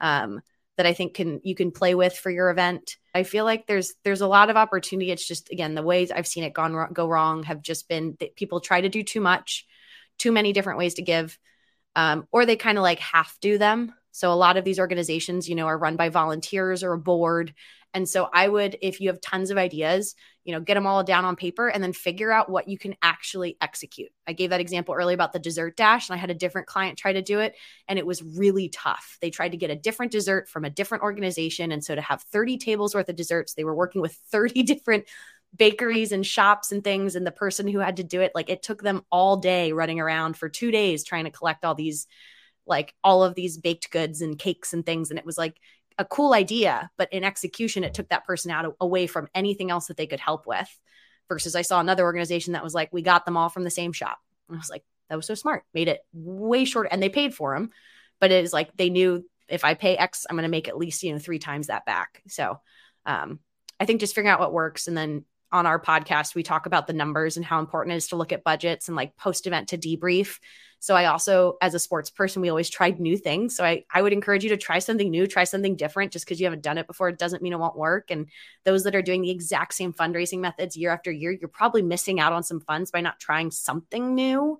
Um, 0.00 0.40
that 0.80 0.86
I 0.86 0.94
think 0.94 1.12
can 1.12 1.42
you 1.44 1.54
can 1.54 1.72
play 1.72 1.94
with 1.94 2.16
for 2.16 2.30
your 2.30 2.48
event. 2.48 2.96
I 3.14 3.22
feel 3.22 3.44
like 3.44 3.66
there's 3.66 3.92
there's 4.02 4.22
a 4.22 4.26
lot 4.26 4.48
of 4.48 4.56
opportunity. 4.56 5.10
It's 5.10 5.28
just 5.28 5.50
again 5.50 5.74
the 5.74 5.82
ways 5.82 6.10
I've 6.10 6.26
seen 6.26 6.42
it 6.42 6.54
gone 6.54 6.90
go 6.94 7.06
wrong 7.06 7.42
have 7.42 7.60
just 7.60 7.86
been 7.86 8.16
that 8.18 8.34
people 8.34 8.60
try 8.60 8.80
to 8.80 8.88
do 8.88 9.02
too 9.02 9.20
much, 9.20 9.66
too 10.16 10.32
many 10.32 10.54
different 10.54 10.78
ways 10.78 10.94
to 10.94 11.02
give, 11.02 11.38
um, 11.96 12.26
or 12.32 12.46
they 12.46 12.56
kind 12.56 12.78
of 12.78 12.82
like 12.82 12.98
half 12.98 13.36
do 13.42 13.58
them. 13.58 13.92
So 14.12 14.32
a 14.32 14.34
lot 14.34 14.56
of 14.56 14.64
these 14.64 14.80
organizations, 14.80 15.50
you 15.50 15.54
know, 15.54 15.66
are 15.66 15.76
run 15.76 15.96
by 15.96 16.08
volunteers 16.08 16.82
or 16.82 16.94
a 16.94 16.98
board, 16.98 17.52
and 17.92 18.08
so 18.08 18.28
I 18.32 18.46
would, 18.46 18.78
if 18.82 19.00
you 19.00 19.08
have 19.08 19.20
tons 19.20 19.50
of 19.50 19.58
ideas, 19.58 20.14
you 20.44 20.52
know, 20.54 20.60
get 20.60 20.74
them 20.74 20.86
all 20.86 21.02
down 21.02 21.24
on 21.24 21.34
paper 21.34 21.68
and 21.68 21.82
then 21.82 21.92
figure 21.92 22.30
out 22.30 22.48
what 22.48 22.68
you 22.68 22.78
can 22.78 22.94
actually 23.02 23.56
execute. 23.60 24.10
I 24.26 24.32
gave 24.32 24.50
that 24.50 24.60
example 24.60 24.94
earlier 24.94 25.14
about 25.14 25.32
the 25.32 25.38
dessert 25.38 25.76
dash, 25.76 26.08
and 26.08 26.14
I 26.14 26.18
had 26.18 26.30
a 26.30 26.34
different 26.34 26.68
client 26.68 26.98
try 26.98 27.12
to 27.12 27.22
do 27.22 27.40
it, 27.40 27.56
and 27.88 27.98
it 27.98 28.06
was 28.06 28.22
really 28.22 28.68
tough. 28.68 29.18
They 29.20 29.30
tried 29.30 29.50
to 29.50 29.56
get 29.56 29.70
a 29.70 29.76
different 29.76 30.12
dessert 30.12 30.48
from 30.48 30.64
a 30.64 30.70
different 30.70 31.02
organization. 31.02 31.72
And 31.72 31.84
so 31.84 31.94
to 31.94 32.00
have 32.00 32.22
30 32.22 32.58
tables 32.58 32.94
worth 32.94 33.08
of 33.08 33.16
desserts, 33.16 33.54
they 33.54 33.64
were 33.64 33.74
working 33.74 34.00
with 34.00 34.12
30 34.30 34.62
different 34.62 35.06
bakeries 35.56 36.12
and 36.12 36.24
shops 36.24 36.70
and 36.70 36.84
things. 36.84 37.16
And 37.16 37.26
the 37.26 37.32
person 37.32 37.66
who 37.66 37.80
had 37.80 37.96
to 37.96 38.04
do 38.04 38.20
it, 38.20 38.32
like 38.36 38.50
it 38.50 38.62
took 38.62 38.82
them 38.82 39.02
all 39.10 39.36
day 39.36 39.72
running 39.72 39.98
around 39.98 40.36
for 40.36 40.48
two 40.48 40.70
days 40.70 41.02
trying 41.02 41.24
to 41.24 41.30
collect 41.30 41.64
all 41.64 41.74
these 41.74 42.06
like 42.66 42.94
all 43.02 43.24
of 43.24 43.34
these 43.34 43.58
baked 43.58 43.90
goods 43.90 44.20
and 44.20 44.38
cakes 44.38 44.72
and 44.72 44.86
things 44.86 45.10
and 45.10 45.18
it 45.18 45.26
was 45.26 45.36
like 45.36 45.56
a 46.00 46.04
cool 46.06 46.32
idea, 46.32 46.90
but 46.96 47.12
in 47.12 47.24
execution, 47.24 47.84
it 47.84 47.92
took 47.92 48.08
that 48.08 48.24
person 48.24 48.50
out 48.50 48.74
away 48.80 49.06
from 49.06 49.28
anything 49.34 49.70
else 49.70 49.86
that 49.86 49.98
they 49.98 50.06
could 50.06 50.18
help 50.18 50.46
with. 50.46 50.68
Versus, 51.28 51.54
I 51.54 51.62
saw 51.62 51.78
another 51.78 52.04
organization 52.04 52.54
that 52.54 52.64
was 52.64 52.74
like, 52.74 52.92
we 52.92 53.02
got 53.02 53.24
them 53.24 53.36
all 53.36 53.50
from 53.50 53.62
the 53.62 53.70
same 53.70 53.92
shop. 53.92 54.18
And 54.48 54.56
I 54.56 54.58
was 54.58 54.70
like, 54.70 54.82
that 55.08 55.16
was 55.16 55.26
so 55.26 55.34
smart. 55.34 55.64
Made 55.74 55.88
it 55.88 56.00
way 56.12 56.64
shorter, 56.64 56.88
and 56.90 57.02
they 57.02 57.10
paid 57.10 57.34
for 57.34 57.54
them, 57.54 57.70
but 58.18 58.32
it 58.32 58.42
is 58.42 58.52
like 58.52 58.74
they 58.76 58.88
knew 58.88 59.24
if 59.46 59.62
I 59.62 59.74
pay 59.74 59.96
X, 59.96 60.26
I'm 60.28 60.36
going 60.36 60.42
to 60.44 60.48
make 60.48 60.68
at 60.68 60.78
least 60.78 61.02
you 61.02 61.12
know 61.12 61.18
three 61.18 61.38
times 61.38 61.66
that 61.66 61.84
back. 61.84 62.22
So, 62.28 62.60
um, 63.04 63.40
I 63.78 63.84
think 63.84 64.00
just 64.00 64.14
figuring 64.14 64.32
out 64.32 64.40
what 64.40 64.52
works, 64.52 64.88
and 64.88 64.96
then 64.96 65.24
on 65.52 65.66
our 65.66 65.80
podcast, 65.80 66.34
we 66.34 66.42
talk 66.42 66.66
about 66.66 66.86
the 66.86 66.92
numbers 66.92 67.36
and 67.36 67.44
how 67.44 67.58
important 67.60 67.94
it 67.94 67.96
is 67.96 68.08
to 68.08 68.16
look 68.16 68.32
at 68.32 68.44
budgets 68.44 68.88
and 68.88 68.96
like 68.96 69.16
post 69.16 69.46
event 69.46 69.68
to 69.68 69.78
debrief 69.78 70.38
so 70.82 70.96
I 70.96 71.04
also, 71.04 71.58
as 71.60 71.74
a 71.74 71.78
sports 71.78 72.08
person, 72.08 72.40
we 72.40 72.48
always 72.48 72.70
tried 72.70 73.00
new 73.00 73.18
things. 73.18 73.54
So 73.54 73.64
I, 73.64 73.84
I 73.92 74.00
would 74.00 74.14
encourage 74.14 74.44
you 74.44 74.48
to 74.48 74.56
try 74.56 74.78
something 74.78 75.10
new, 75.10 75.26
try 75.26 75.44
something 75.44 75.76
different. 75.76 76.10
Just 76.10 76.24
because 76.24 76.40
you 76.40 76.46
haven't 76.46 76.62
done 76.62 76.78
it 76.78 76.86
before, 76.86 77.10
it 77.10 77.18
doesn't 77.18 77.42
mean 77.42 77.52
it 77.52 77.58
won't 77.58 77.76
work. 77.76 78.10
And 78.10 78.28
those 78.64 78.84
that 78.84 78.94
are 78.94 79.02
doing 79.02 79.20
the 79.20 79.30
exact 79.30 79.74
same 79.74 79.92
fundraising 79.92 80.38
methods 80.38 80.78
year 80.78 80.90
after 80.90 81.12
year, 81.12 81.32
you're 81.32 81.48
probably 81.48 81.82
missing 81.82 82.18
out 82.18 82.32
on 82.32 82.42
some 82.42 82.60
funds 82.60 82.90
by 82.90 83.02
not 83.02 83.20
trying 83.20 83.50
something 83.50 84.14
new 84.14 84.58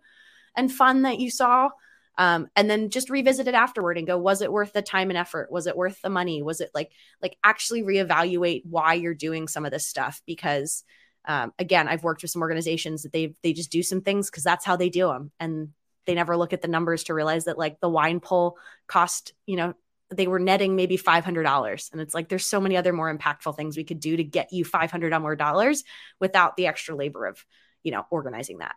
and 0.54 0.70
fun 0.70 1.02
that 1.02 1.20
you 1.20 1.30
saw. 1.30 1.70
Um, 2.18 2.48
and 2.54 2.68
then 2.68 2.90
just 2.90 3.08
revisit 3.08 3.48
it 3.48 3.54
afterward 3.54 3.96
and 3.96 4.06
go 4.06 4.18
was 4.18 4.42
it 4.42 4.52
worth 4.52 4.72
the 4.72 4.82
time 4.82 5.10
and 5.10 5.16
effort 5.16 5.50
was 5.50 5.66
it 5.66 5.76
worth 5.76 6.02
the 6.02 6.10
money 6.10 6.42
was 6.42 6.60
it 6.60 6.70
like 6.74 6.90
like 7.22 7.36
actually 7.42 7.82
reevaluate 7.82 8.62
why 8.64 8.94
you're 8.94 9.14
doing 9.14 9.48
some 9.48 9.64
of 9.64 9.70
this 9.70 9.86
stuff 9.86 10.20
because 10.26 10.84
um, 11.26 11.52
again 11.58 11.88
i've 11.88 12.02
worked 12.02 12.20
with 12.20 12.30
some 12.30 12.42
organizations 12.42 13.04
that 13.04 13.12
they 13.12 13.34
they 13.42 13.54
just 13.54 13.70
do 13.70 13.82
some 13.82 14.02
things 14.02 14.28
because 14.28 14.42
that's 14.42 14.66
how 14.66 14.76
they 14.76 14.90
do 14.90 15.06
them 15.06 15.30
and 15.40 15.70
they 16.06 16.14
never 16.14 16.36
look 16.36 16.52
at 16.52 16.62
the 16.62 16.68
numbers 16.68 17.04
to 17.04 17.14
realize 17.14 17.44
that 17.44 17.58
like 17.58 17.80
the 17.80 17.88
wine 17.88 18.20
pull 18.20 18.58
cost, 18.86 19.32
you 19.46 19.56
know, 19.56 19.74
they 20.10 20.26
were 20.26 20.40
netting 20.40 20.74
maybe 20.74 20.98
$500. 20.98 21.92
And 21.92 22.00
it's 22.00 22.14
like, 22.14 22.28
there's 22.28 22.44
so 22.44 22.60
many 22.60 22.76
other 22.76 22.92
more 22.92 23.16
impactful 23.16 23.56
things 23.56 23.76
we 23.76 23.84
could 23.84 24.00
do 24.00 24.16
to 24.16 24.24
get 24.24 24.52
you 24.52 24.64
500 24.64 25.16
more 25.20 25.36
dollars 25.36 25.84
without 26.18 26.56
the 26.56 26.66
extra 26.66 26.96
labor 26.96 27.26
of, 27.26 27.44
you 27.84 27.92
know, 27.92 28.04
organizing 28.10 28.58
that. 28.58 28.74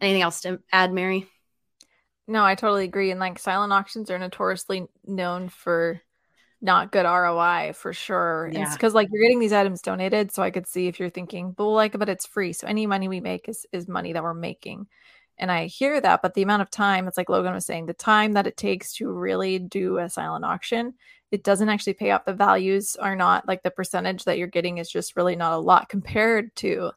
Anything 0.00 0.22
else 0.22 0.42
to 0.42 0.60
add, 0.70 0.92
Mary? 0.92 1.26
No, 2.26 2.44
I 2.44 2.54
totally 2.54 2.84
agree. 2.84 3.10
And 3.10 3.20
like 3.20 3.38
silent 3.38 3.72
auctions 3.72 4.10
are 4.10 4.18
notoriously 4.18 4.86
known 5.06 5.48
for 5.48 6.00
not 6.62 6.90
good 6.90 7.04
ROI 7.04 7.72
for 7.74 7.92
sure. 7.92 8.48
Yeah. 8.50 8.62
It's 8.62 8.74
because 8.74 8.94
like 8.94 9.08
you're 9.12 9.22
getting 9.22 9.40
these 9.40 9.52
items 9.52 9.82
donated. 9.82 10.32
So 10.32 10.42
I 10.42 10.50
could 10.50 10.66
see 10.66 10.86
if 10.86 10.98
you're 10.98 11.10
thinking, 11.10 11.52
but 11.52 11.68
like, 11.68 11.98
but 11.98 12.08
it's 12.08 12.24
free. 12.26 12.54
So 12.54 12.66
any 12.66 12.86
money 12.86 13.06
we 13.06 13.20
make 13.20 13.48
is 13.48 13.66
is 13.72 13.86
money 13.86 14.14
that 14.14 14.22
we're 14.22 14.32
making. 14.34 14.86
And 15.36 15.50
I 15.50 15.66
hear 15.66 16.00
that, 16.00 16.22
but 16.22 16.34
the 16.34 16.42
amount 16.42 16.62
of 16.62 16.70
time, 16.70 17.08
it's 17.08 17.16
like 17.16 17.28
Logan 17.28 17.54
was 17.54 17.66
saying, 17.66 17.86
the 17.86 17.92
time 17.92 18.32
that 18.32 18.46
it 18.46 18.56
takes 18.56 18.94
to 18.94 19.10
really 19.10 19.58
do 19.58 19.98
a 19.98 20.08
silent 20.08 20.44
auction, 20.44 20.94
it 21.32 21.42
doesn't 21.42 21.68
actually 21.68 21.94
pay 21.94 22.12
off. 22.12 22.24
The 22.24 22.32
values 22.32 22.94
are 22.94 23.16
not 23.16 23.46
like 23.48 23.64
the 23.64 23.70
percentage 23.72 24.24
that 24.24 24.38
you're 24.38 24.46
getting 24.46 24.78
is 24.78 24.88
just 24.88 25.16
really 25.16 25.34
not 25.34 25.52
a 25.52 25.58
lot 25.58 25.88
compared 25.88 26.54
to 26.56 26.92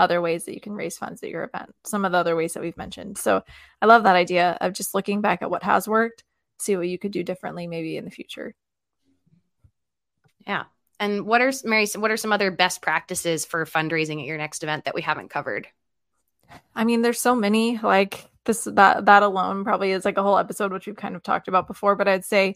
other 0.00 0.20
ways 0.20 0.44
that 0.44 0.54
you 0.54 0.60
can 0.60 0.72
raise 0.72 0.98
funds 0.98 1.22
at 1.22 1.30
your 1.30 1.44
event, 1.44 1.74
some 1.84 2.04
of 2.04 2.12
the 2.12 2.18
other 2.18 2.36
ways 2.36 2.54
that 2.54 2.62
we've 2.62 2.76
mentioned. 2.76 3.18
So 3.18 3.42
I 3.80 3.86
love 3.86 4.04
that 4.04 4.16
idea 4.16 4.56
of 4.60 4.72
just 4.72 4.94
looking 4.94 5.20
back 5.20 5.42
at 5.42 5.50
what 5.50 5.62
has 5.62 5.86
worked, 5.86 6.24
see 6.58 6.76
what 6.76 6.88
you 6.88 6.98
could 6.98 7.12
do 7.12 7.22
differently 7.22 7.66
maybe 7.66 7.96
in 7.96 8.04
the 8.04 8.10
future. 8.10 8.54
Yeah. 10.46 10.64
And 10.98 11.24
what 11.24 11.40
are 11.40 11.52
Mary? 11.64 11.86
What 11.96 12.10
are 12.10 12.16
some 12.16 12.32
other 12.32 12.50
best 12.50 12.82
practices 12.82 13.44
for 13.44 13.64
fundraising 13.64 14.20
at 14.20 14.26
your 14.26 14.36
next 14.38 14.62
event 14.62 14.84
that 14.84 14.94
we 14.94 15.02
haven't 15.02 15.30
covered? 15.30 15.66
I 16.74 16.84
mean, 16.84 17.02
there's 17.02 17.20
so 17.20 17.34
many 17.34 17.78
like 17.78 18.28
this 18.44 18.64
that 18.64 19.06
that 19.06 19.22
alone 19.22 19.64
probably 19.64 19.92
is 19.92 20.04
like 20.04 20.18
a 20.18 20.22
whole 20.22 20.38
episode 20.38 20.72
which 20.72 20.86
we've 20.86 20.96
kind 20.96 21.16
of 21.16 21.22
talked 21.22 21.48
about 21.48 21.66
before, 21.66 21.96
but 21.96 22.08
I'd 22.08 22.24
say 22.24 22.54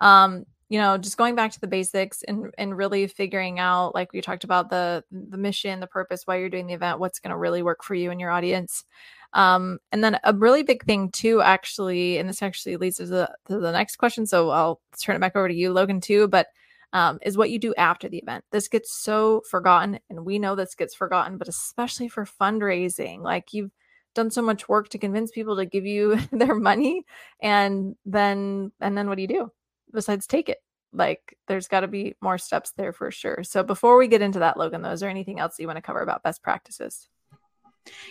um 0.00 0.44
you 0.70 0.78
know, 0.78 0.96
just 0.96 1.16
going 1.16 1.34
back 1.34 1.50
to 1.50 1.60
the 1.60 1.66
basics 1.66 2.22
and 2.22 2.54
and 2.56 2.76
really 2.76 3.08
figuring 3.08 3.58
out, 3.58 3.92
like 3.92 4.12
we 4.12 4.20
talked 4.20 4.44
about 4.44 4.70
the 4.70 5.04
the 5.10 5.36
mission, 5.36 5.80
the 5.80 5.88
purpose, 5.88 6.22
why 6.24 6.36
you're 6.36 6.48
doing 6.48 6.68
the 6.68 6.74
event, 6.74 7.00
what's 7.00 7.18
going 7.18 7.32
to 7.32 7.36
really 7.36 7.62
work 7.62 7.82
for 7.82 7.96
you 7.96 8.12
and 8.12 8.20
your 8.20 8.30
audience. 8.30 8.84
Um, 9.32 9.78
and 9.90 10.02
then 10.02 10.18
a 10.22 10.32
really 10.32 10.62
big 10.62 10.84
thing 10.84 11.10
too, 11.10 11.42
actually, 11.42 12.18
and 12.18 12.28
this 12.28 12.40
actually 12.40 12.76
leads 12.76 12.98
to 12.98 13.06
the 13.06 13.28
to 13.48 13.58
the 13.58 13.72
next 13.72 13.96
question. 13.96 14.26
So 14.26 14.50
I'll 14.50 14.80
turn 15.02 15.16
it 15.16 15.18
back 15.18 15.34
over 15.34 15.48
to 15.48 15.54
you, 15.54 15.72
Logan, 15.72 16.00
too. 16.00 16.28
But 16.28 16.46
um, 16.92 17.18
is 17.22 17.36
what 17.36 17.50
you 17.50 17.58
do 17.58 17.74
after 17.76 18.08
the 18.08 18.18
event. 18.18 18.44
This 18.52 18.68
gets 18.68 18.92
so 18.92 19.42
forgotten, 19.50 19.98
and 20.08 20.24
we 20.24 20.38
know 20.38 20.54
this 20.54 20.76
gets 20.76 20.94
forgotten, 20.94 21.36
but 21.36 21.48
especially 21.48 22.08
for 22.08 22.24
fundraising, 22.24 23.22
like 23.22 23.52
you've 23.52 23.72
done 24.14 24.30
so 24.30 24.42
much 24.42 24.68
work 24.68 24.88
to 24.90 24.98
convince 24.98 25.32
people 25.32 25.56
to 25.56 25.66
give 25.66 25.86
you 25.86 26.16
their 26.32 26.54
money, 26.54 27.04
and 27.42 27.96
then 28.06 28.70
and 28.80 28.96
then 28.96 29.08
what 29.08 29.16
do 29.16 29.22
you 29.22 29.28
do 29.28 29.50
besides 29.92 30.26
take 30.26 30.48
it? 30.48 30.58
Like 30.92 31.36
there's 31.46 31.68
got 31.68 31.80
to 31.80 31.88
be 31.88 32.14
more 32.20 32.38
steps 32.38 32.72
there 32.76 32.92
for 32.92 33.10
sure. 33.10 33.44
So 33.44 33.62
before 33.62 33.96
we 33.96 34.08
get 34.08 34.22
into 34.22 34.40
that, 34.40 34.56
Logan, 34.56 34.82
though, 34.82 34.90
is 34.90 35.00
there 35.00 35.10
anything 35.10 35.38
else 35.38 35.58
you 35.58 35.66
want 35.66 35.76
to 35.76 35.82
cover 35.82 36.00
about 36.00 36.22
best 36.22 36.42
practices? 36.42 37.08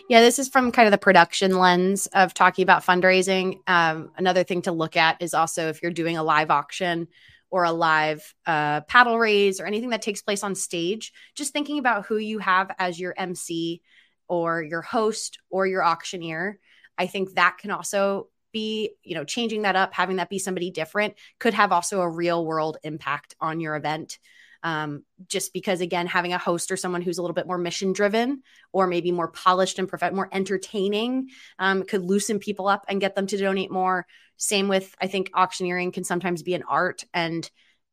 Yeah, 0.10 0.22
this 0.22 0.40
is 0.40 0.50
from 0.50 0.72
kind 0.72 0.88
of 0.88 0.92
the 0.92 0.98
production 0.98 1.58
lens 1.58 2.08
of 2.08 2.34
talking 2.34 2.64
about 2.64 2.84
fundraising. 2.84 3.60
Um, 3.68 4.12
another 4.18 4.44
thing 4.44 4.64
to 4.64 4.72
look 4.72 4.98
at 4.98 5.22
is 5.22 5.34
also 5.34 5.68
if 5.70 5.82
you're 5.82 5.92
doing 5.92 6.18
a 6.18 6.24
live 6.24 6.50
auction 6.52 7.08
or 7.52 7.64
a 7.64 7.72
live 7.72 8.34
uh, 8.46 8.82
paddle 8.82 9.20
raise 9.20 9.60
or 9.60 9.66
anything 9.66 9.90
that 9.90 10.02
takes 10.02 10.22
place 10.22 10.44
on 10.44 10.56
stage, 10.56 11.14
just 11.36 11.54
thinking 11.54 11.80
about 11.80 12.06
who 12.06 12.18
you 12.18 12.40
have 12.40 12.72
as 12.80 13.00
your 13.00 13.14
MC 13.18 13.82
or 14.28 14.62
your 14.62 14.82
host 14.82 15.40
or 15.50 15.68
your 15.68 15.84
auctioneer. 15.84 16.60
I 16.98 17.08
think 17.08 17.34
that 17.34 17.58
can 17.58 17.72
also 17.72 18.30
be, 18.52 18.92
you 19.04 19.16
know, 19.16 19.24
changing 19.24 19.64
that 19.64 19.76
up, 19.76 19.94
having 19.94 20.18
that 20.18 20.30
be 20.30 20.40
somebody 20.40 20.72
different 20.72 21.16
could 21.40 21.54
have 21.54 21.72
also 21.72 22.02
a 22.02 22.10
real 22.10 22.46
world 22.46 22.78
impact 22.84 23.36
on 23.40 23.60
your 23.60 23.76
event. 23.76 24.20
Um, 24.62 25.06
just 25.28 25.54
because, 25.54 25.80
again, 25.80 26.06
having 26.06 26.34
a 26.34 26.38
host 26.38 26.70
or 26.70 26.76
someone 26.76 27.02
who's 27.02 27.18
a 27.18 27.22
little 27.22 27.34
bit 27.34 27.48
more 27.48 27.58
mission 27.58 27.94
driven 27.94 28.44
or 28.74 28.88
maybe 28.88 29.10
more 29.12 29.30
polished 29.30 29.80
and 29.80 29.88
perfect, 29.88 30.14
more 30.14 30.28
entertaining 30.34 31.30
um, 31.60 31.84
could 31.84 32.04
loosen 32.04 32.40
people 32.40 32.68
up 32.68 32.84
and 32.90 33.00
get 33.00 33.16
them 33.16 33.26
to 33.28 33.38
donate 33.38 33.72
more. 33.72 34.06
Same 34.36 34.68
with, 34.68 34.94
I 35.02 35.08
think, 35.08 35.30
auctioneering 35.34 35.94
can 35.94 36.04
sometimes 36.04 36.44
be 36.44 36.56
an 36.56 36.64
art 36.68 37.06
and 37.14 37.50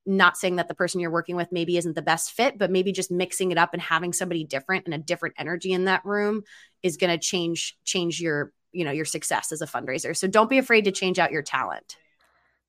not 0.07 0.37
saying 0.37 0.57
that 0.57 0.69
the 0.69 0.75
person 0.75 1.01
you're 1.01 1.11
working 1.11 1.37
with 1.37 1.51
maybe 1.51 1.77
isn't 1.77 1.95
the 1.95 2.03
best 2.03 2.31
fit, 2.33 2.59
but 2.59 2.71
maybe 2.71 2.93
just 2.93 3.11
mixing 3.11 3.51
it 3.51 3.59
up 3.59 3.73
and 3.73 3.83
having 3.83 4.13
somebody 4.13 4.45
different 4.45 4.87
and 4.87 4.95
a 4.95 4.99
different 4.99 5.35
energy 5.39 5.73
in 5.73 5.87
that 5.87 6.05
room 6.05 6.43
is 6.83 6.97
going 6.97 7.11
to 7.11 7.19
change 7.19 7.77
change 7.85 8.21
your 8.21 8.53
you 8.77 8.85
know 8.85 8.93
your 8.93 9.05
success 9.05 9.53
as 9.53 9.63
a 9.63 9.67
fundraiser. 9.67 10.17
So 10.17 10.29
don't 10.29 10.51
be 10.51 10.59
afraid 10.59 10.85
to 10.85 10.93
change 10.93 11.19
out 11.19 11.33
your 11.33 11.43
talent. 11.43 11.97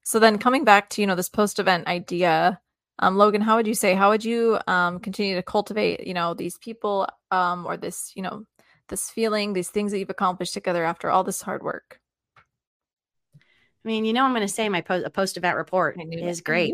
So 0.04 0.20
then 0.20 0.38
coming 0.38 0.64
back 0.64 0.90
to 0.92 1.02
you 1.02 1.08
know 1.08 1.16
this 1.16 1.30
post 1.30 1.60
event 1.60 1.88
idea, 1.88 2.60
um, 3.00 3.18
Logan, 3.18 3.42
how 3.42 3.58
would 3.58 3.68
you 3.68 3.76
say 3.76 3.94
how 3.94 4.10
would 4.10 4.24
you 4.24 4.58
um, 4.68 5.00
continue 5.00 5.36
to 5.36 5.44
cultivate 5.44 6.08
you 6.08 6.14
know 6.14 6.34
these 6.34 6.58
people 6.58 7.08
um, 7.32 7.66
or 7.66 7.78
this 7.78 8.14
you 8.16 8.22
know 8.22 8.46
this 8.88 9.10
feeling, 9.10 9.54
these 9.54 9.70
things 9.70 9.92
that 9.92 10.00
you've 10.00 10.10
accomplished 10.10 10.54
together 10.54 10.86
after 10.86 11.10
all 11.10 11.24
this 11.24 11.42
hard 11.42 11.62
work? 11.62 12.00
I 13.86 13.88
mean, 13.88 14.06
you 14.06 14.14
know, 14.14 14.24
I'm 14.24 14.32
going 14.32 14.48
to 14.48 14.54
say 14.54 14.68
my 14.70 14.82
post, 14.82 15.14
post 15.14 15.38
event 15.38 15.56
report 15.56 15.98
is 16.00 16.42
great. 16.42 16.74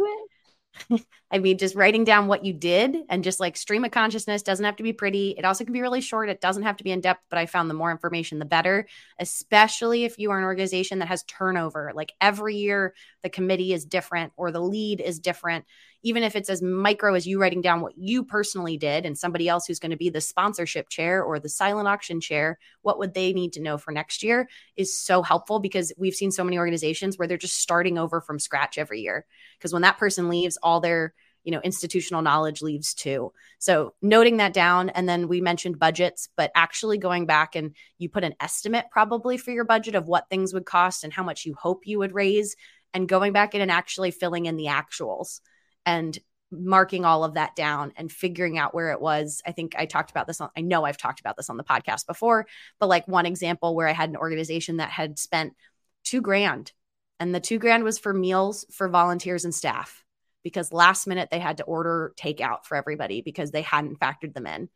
I 1.31 1.39
mean, 1.39 1.57
just 1.57 1.75
writing 1.75 2.03
down 2.03 2.27
what 2.27 2.45
you 2.45 2.53
did 2.53 2.95
and 3.09 3.23
just 3.23 3.39
like 3.39 3.57
stream 3.57 3.85
of 3.85 3.91
consciousness 3.91 4.43
doesn't 4.43 4.65
have 4.65 4.75
to 4.77 4.83
be 4.83 4.93
pretty. 4.93 5.35
It 5.37 5.45
also 5.45 5.63
can 5.63 5.73
be 5.73 5.81
really 5.81 6.01
short. 6.01 6.29
It 6.29 6.41
doesn't 6.41 6.63
have 6.63 6.77
to 6.77 6.83
be 6.83 6.91
in 6.91 7.01
depth, 7.01 7.23
but 7.29 7.39
I 7.39 7.45
found 7.45 7.69
the 7.69 7.75
more 7.75 7.91
information, 7.91 8.39
the 8.39 8.45
better, 8.45 8.87
especially 9.19 10.03
if 10.03 10.19
you 10.19 10.31
are 10.31 10.37
an 10.37 10.43
organization 10.43 10.99
that 10.99 11.07
has 11.07 11.23
turnover. 11.23 11.91
Like 11.95 12.13
every 12.21 12.55
year, 12.57 12.93
the 13.23 13.29
committee 13.29 13.73
is 13.73 13.85
different 13.85 14.33
or 14.37 14.51
the 14.51 14.61
lead 14.61 15.01
is 15.01 15.19
different 15.19 15.65
even 16.03 16.23
if 16.23 16.35
it's 16.35 16.49
as 16.49 16.61
micro 16.61 17.15
as 17.15 17.25
you 17.25 17.39
writing 17.39 17.61
down 17.61 17.81
what 17.81 17.97
you 17.97 18.23
personally 18.23 18.77
did 18.77 19.05
and 19.05 19.17
somebody 19.17 19.47
else 19.47 19.65
who's 19.65 19.79
going 19.79 19.91
to 19.91 19.97
be 19.97 20.09
the 20.09 20.21
sponsorship 20.21 20.89
chair 20.89 21.23
or 21.23 21.39
the 21.39 21.49
silent 21.49 21.87
auction 21.87 22.19
chair, 22.19 22.59
what 22.81 22.99
would 22.99 23.13
they 23.13 23.31
need 23.31 23.53
to 23.53 23.61
know 23.61 23.77
for 23.77 23.91
next 23.91 24.21
year 24.21 24.49
is 24.75 24.97
so 24.97 25.21
helpful 25.21 25.59
because 25.59 25.93
we've 25.97 26.13
seen 26.13 26.31
so 26.31 26.43
many 26.43 26.57
organizations 26.57 27.17
where 27.17 27.27
they're 27.27 27.37
just 27.37 27.57
starting 27.57 27.97
over 27.97 28.19
from 28.19 28.37
scratch 28.37 28.77
every 28.77 29.01
year. 29.01 29.25
Because 29.57 29.71
when 29.71 29.81
that 29.83 29.97
person 29.97 30.29
leaves, 30.29 30.57
all 30.61 30.81
their 30.81 31.13
you 31.45 31.51
know 31.51 31.59
institutional 31.59 32.21
knowledge 32.21 32.61
leaves 32.61 32.93
too 32.93 33.33
so 33.59 33.93
noting 34.01 34.37
that 34.37 34.53
down 34.53 34.87
and 34.87 35.09
then 35.09 35.27
we 35.27 35.41
mentioned 35.41 35.77
budgets 35.77 36.29
but 36.37 36.49
actually 36.55 36.97
going 36.97 37.25
back 37.25 37.53
and 37.53 37.75
you 37.97 38.07
put 38.07 38.23
an 38.23 38.33
estimate 38.39 38.85
probably 38.89 39.37
for 39.37 39.51
your 39.51 39.65
budget 39.65 39.93
of 39.93 40.07
what 40.07 40.29
things 40.29 40.53
would 40.53 40.65
cost 40.65 41.03
and 41.03 41.11
how 41.11 41.21
much 41.21 41.45
you 41.45 41.53
hope 41.53 41.85
you 41.85 41.99
would 41.99 42.13
raise 42.13 42.55
and 42.93 43.07
going 43.07 43.33
back 43.33 43.55
in 43.55 43.61
and 43.61 43.71
actually 43.71 44.11
filling 44.11 44.45
in 44.45 44.55
the 44.55 44.67
actuals 44.67 45.39
and 45.85 46.17
marking 46.51 47.03
all 47.03 47.23
of 47.23 47.33
that 47.33 47.55
down 47.55 47.93
and 47.95 48.11
figuring 48.11 48.57
out 48.57 48.75
where 48.75 48.91
it 48.91 49.01
was. 49.01 49.41
I 49.45 49.51
think 49.51 49.75
I 49.75 49.85
talked 49.85 50.11
about 50.11 50.27
this 50.27 50.39
on, 50.39 50.49
I 50.55 50.61
know 50.61 50.85
I've 50.85 50.97
talked 50.97 51.19
about 51.19 51.35
this 51.35 51.49
on 51.49 51.57
the 51.57 51.63
podcast 51.63 52.05
before, 52.05 52.45
but 52.79 52.87
like 52.89 53.07
one 53.07 53.25
example 53.25 53.75
where 53.75 53.87
I 53.87 53.93
had 53.93 54.09
an 54.09 54.17
organization 54.17 54.77
that 54.77 54.89
had 54.89 55.17
spent 55.17 55.53
two 56.03 56.21
grand 56.21 56.71
and 57.19 57.33
the 57.33 57.39
two 57.39 57.59
grand 57.59 57.83
was 57.83 57.97
for 57.97 58.13
meals 58.13 58.65
for 58.71 58.87
volunteers 58.87 59.45
and 59.45 59.55
staff 59.55 60.03
because 60.43 60.73
last 60.73 61.07
minute 61.07 61.29
they 61.31 61.39
had 61.39 61.57
to 61.57 61.63
order 61.63 62.13
takeout 62.17 62.65
for 62.65 62.75
everybody 62.75 63.21
because 63.21 63.51
they 63.51 63.61
hadn't 63.61 63.99
factored 63.99 64.33
them 64.33 64.45
in. 64.45 64.69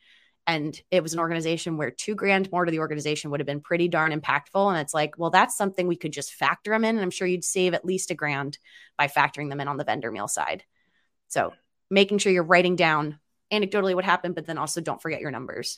And 0.48 0.82
it 0.90 1.04
was 1.04 1.14
an 1.14 1.20
organization 1.20 1.76
where 1.78 1.92
two 1.92 2.16
grand 2.16 2.50
more 2.52 2.64
to 2.64 2.72
the 2.72 2.80
organization 2.80 3.30
would 3.30 3.42
have 3.42 3.48
been 3.48 3.60
pretty 3.60 3.90
darn 3.90 4.18
impactful. 4.18 4.70
And 4.72 4.80
it's 4.80 4.94
like, 4.94 5.16
well, 5.18 5.30
that's 5.30 5.58
something 5.58 5.88
we 5.88 5.98
could 5.98 6.14
just 6.14 6.34
factor 6.34 6.72
them 6.72 6.86
in. 6.86 6.96
And 6.96 7.02
I'm 7.02 7.12
sure 7.12 7.28
you'd 7.28 7.44
save 7.44 7.74
at 7.74 7.84
least 7.86 8.12
a 8.12 8.16
grand 8.16 8.58
by 8.98 9.08
factoring 9.08 9.50
them 9.50 9.60
in 9.60 9.68
on 9.68 9.76
the 9.76 9.84
vendor 9.84 10.10
meal 10.10 10.30
side. 10.30 10.64
So 11.28 11.54
making 11.90 12.20
sure 12.20 12.32
you're 12.32 12.44
writing 12.44 12.78
down 12.78 13.20
anecdotally 13.52 13.94
what 13.94 14.06
happened, 14.06 14.36
but 14.36 14.46
then 14.46 14.58
also 14.58 14.80
don't 14.80 15.02
forget 15.02 15.22
your 15.22 15.32
numbers. 15.32 15.78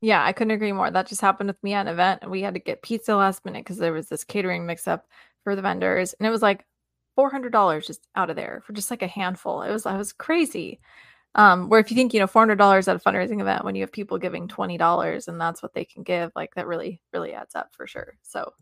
Yeah, 0.00 0.24
I 0.24 0.32
couldn't 0.32 0.50
agree 0.50 0.72
more. 0.72 0.90
That 0.90 1.06
just 1.06 1.20
happened 1.20 1.48
with 1.48 1.62
me 1.62 1.74
at 1.74 1.86
an 1.86 1.92
event, 1.92 2.20
and 2.22 2.30
we 2.30 2.42
had 2.42 2.54
to 2.54 2.60
get 2.60 2.82
pizza 2.82 3.14
last 3.14 3.44
minute 3.44 3.60
because 3.60 3.78
there 3.78 3.92
was 3.92 4.08
this 4.08 4.24
catering 4.24 4.66
mix 4.66 4.88
up 4.88 5.06
for 5.44 5.54
the 5.54 5.62
vendors, 5.62 6.12
and 6.14 6.26
it 6.26 6.30
was 6.30 6.42
like 6.42 6.64
four 7.14 7.30
hundred 7.30 7.52
dollars 7.52 7.86
just 7.86 8.06
out 8.16 8.30
of 8.30 8.36
there 8.36 8.62
for 8.66 8.72
just 8.72 8.90
like 8.90 9.02
a 9.02 9.06
handful. 9.06 9.62
It 9.62 9.70
was 9.70 9.86
I 9.86 9.96
was 9.96 10.12
crazy. 10.12 10.80
Um, 11.34 11.70
where 11.70 11.80
if 11.80 11.90
you 11.90 11.96
think 11.96 12.12
you 12.12 12.20
know 12.20 12.26
four 12.26 12.42
hundred 12.42 12.58
dollars 12.58 12.88
at 12.88 12.96
a 12.96 12.98
fundraising 12.98 13.40
event 13.40 13.64
when 13.64 13.74
you 13.74 13.82
have 13.82 13.92
people 13.92 14.18
giving 14.18 14.48
twenty 14.48 14.76
dollars 14.76 15.28
and 15.28 15.40
that's 15.40 15.62
what 15.62 15.72
they 15.74 15.84
can 15.84 16.02
give, 16.02 16.30
like 16.36 16.54
that 16.54 16.66
really 16.66 17.00
really 17.12 17.32
adds 17.32 17.54
up 17.54 17.70
for 17.74 17.86
sure. 17.86 18.14
So 18.22 18.52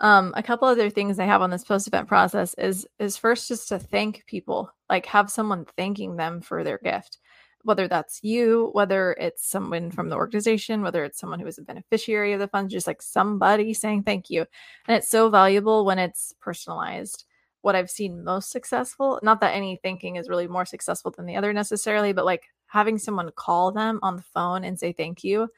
um, 0.00 0.32
a 0.36 0.42
couple 0.42 0.66
other 0.68 0.90
things 0.90 1.18
I 1.18 1.26
have 1.26 1.42
on 1.42 1.50
this 1.50 1.64
post 1.64 1.86
event 1.86 2.08
process 2.08 2.54
is 2.54 2.86
is 2.98 3.16
first 3.16 3.48
just 3.48 3.68
to 3.68 3.78
thank 3.78 4.26
people, 4.26 4.70
like 4.90 5.06
have 5.06 5.30
someone 5.30 5.64
thanking 5.76 6.16
them 6.16 6.40
for 6.40 6.64
their 6.64 6.78
gift, 6.78 7.18
whether 7.62 7.86
that's 7.88 8.20
you, 8.22 8.70
whether 8.72 9.12
it's 9.12 9.48
someone 9.48 9.90
from 9.92 10.08
the 10.08 10.16
organization, 10.16 10.82
whether 10.82 11.04
it's 11.04 11.20
someone 11.20 11.38
who 11.38 11.46
is 11.46 11.58
a 11.58 11.62
beneficiary 11.62 12.32
of 12.32 12.40
the 12.40 12.48
funds, 12.48 12.72
just 12.74 12.88
like 12.88 13.00
somebody 13.00 13.72
saying 13.72 14.02
thank 14.02 14.28
you. 14.28 14.44
And 14.88 14.96
it's 14.96 15.08
so 15.08 15.30
valuable 15.30 15.84
when 15.84 16.00
it's 16.00 16.34
personalized. 16.40 17.24
What 17.62 17.74
I've 17.74 17.90
seen 17.90 18.22
most 18.22 18.50
successful, 18.50 19.18
not 19.22 19.40
that 19.40 19.54
any 19.54 19.76
thinking 19.76 20.16
is 20.16 20.28
really 20.28 20.46
more 20.46 20.66
successful 20.66 21.10
than 21.10 21.26
the 21.26 21.36
other 21.36 21.52
necessarily, 21.52 22.12
but 22.12 22.24
like 22.24 22.44
having 22.66 22.98
someone 22.98 23.30
call 23.34 23.72
them 23.72 23.98
on 24.02 24.16
the 24.16 24.22
phone 24.22 24.64
and 24.64 24.78
say 24.78 24.92
thank 24.92 25.24
you 25.24 25.48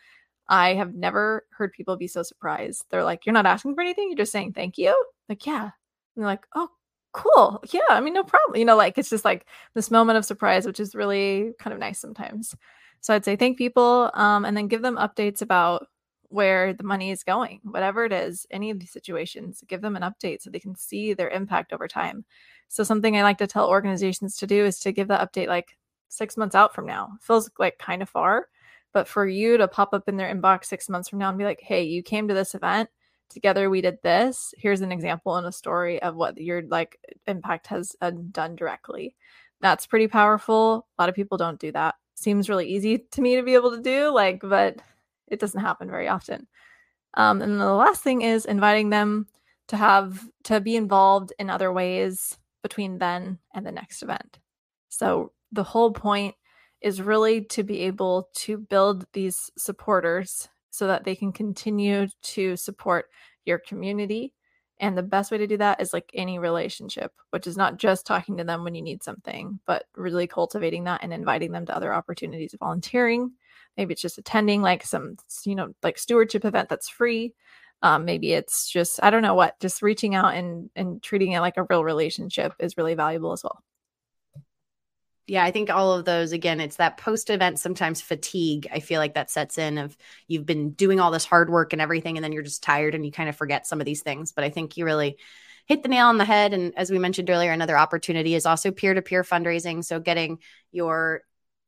I 0.48 0.74
have 0.74 0.94
never 0.94 1.46
heard 1.50 1.72
people 1.72 1.96
be 1.96 2.06
so 2.06 2.22
surprised. 2.22 2.84
They're 2.90 3.04
like, 3.04 3.24
You're 3.26 3.32
not 3.32 3.46
asking 3.46 3.74
for 3.74 3.80
anything, 3.80 4.08
you're 4.08 4.16
just 4.16 4.32
saying 4.32 4.52
thank 4.52 4.78
you. 4.78 4.94
Like, 5.28 5.46
yeah. 5.46 5.62
And 5.62 5.70
they're 6.16 6.26
like, 6.26 6.46
Oh, 6.54 6.68
cool. 7.12 7.62
Yeah, 7.72 7.80
I 7.88 8.00
mean, 8.00 8.14
no 8.14 8.24
problem. 8.24 8.58
You 8.58 8.64
know, 8.64 8.76
like 8.76 8.98
it's 8.98 9.10
just 9.10 9.24
like 9.24 9.46
this 9.74 9.90
moment 9.90 10.18
of 10.18 10.24
surprise, 10.24 10.66
which 10.66 10.80
is 10.80 10.94
really 10.94 11.52
kind 11.58 11.72
of 11.72 11.80
nice 11.80 11.98
sometimes. 11.98 12.54
So 13.00 13.14
I'd 13.14 13.24
say 13.24 13.36
thank 13.36 13.58
people 13.58 14.10
um, 14.14 14.44
and 14.44 14.56
then 14.56 14.68
give 14.68 14.82
them 14.82 14.96
updates 14.96 15.42
about 15.42 15.86
where 16.34 16.72
the 16.72 16.82
money 16.82 17.12
is 17.12 17.22
going, 17.22 17.60
whatever 17.62 18.04
it 18.04 18.12
is, 18.12 18.44
any 18.50 18.70
of 18.70 18.80
these 18.80 18.90
situations, 18.90 19.62
give 19.68 19.80
them 19.80 19.94
an 19.94 20.02
update 20.02 20.42
so 20.42 20.50
they 20.50 20.58
can 20.58 20.74
see 20.74 21.14
their 21.14 21.30
impact 21.30 21.72
over 21.72 21.86
time. 21.86 22.24
So 22.68 22.82
something 22.82 23.16
I 23.16 23.22
like 23.22 23.38
to 23.38 23.46
tell 23.46 23.68
organizations 23.68 24.36
to 24.38 24.46
do 24.46 24.64
is 24.64 24.80
to 24.80 24.90
give 24.90 25.06
that 25.08 25.32
update 25.32 25.46
like 25.46 25.76
six 26.08 26.36
months 26.36 26.56
out 26.56 26.74
from 26.74 26.86
now. 26.86 27.12
Feels 27.20 27.48
like 27.60 27.78
kind 27.78 28.02
of 28.02 28.08
far, 28.08 28.48
but 28.92 29.06
for 29.06 29.28
you 29.28 29.56
to 29.56 29.68
pop 29.68 29.94
up 29.94 30.08
in 30.08 30.16
their 30.16 30.34
inbox 30.34 30.64
six 30.64 30.88
months 30.88 31.08
from 31.08 31.20
now 31.20 31.28
and 31.28 31.38
be 31.38 31.44
like, 31.44 31.60
hey, 31.60 31.84
you 31.84 32.02
came 32.02 32.26
to 32.26 32.34
this 32.34 32.56
event. 32.56 32.88
Together 33.28 33.70
we 33.70 33.80
did 33.80 33.98
this. 34.02 34.54
Here's 34.58 34.80
an 34.80 34.90
example 34.90 35.36
and 35.36 35.46
a 35.46 35.52
story 35.52 36.02
of 36.02 36.16
what 36.16 36.36
your 36.36 36.62
like 36.62 36.98
impact 37.28 37.68
has 37.68 37.94
uh, 38.00 38.10
done 38.32 38.56
directly. 38.56 39.14
That's 39.60 39.86
pretty 39.86 40.08
powerful. 40.08 40.88
A 40.98 41.02
lot 41.02 41.08
of 41.08 41.14
people 41.14 41.38
don't 41.38 41.60
do 41.60 41.70
that. 41.72 41.94
Seems 42.16 42.48
really 42.48 42.68
easy 42.68 42.98
to 43.12 43.20
me 43.20 43.36
to 43.36 43.42
be 43.44 43.54
able 43.54 43.70
to 43.70 43.80
do 43.80 44.08
like 44.08 44.40
but 44.42 44.80
it 45.28 45.40
doesn't 45.40 45.60
happen 45.60 45.90
very 45.90 46.08
often. 46.08 46.46
Um, 47.14 47.42
and 47.42 47.60
the 47.60 47.72
last 47.72 48.02
thing 48.02 48.22
is 48.22 48.44
inviting 48.44 48.90
them 48.90 49.26
to 49.68 49.76
have 49.76 50.26
to 50.44 50.60
be 50.60 50.76
involved 50.76 51.32
in 51.38 51.48
other 51.48 51.72
ways 51.72 52.36
between 52.62 52.98
then 52.98 53.38
and 53.54 53.64
the 53.66 53.72
next 53.72 54.02
event. 54.02 54.38
So 54.88 55.32
the 55.52 55.64
whole 55.64 55.92
point 55.92 56.34
is 56.80 57.00
really 57.00 57.42
to 57.42 57.62
be 57.62 57.80
able 57.80 58.28
to 58.34 58.58
build 58.58 59.06
these 59.12 59.50
supporters 59.56 60.48
so 60.70 60.86
that 60.86 61.04
they 61.04 61.14
can 61.14 61.32
continue 61.32 62.08
to 62.22 62.56
support 62.56 63.06
your 63.44 63.58
community. 63.58 64.34
And 64.80 64.98
the 64.98 65.02
best 65.02 65.30
way 65.30 65.38
to 65.38 65.46
do 65.46 65.56
that 65.58 65.80
is 65.80 65.92
like 65.92 66.10
any 66.14 66.38
relationship, 66.38 67.12
which 67.30 67.46
is 67.46 67.56
not 67.56 67.78
just 67.78 68.06
talking 68.06 68.36
to 68.36 68.44
them 68.44 68.64
when 68.64 68.74
you 68.74 68.82
need 68.82 69.02
something, 69.02 69.60
but 69.66 69.84
really 69.94 70.26
cultivating 70.26 70.84
that 70.84 71.02
and 71.02 71.12
inviting 71.12 71.52
them 71.52 71.64
to 71.66 71.76
other 71.76 71.94
opportunities 71.94 72.54
of 72.54 72.60
volunteering. 72.60 73.30
Maybe 73.76 73.92
it's 73.92 74.02
just 74.02 74.18
attending 74.18 74.62
like 74.62 74.84
some, 74.84 75.16
you 75.44 75.54
know, 75.54 75.74
like 75.82 75.98
stewardship 75.98 76.44
event 76.44 76.68
that's 76.68 76.88
free. 76.88 77.34
Um, 77.82 78.04
maybe 78.04 78.32
it's 78.32 78.70
just, 78.70 79.00
I 79.02 79.10
don't 79.10 79.22
know 79.22 79.34
what, 79.34 79.60
just 79.60 79.82
reaching 79.82 80.14
out 80.14 80.34
and, 80.34 80.70
and 80.74 81.02
treating 81.02 81.32
it 81.32 81.40
like 81.40 81.56
a 81.56 81.66
real 81.68 81.84
relationship 81.84 82.54
is 82.58 82.76
really 82.76 82.94
valuable 82.94 83.32
as 83.32 83.42
well 83.44 83.62
yeah, 85.26 85.42
I 85.42 85.50
think 85.50 85.70
all 85.70 85.94
of 85.94 86.04
those 86.04 86.32
again, 86.32 86.60
it's 86.60 86.76
that 86.76 86.98
post 86.98 87.30
event 87.30 87.58
sometimes 87.58 88.00
fatigue. 88.00 88.68
I 88.72 88.80
feel 88.80 89.00
like 89.00 89.14
that 89.14 89.30
sets 89.30 89.56
in 89.56 89.78
of 89.78 89.96
you've 90.28 90.44
been 90.44 90.72
doing 90.72 91.00
all 91.00 91.10
this 91.10 91.24
hard 91.24 91.48
work 91.48 91.72
and 91.72 91.80
everything, 91.80 92.16
and 92.16 92.24
then 92.24 92.32
you're 92.32 92.42
just 92.42 92.62
tired 92.62 92.94
and 92.94 93.06
you 93.06 93.12
kind 93.12 93.28
of 93.28 93.36
forget 93.36 93.66
some 93.66 93.80
of 93.80 93.86
these 93.86 94.02
things. 94.02 94.32
But 94.32 94.44
I 94.44 94.50
think 94.50 94.76
you 94.76 94.84
really 94.84 95.16
hit 95.66 95.82
the 95.82 95.88
nail 95.88 96.08
on 96.08 96.18
the 96.18 96.26
head. 96.26 96.52
And 96.52 96.76
as 96.76 96.90
we 96.90 96.98
mentioned 96.98 97.30
earlier, 97.30 97.52
another 97.52 97.78
opportunity 97.78 98.34
is 98.34 98.44
also 98.44 98.70
peer 98.70 98.92
to 98.92 99.00
peer 99.00 99.22
fundraising. 99.22 99.82
So 99.82 99.98
getting 99.98 100.40
your 100.72 101.22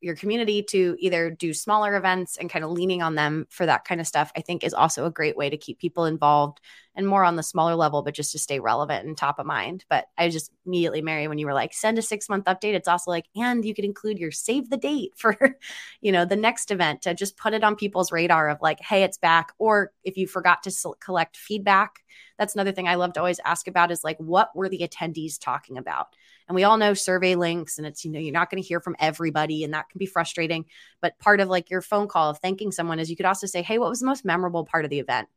your 0.07 0.15
community 0.15 0.63
to 0.63 0.97
either 1.01 1.31
do 1.31 1.53
smaller 1.53 1.97
events 1.97 2.37
and 2.37 2.49
kind 2.49 2.65
of 2.65 2.71
leaning 2.71 3.03
on 3.03 3.17
them 3.17 3.47
for 3.51 3.67
that 3.67 3.85
kind 3.85 4.01
of 4.01 4.07
stuff, 4.07 4.31
I 4.37 4.41
think 4.41 4.63
is 4.63 4.73
also 4.73 5.05
a 5.05 5.11
great 5.11 5.37
way 5.37 5.51
to 5.51 5.57
keep 5.57 5.81
people 5.81 6.05
involved 6.05 6.61
and 6.95 7.07
more 7.07 7.25
on 7.25 7.35
the 7.35 7.43
smaller 7.43 7.75
level, 7.75 8.03
but 8.03 8.15
just 8.15 8.33
to 8.33 8.39
stay 8.39 8.61
relevant 8.61 9.05
and 9.05 9.19
top 9.19 9.39
of 9.41 9.47
mind. 9.47 9.85
But 9.91 10.07
I 10.17 10.29
just 10.31 10.53
immediately, 10.65 11.03
Mary, 11.03 11.27
when 11.27 11.39
you 11.39 11.47
were 11.47 11.53
like, 11.53 11.75
send 11.75 11.99
a 11.99 12.03
six 12.03 12.29
month 12.29 12.45
update, 12.45 12.75
it's 12.75 12.89
also 12.89 13.11
like, 13.11 13.27
and 13.35 13.65
you 13.65 13.75
could 13.75 13.85
include 13.85 14.19
your 14.19 14.31
save 14.31 14.71
the 14.71 14.77
date 14.77 15.13
for, 15.17 15.37
you 16.01 16.13
know, 16.13 16.25
the 16.25 16.37
next 16.37 16.71
event 16.71 17.03
to 17.03 17.13
just 17.13 17.37
put 17.37 17.53
it 17.53 17.65
on 17.65 17.75
people's 17.75 18.13
radar 18.13 18.49
of 18.49 18.63
like, 18.63 18.81
hey, 18.81 19.03
it's 19.03 19.19
back. 19.19 19.53
Or 19.59 19.93
if 20.05 20.17
you 20.17 20.29
forgot 20.29 20.63
to 20.63 20.95
collect 21.01 21.37
feedback, 21.37 22.05
that's 22.39 22.55
another 22.55 22.73
thing 22.73 22.87
I 22.87 22.95
love 22.95 23.13
to 23.15 23.21
always 23.21 23.41
ask 23.45 23.67
about 23.67 23.91
is 23.91 24.05
like, 24.05 24.19
what 24.19 24.55
were 24.55 24.69
the 24.69 24.89
attendees 24.89 25.39
talking 25.39 25.79
about? 25.79 26.15
And 26.49 26.55
we 26.55 26.65
all 26.65 26.77
know 26.77 26.95
survey 26.95 27.35
links, 27.35 27.79
and 27.79 27.87
it's, 27.87 28.05
you 28.05 28.11
know, 28.13 28.21
you're 28.21 28.33
not 28.33 28.51
going 28.51 28.63
to 28.63 28.69
hear 28.69 28.81
from 28.81 28.97
everybody, 29.01 29.65
and 29.65 29.75
that 29.75 29.89
can 29.89 29.99
be 29.99 30.07
frustrating. 30.07 30.67
But 31.03 31.19
part 31.19 31.41
of 31.41 31.49
like 31.49 31.71
your 31.71 31.83
phone 31.83 32.07
call 32.07 32.31
of 32.31 32.39
thanking 32.39 32.71
someone 32.71 32.99
is 33.01 33.11
you 33.11 33.17
could 33.17 33.27
also 33.27 33.47
say, 33.47 33.63
hey, 33.63 33.79
what 33.79 33.91
was 33.91 34.01
the 34.01 34.07
most 34.07 34.25
memorable 34.25 34.65
part 34.65 34.85
of 34.85 34.91
the 34.91 35.01
event? 35.01 35.29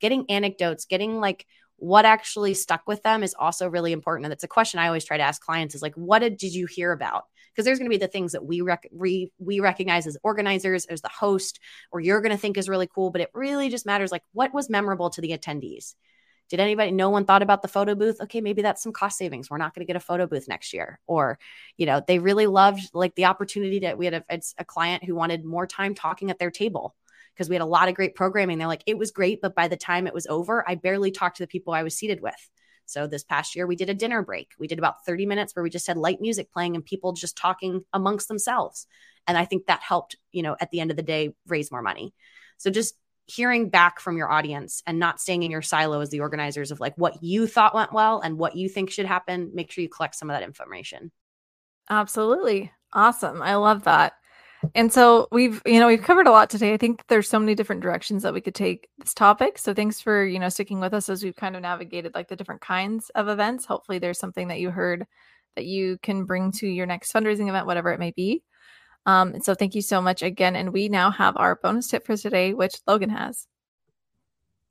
getting 0.00 0.30
anecdotes, 0.30 0.84
getting 0.84 1.18
like 1.18 1.46
what 1.76 2.04
actually 2.04 2.54
stuck 2.54 2.82
with 2.86 3.02
them 3.02 3.22
is 3.22 3.34
also 3.38 3.68
really 3.68 3.92
important. 3.92 4.26
And 4.26 4.32
it's 4.32 4.44
a 4.44 4.48
question 4.48 4.78
I 4.78 4.86
always 4.86 5.04
try 5.04 5.16
to 5.16 5.22
ask 5.22 5.42
clients 5.42 5.74
is 5.74 5.82
like, 5.82 5.94
what 5.94 6.20
did, 6.20 6.36
did 6.36 6.54
you 6.54 6.66
hear 6.66 6.92
about? 6.92 7.24
Because 7.50 7.64
there's 7.64 7.78
going 7.78 7.90
to 7.90 7.94
be 7.94 8.04
the 8.04 8.08
things 8.08 8.32
that 8.32 8.44
we, 8.44 8.60
rec- 8.60 8.88
we, 8.92 9.32
we 9.38 9.60
recognize 9.60 10.06
as 10.06 10.16
organizers, 10.22 10.86
as 10.86 11.00
the 11.00 11.08
host, 11.08 11.58
or 11.90 12.00
you're 12.00 12.20
going 12.20 12.32
to 12.32 12.38
think 12.38 12.58
is 12.58 12.68
really 12.68 12.86
cool, 12.86 13.10
but 13.10 13.20
it 13.20 13.30
really 13.32 13.68
just 13.68 13.86
matters 13.86 14.12
like 14.12 14.22
what 14.32 14.52
was 14.54 14.70
memorable 14.70 15.10
to 15.10 15.20
the 15.20 15.36
attendees. 15.36 15.94
Did 16.50 16.60
anybody, 16.60 16.90
no 16.90 17.10
one 17.10 17.24
thought 17.24 17.42
about 17.42 17.62
the 17.62 17.68
photo 17.68 17.94
booth? 17.94 18.20
Okay, 18.20 18.40
maybe 18.40 18.62
that's 18.62 18.82
some 18.82 18.92
cost 18.92 19.16
savings. 19.16 19.50
We're 19.50 19.58
not 19.58 19.74
going 19.74 19.86
to 19.86 19.90
get 19.90 19.96
a 19.96 20.00
photo 20.00 20.26
booth 20.26 20.46
next 20.48 20.72
year. 20.72 21.00
Or, 21.06 21.38
you 21.76 21.86
know, 21.86 22.02
they 22.06 22.18
really 22.18 22.46
loved 22.46 22.90
like 22.92 23.14
the 23.14 23.24
opportunity 23.24 23.80
that 23.80 23.96
we 23.96 24.04
had 24.04 24.24
a, 24.28 24.40
a 24.58 24.64
client 24.64 25.04
who 25.04 25.14
wanted 25.14 25.44
more 25.44 25.66
time 25.66 25.94
talking 25.94 26.30
at 26.30 26.38
their 26.38 26.50
table 26.50 26.94
because 27.34 27.48
we 27.48 27.54
had 27.54 27.62
a 27.62 27.66
lot 27.66 27.88
of 27.88 27.94
great 27.94 28.14
programming. 28.14 28.58
They're 28.58 28.68
like, 28.68 28.84
it 28.86 28.98
was 28.98 29.10
great, 29.10 29.40
but 29.40 29.54
by 29.54 29.68
the 29.68 29.76
time 29.76 30.06
it 30.06 30.14
was 30.14 30.26
over, 30.26 30.68
I 30.68 30.74
barely 30.74 31.10
talked 31.10 31.38
to 31.38 31.42
the 31.42 31.48
people 31.48 31.72
I 31.72 31.82
was 31.82 31.96
seated 31.96 32.20
with. 32.20 32.34
So 32.86 33.06
this 33.06 33.24
past 33.24 33.56
year, 33.56 33.66
we 33.66 33.76
did 33.76 33.88
a 33.88 33.94
dinner 33.94 34.22
break. 34.22 34.52
We 34.58 34.66
did 34.66 34.78
about 34.78 35.04
30 35.06 35.26
minutes 35.26 35.56
where 35.56 35.62
we 35.62 35.70
just 35.70 35.86
had 35.86 35.96
light 35.96 36.20
music 36.20 36.52
playing 36.52 36.74
and 36.74 36.84
people 36.84 37.12
just 37.12 37.36
talking 37.36 37.84
amongst 37.92 38.28
themselves. 38.28 38.86
And 39.26 39.38
I 39.38 39.46
think 39.46 39.66
that 39.66 39.80
helped, 39.80 40.16
you 40.32 40.42
know, 40.42 40.56
at 40.60 40.70
the 40.70 40.80
end 40.80 40.90
of 40.90 40.96
the 40.96 41.02
day, 41.02 41.34
raise 41.46 41.70
more 41.70 41.82
money. 41.82 42.12
So 42.58 42.70
just 42.70 42.94
hearing 43.26 43.70
back 43.70 44.00
from 44.00 44.16
your 44.16 44.30
audience 44.30 44.82
and 44.86 44.98
not 44.98 45.20
staying 45.20 45.42
in 45.42 45.50
your 45.50 45.62
silo 45.62 46.00
as 46.00 46.10
the 46.10 46.20
organizers 46.20 46.70
of 46.70 46.80
like 46.80 46.94
what 46.96 47.22
you 47.22 47.46
thought 47.46 47.74
went 47.74 47.92
well 47.92 48.20
and 48.20 48.38
what 48.38 48.56
you 48.56 48.68
think 48.68 48.90
should 48.90 49.06
happen, 49.06 49.50
make 49.54 49.70
sure 49.70 49.82
you 49.82 49.88
collect 49.88 50.14
some 50.14 50.28
of 50.28 50.34
that 50.34 50.42
information. 50.42 51.10
Absolutely. 51.88 52.70
Awesome. 52.92 53.42
I 53.42 53.54
love 53.56 53.84
that. 53.84 54.14
And 54.74 54.92
so 54.92 55.28
we've, 55.30 55.60
you 55.66 55.78
know, 55.78 55.86
we've 55.86 56.02
covered 56.02 56.26
a 56.26 56.30
lot 56.30 56.48
today. 56.48 56.72
I 56.72 56.76
think 56.76 57.06
there's 57.08 57.28
so 57.28 57.38
many 57.38 57.54
different 57.54 57.82
directions 57.82 58.22
that 58.22 58.32
we 58.32 58.40
could 58.40 58.54
take 58.54 58.88
this 58.98 59.12
topic. 59.12 59.58
So 59.58 59.74
thanks 59.74 60.00
for, 60.00 60.24
you 60.24 60.38
know, 60.38 60.48
sticking 60.48 60.80
with 60.80 60.94
us 60.94 61.08
as 61.08 61.22
we've 61.22 61.36
kind 61.36 61.56
of 61.56 61.62
navigated 61.62 62.14
like 62.14 62.28
the 62.28 62.36
different 62.36 62.62
kinds 62.62 63.10
of 63.10 63.28
events. 63.28 63.66
Hopefully 63.66 63.98
there's 63.98 64.18
something 64.18 64.48
that 64.48 64.60
you 64.60 64.70
heard 64.70 65.06
that 65.56 65.66
you 65.66 65.98
can 66.02 66.24
bring 66.24 66.50
to 66.52 66.66
your 66.66 66.86
next 66.86 67.12
fundraising 67.12 67.48
event, 67.48 67.66
whatever 67.66 67.92
it 67.92 68.00
may 68.00 68.12
be. 68.12 68.42
Um, 69.06 69.40
so 69.40 69.54
thank 69.54 69.74
you 69.74 69.82
so 69.82 70.00
much 70.00 70.22
again. 70.22 70.56
And 70.56 70.72
we 70.72 70.88
now 70.88 71.10
have 71.10 71.36
our 71.36 71.56
bonus 71.56 71.88
tip 71.88 72.06
for 72.06 72.16
today, 72.16 72.54
which 72.54 72.80
Logan 72.86 73.10
has. 73.10 73.46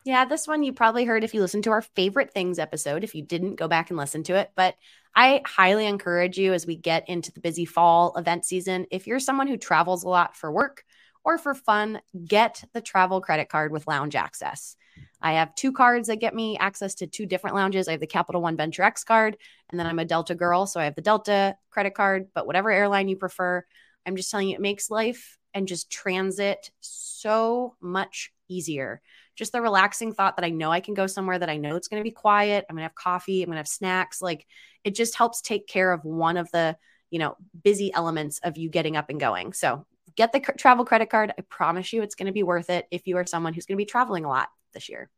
Yeah, 0.05 0.25
this 0.25 0.47
one 0.47 0.63
you 0.63 0.73
probably 0.73 1.05
heard 1.05 1.23
if 1.23 1.34
you 1.34 1.39
listened 1.39 1.63
to 1.63 1.71
our 1.71 1.81
favorite 1.81 2.31
things 2.31 2.59
episode. 2.59 3.03
If 3.03 3.15
you 3.15 3.23
didn't, 3.23 3.55
go 3.55 3.69
back 3.69 3.89
and 3.89 3.97
listen 3.97 4.23
to 4.23 4.36
it. 4.36 4.51
But 4.55 4.75
I 5.15 5.41
highly 5.45 5.86
encourage 5.86 6.38
you 6.38 6.53
as 6.53 6.65
we 6.65 6.75
get 6.75 7.07
into 7.07 7.31
the 7.31 7.39
busy 7.39 7.65
fall 7.65 8.13
event 8.17 8.43
season, 8.43 8.88
if 8.91 9.07
you're 9.07 9.19
someone 9.19 9.47
who 9.47 9.57
travels 9.57 10.03
a 10.03 10.09
lot 10.09 10.36
for 10.36 10.51
work 10.51 10.84
or 11.23 11.38
for 11.38 11.53
fun, 11.53 12.01
get 12.25 12.63
the 12.73 12.81
travel 12.81 13.21
credit 13.21 13.47
card 13.47 13.71
with 13.71 13.88
lounge 13.88 14.15
access. 14.15 14.75
I 15.21 15.34
have 15.34 15.55
two 15.55 15.71
cards 15.71 16.09
that 16.09 16.17
get 16.17 16.36
me 16.36 16.57
access 16.57 16.95
to 16.95 17.07
two 17.07 17.25
different 17.25 17.55
lounges. 17.55 17.88
I 17.88 17.91
have 17.91 18.01
the 18.01 18.07
Capital 18.07 18.41
One 18.41 18.57
Venture 18.57 18.84
X 18.84 19.05
card, 19.05 19.38
and 19.69 19.79
then 19.79 19.88
I'm 19.88 19.99
a 19.99 20.05
Delta 20.05 20.36
girl. 20.36 20.65
So 20.65 20.81
I 20.81 20.84
have 20.84 20.95
the 20.95 21.01
Delta 21.01 21.55
credit 21.69 21.93
card, 21.95 22.27
but 22.34 22.45
whatever 22.45 22.69
airline 22.69 23.07
you 23.07 23.15
prefer, 23.15 23.65
I'm 24.05 24.15
just 24.15 24.31
telling 24.31 24.49
you, 24.49 24.55
it 24.55 24.61
makes 24.61 24.89
life 24.89 25.37
and 25.53 25.67
just 25.67 25.89
transit 25.89 26.71
so 26.81 27.75
much 27.81 28.31
easier. 28.47 29.01
Just 29.35 29.51
the 29.51 29.61
relaxing 29.61 30.13
thought 30.13 30.37
that 30.37 30.45
I 30.45 30.49
know 30.49 30.71
I 30.71 30.79
can 30.79 30.93
go 30.93 31.07
somewhere 31.07 31.39
that 31.39 31.49
I 31.49 31.57
know 31.57 31.75
it's 31.75 31.87
going 31.87 31.99
to 31.99 32.03
be 32.03 32.11
quiet. 32.11 32.65
I'm 32.69 32.75
going 32.75 32.81
to 32.81 32.87
have 32.87 32.95
coffee. 32.95 33.41
I'm 33.41 33.47
going 33.47 33.55
to 33.55 33.59
have 33.59 33.67
snacks. 33.67 34.21
Like 34.21 34.45
it 34.83 34.95
just 34.95 35.15
helps 35.15 35.41
take 35.41 35.67
care 35.67 35.91
of 35.91 36.05
one 36.05 36.37
of 36.37 36.51
the, 36.51 36.77
you 37.09 37.19
know, 37.19 37.37
busy 37.63 37.93
elements 37.93 38.39
of 38.43 38.57
you 38.57 38.69
getting 38.69 38.97
up 38.97 39.09
and 39.09 39.19
going. 39.19 39.53
So 39.53 39.85
get 40.15 40.31
the 40.31 40.39
travel 40.39 40.85
credit 40.85 41.09
card. 41.09 41.33
I 41.37 41.41
promise 41.41 41.93
you 41.93 42.01
it's 42.01 42.15
going 42.15 42.27
to 42.27 42.33
be 42.33 42.43
worth 42.43 42.69
it 42.69 42.87
if 42.91 43.07
you 43.07 43.17
are 43.17 43.25
someone 43.25 43.53
who's 43.53 43.65
going 43.65 43.77
to 43.77 43.81
be 43.81 43.85
traveling 43.85 44.25
a 44.25 44.29
lot 44.29 44.49
this 44.73 44.89
year. 44.89 45.09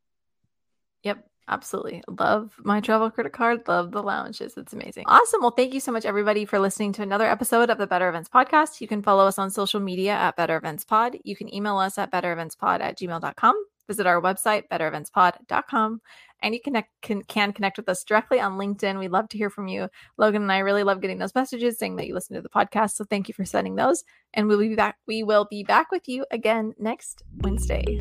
Yep. 1.03 1.27
Absolutely. 1.47 2.01
Love 2.07 2.55
my 2.63 2.81
travel 2.81 3.11
credit 3.11 3.33
card. 3.33 3.67
Love 3.67 3.91
the 3.91 4.01
lounges. 4.01 4.57
It's 4.57 4.73
amazing. 4.73 5.05
Awesome. 5.07 5.41
Well, 5.41 5.51
thank 5.51 5.73
you 5.73 5.79
so 5.79 5.91
much, 5.91 6.05
everybody, 6.05 6.45
for 6.45 6.59
listening 6.59 6.91
to 6.93 7.03
another 7.03 7.25
episode 7.25 7.69
of 7.69 7.77
the 7.77 7.87
Better 7.87 8.09
Events 8.09 8.29
Podcast. 8.29 8.81
You 8.81 8.87
can 8.87 9.03
follow 9.03 9.27
us 9.27 9.37
on 9.37 9.51
social 9.51 9.79
media 9.79 10.13
at 10.13 10.35
Better 10.35 10.57
Events 10.57 10.83
Pod. 10.83 11.17
You 11.23 11.35
can 11.35 11.53
email 11.53 11.77
us 11.77 11.97
at 11.97 12.11
bettereventspod 12.11 12.81
at 12.81 12.97
gmail.com. 12.97 13.65
Visit 13.87 14.07
our 14.07 14.19
website, 14.19 14.63
bettereventspod.com. 14.71 16.01
And 16.41 16.53
you 16.53 16.61
connect, 16.61 16.89
can, 17.01 17.23
can 17.23 17.53
connect 17.53 17.77
with 17.77 17.87
us 17.87 18.03
directly 18.03 18.39
on 18.39 18.57
LinkedIn. 18.57 18.99
We'd 18.99 19.11
love 19.11 19.29
to 19.29 19.37
hear 19.37 19.49
from 19.49 19.67
you. 19.67 19.87
Logan 20.17 20.41
and 20.41 20.51
I 20.51 20.59
really 20.59 20.83
love 20.83 21.01
getting 21.01 21.19
those 21.19 21.35
messages 21.35 21.77
saying 21.77 21.95
that 21.97 22.07
you 22.07 22.13
listen 22.13 22.35
to 22.35 22.41
the 22.41 22.49
podcast. 22.49 22.91
So 22.91 23.05
thank 23.05 23.27
you 23.27 23.33
for 23.33 23.45
sending 23.45 23.75
those. 23.75 24.03
And 24.33 24.47
we'll 24.47 24.59
be 24.59 24.75
back. 24.75 24.97
We 25.07 25.23
will 25.23 25.45
be 25.49 25.63
back 25.63 25.91
with 25.91 26.07
you 26.07 26.25
again 26.31 26.73
next 26.79 27.23
Wednesday. 27.41 27.99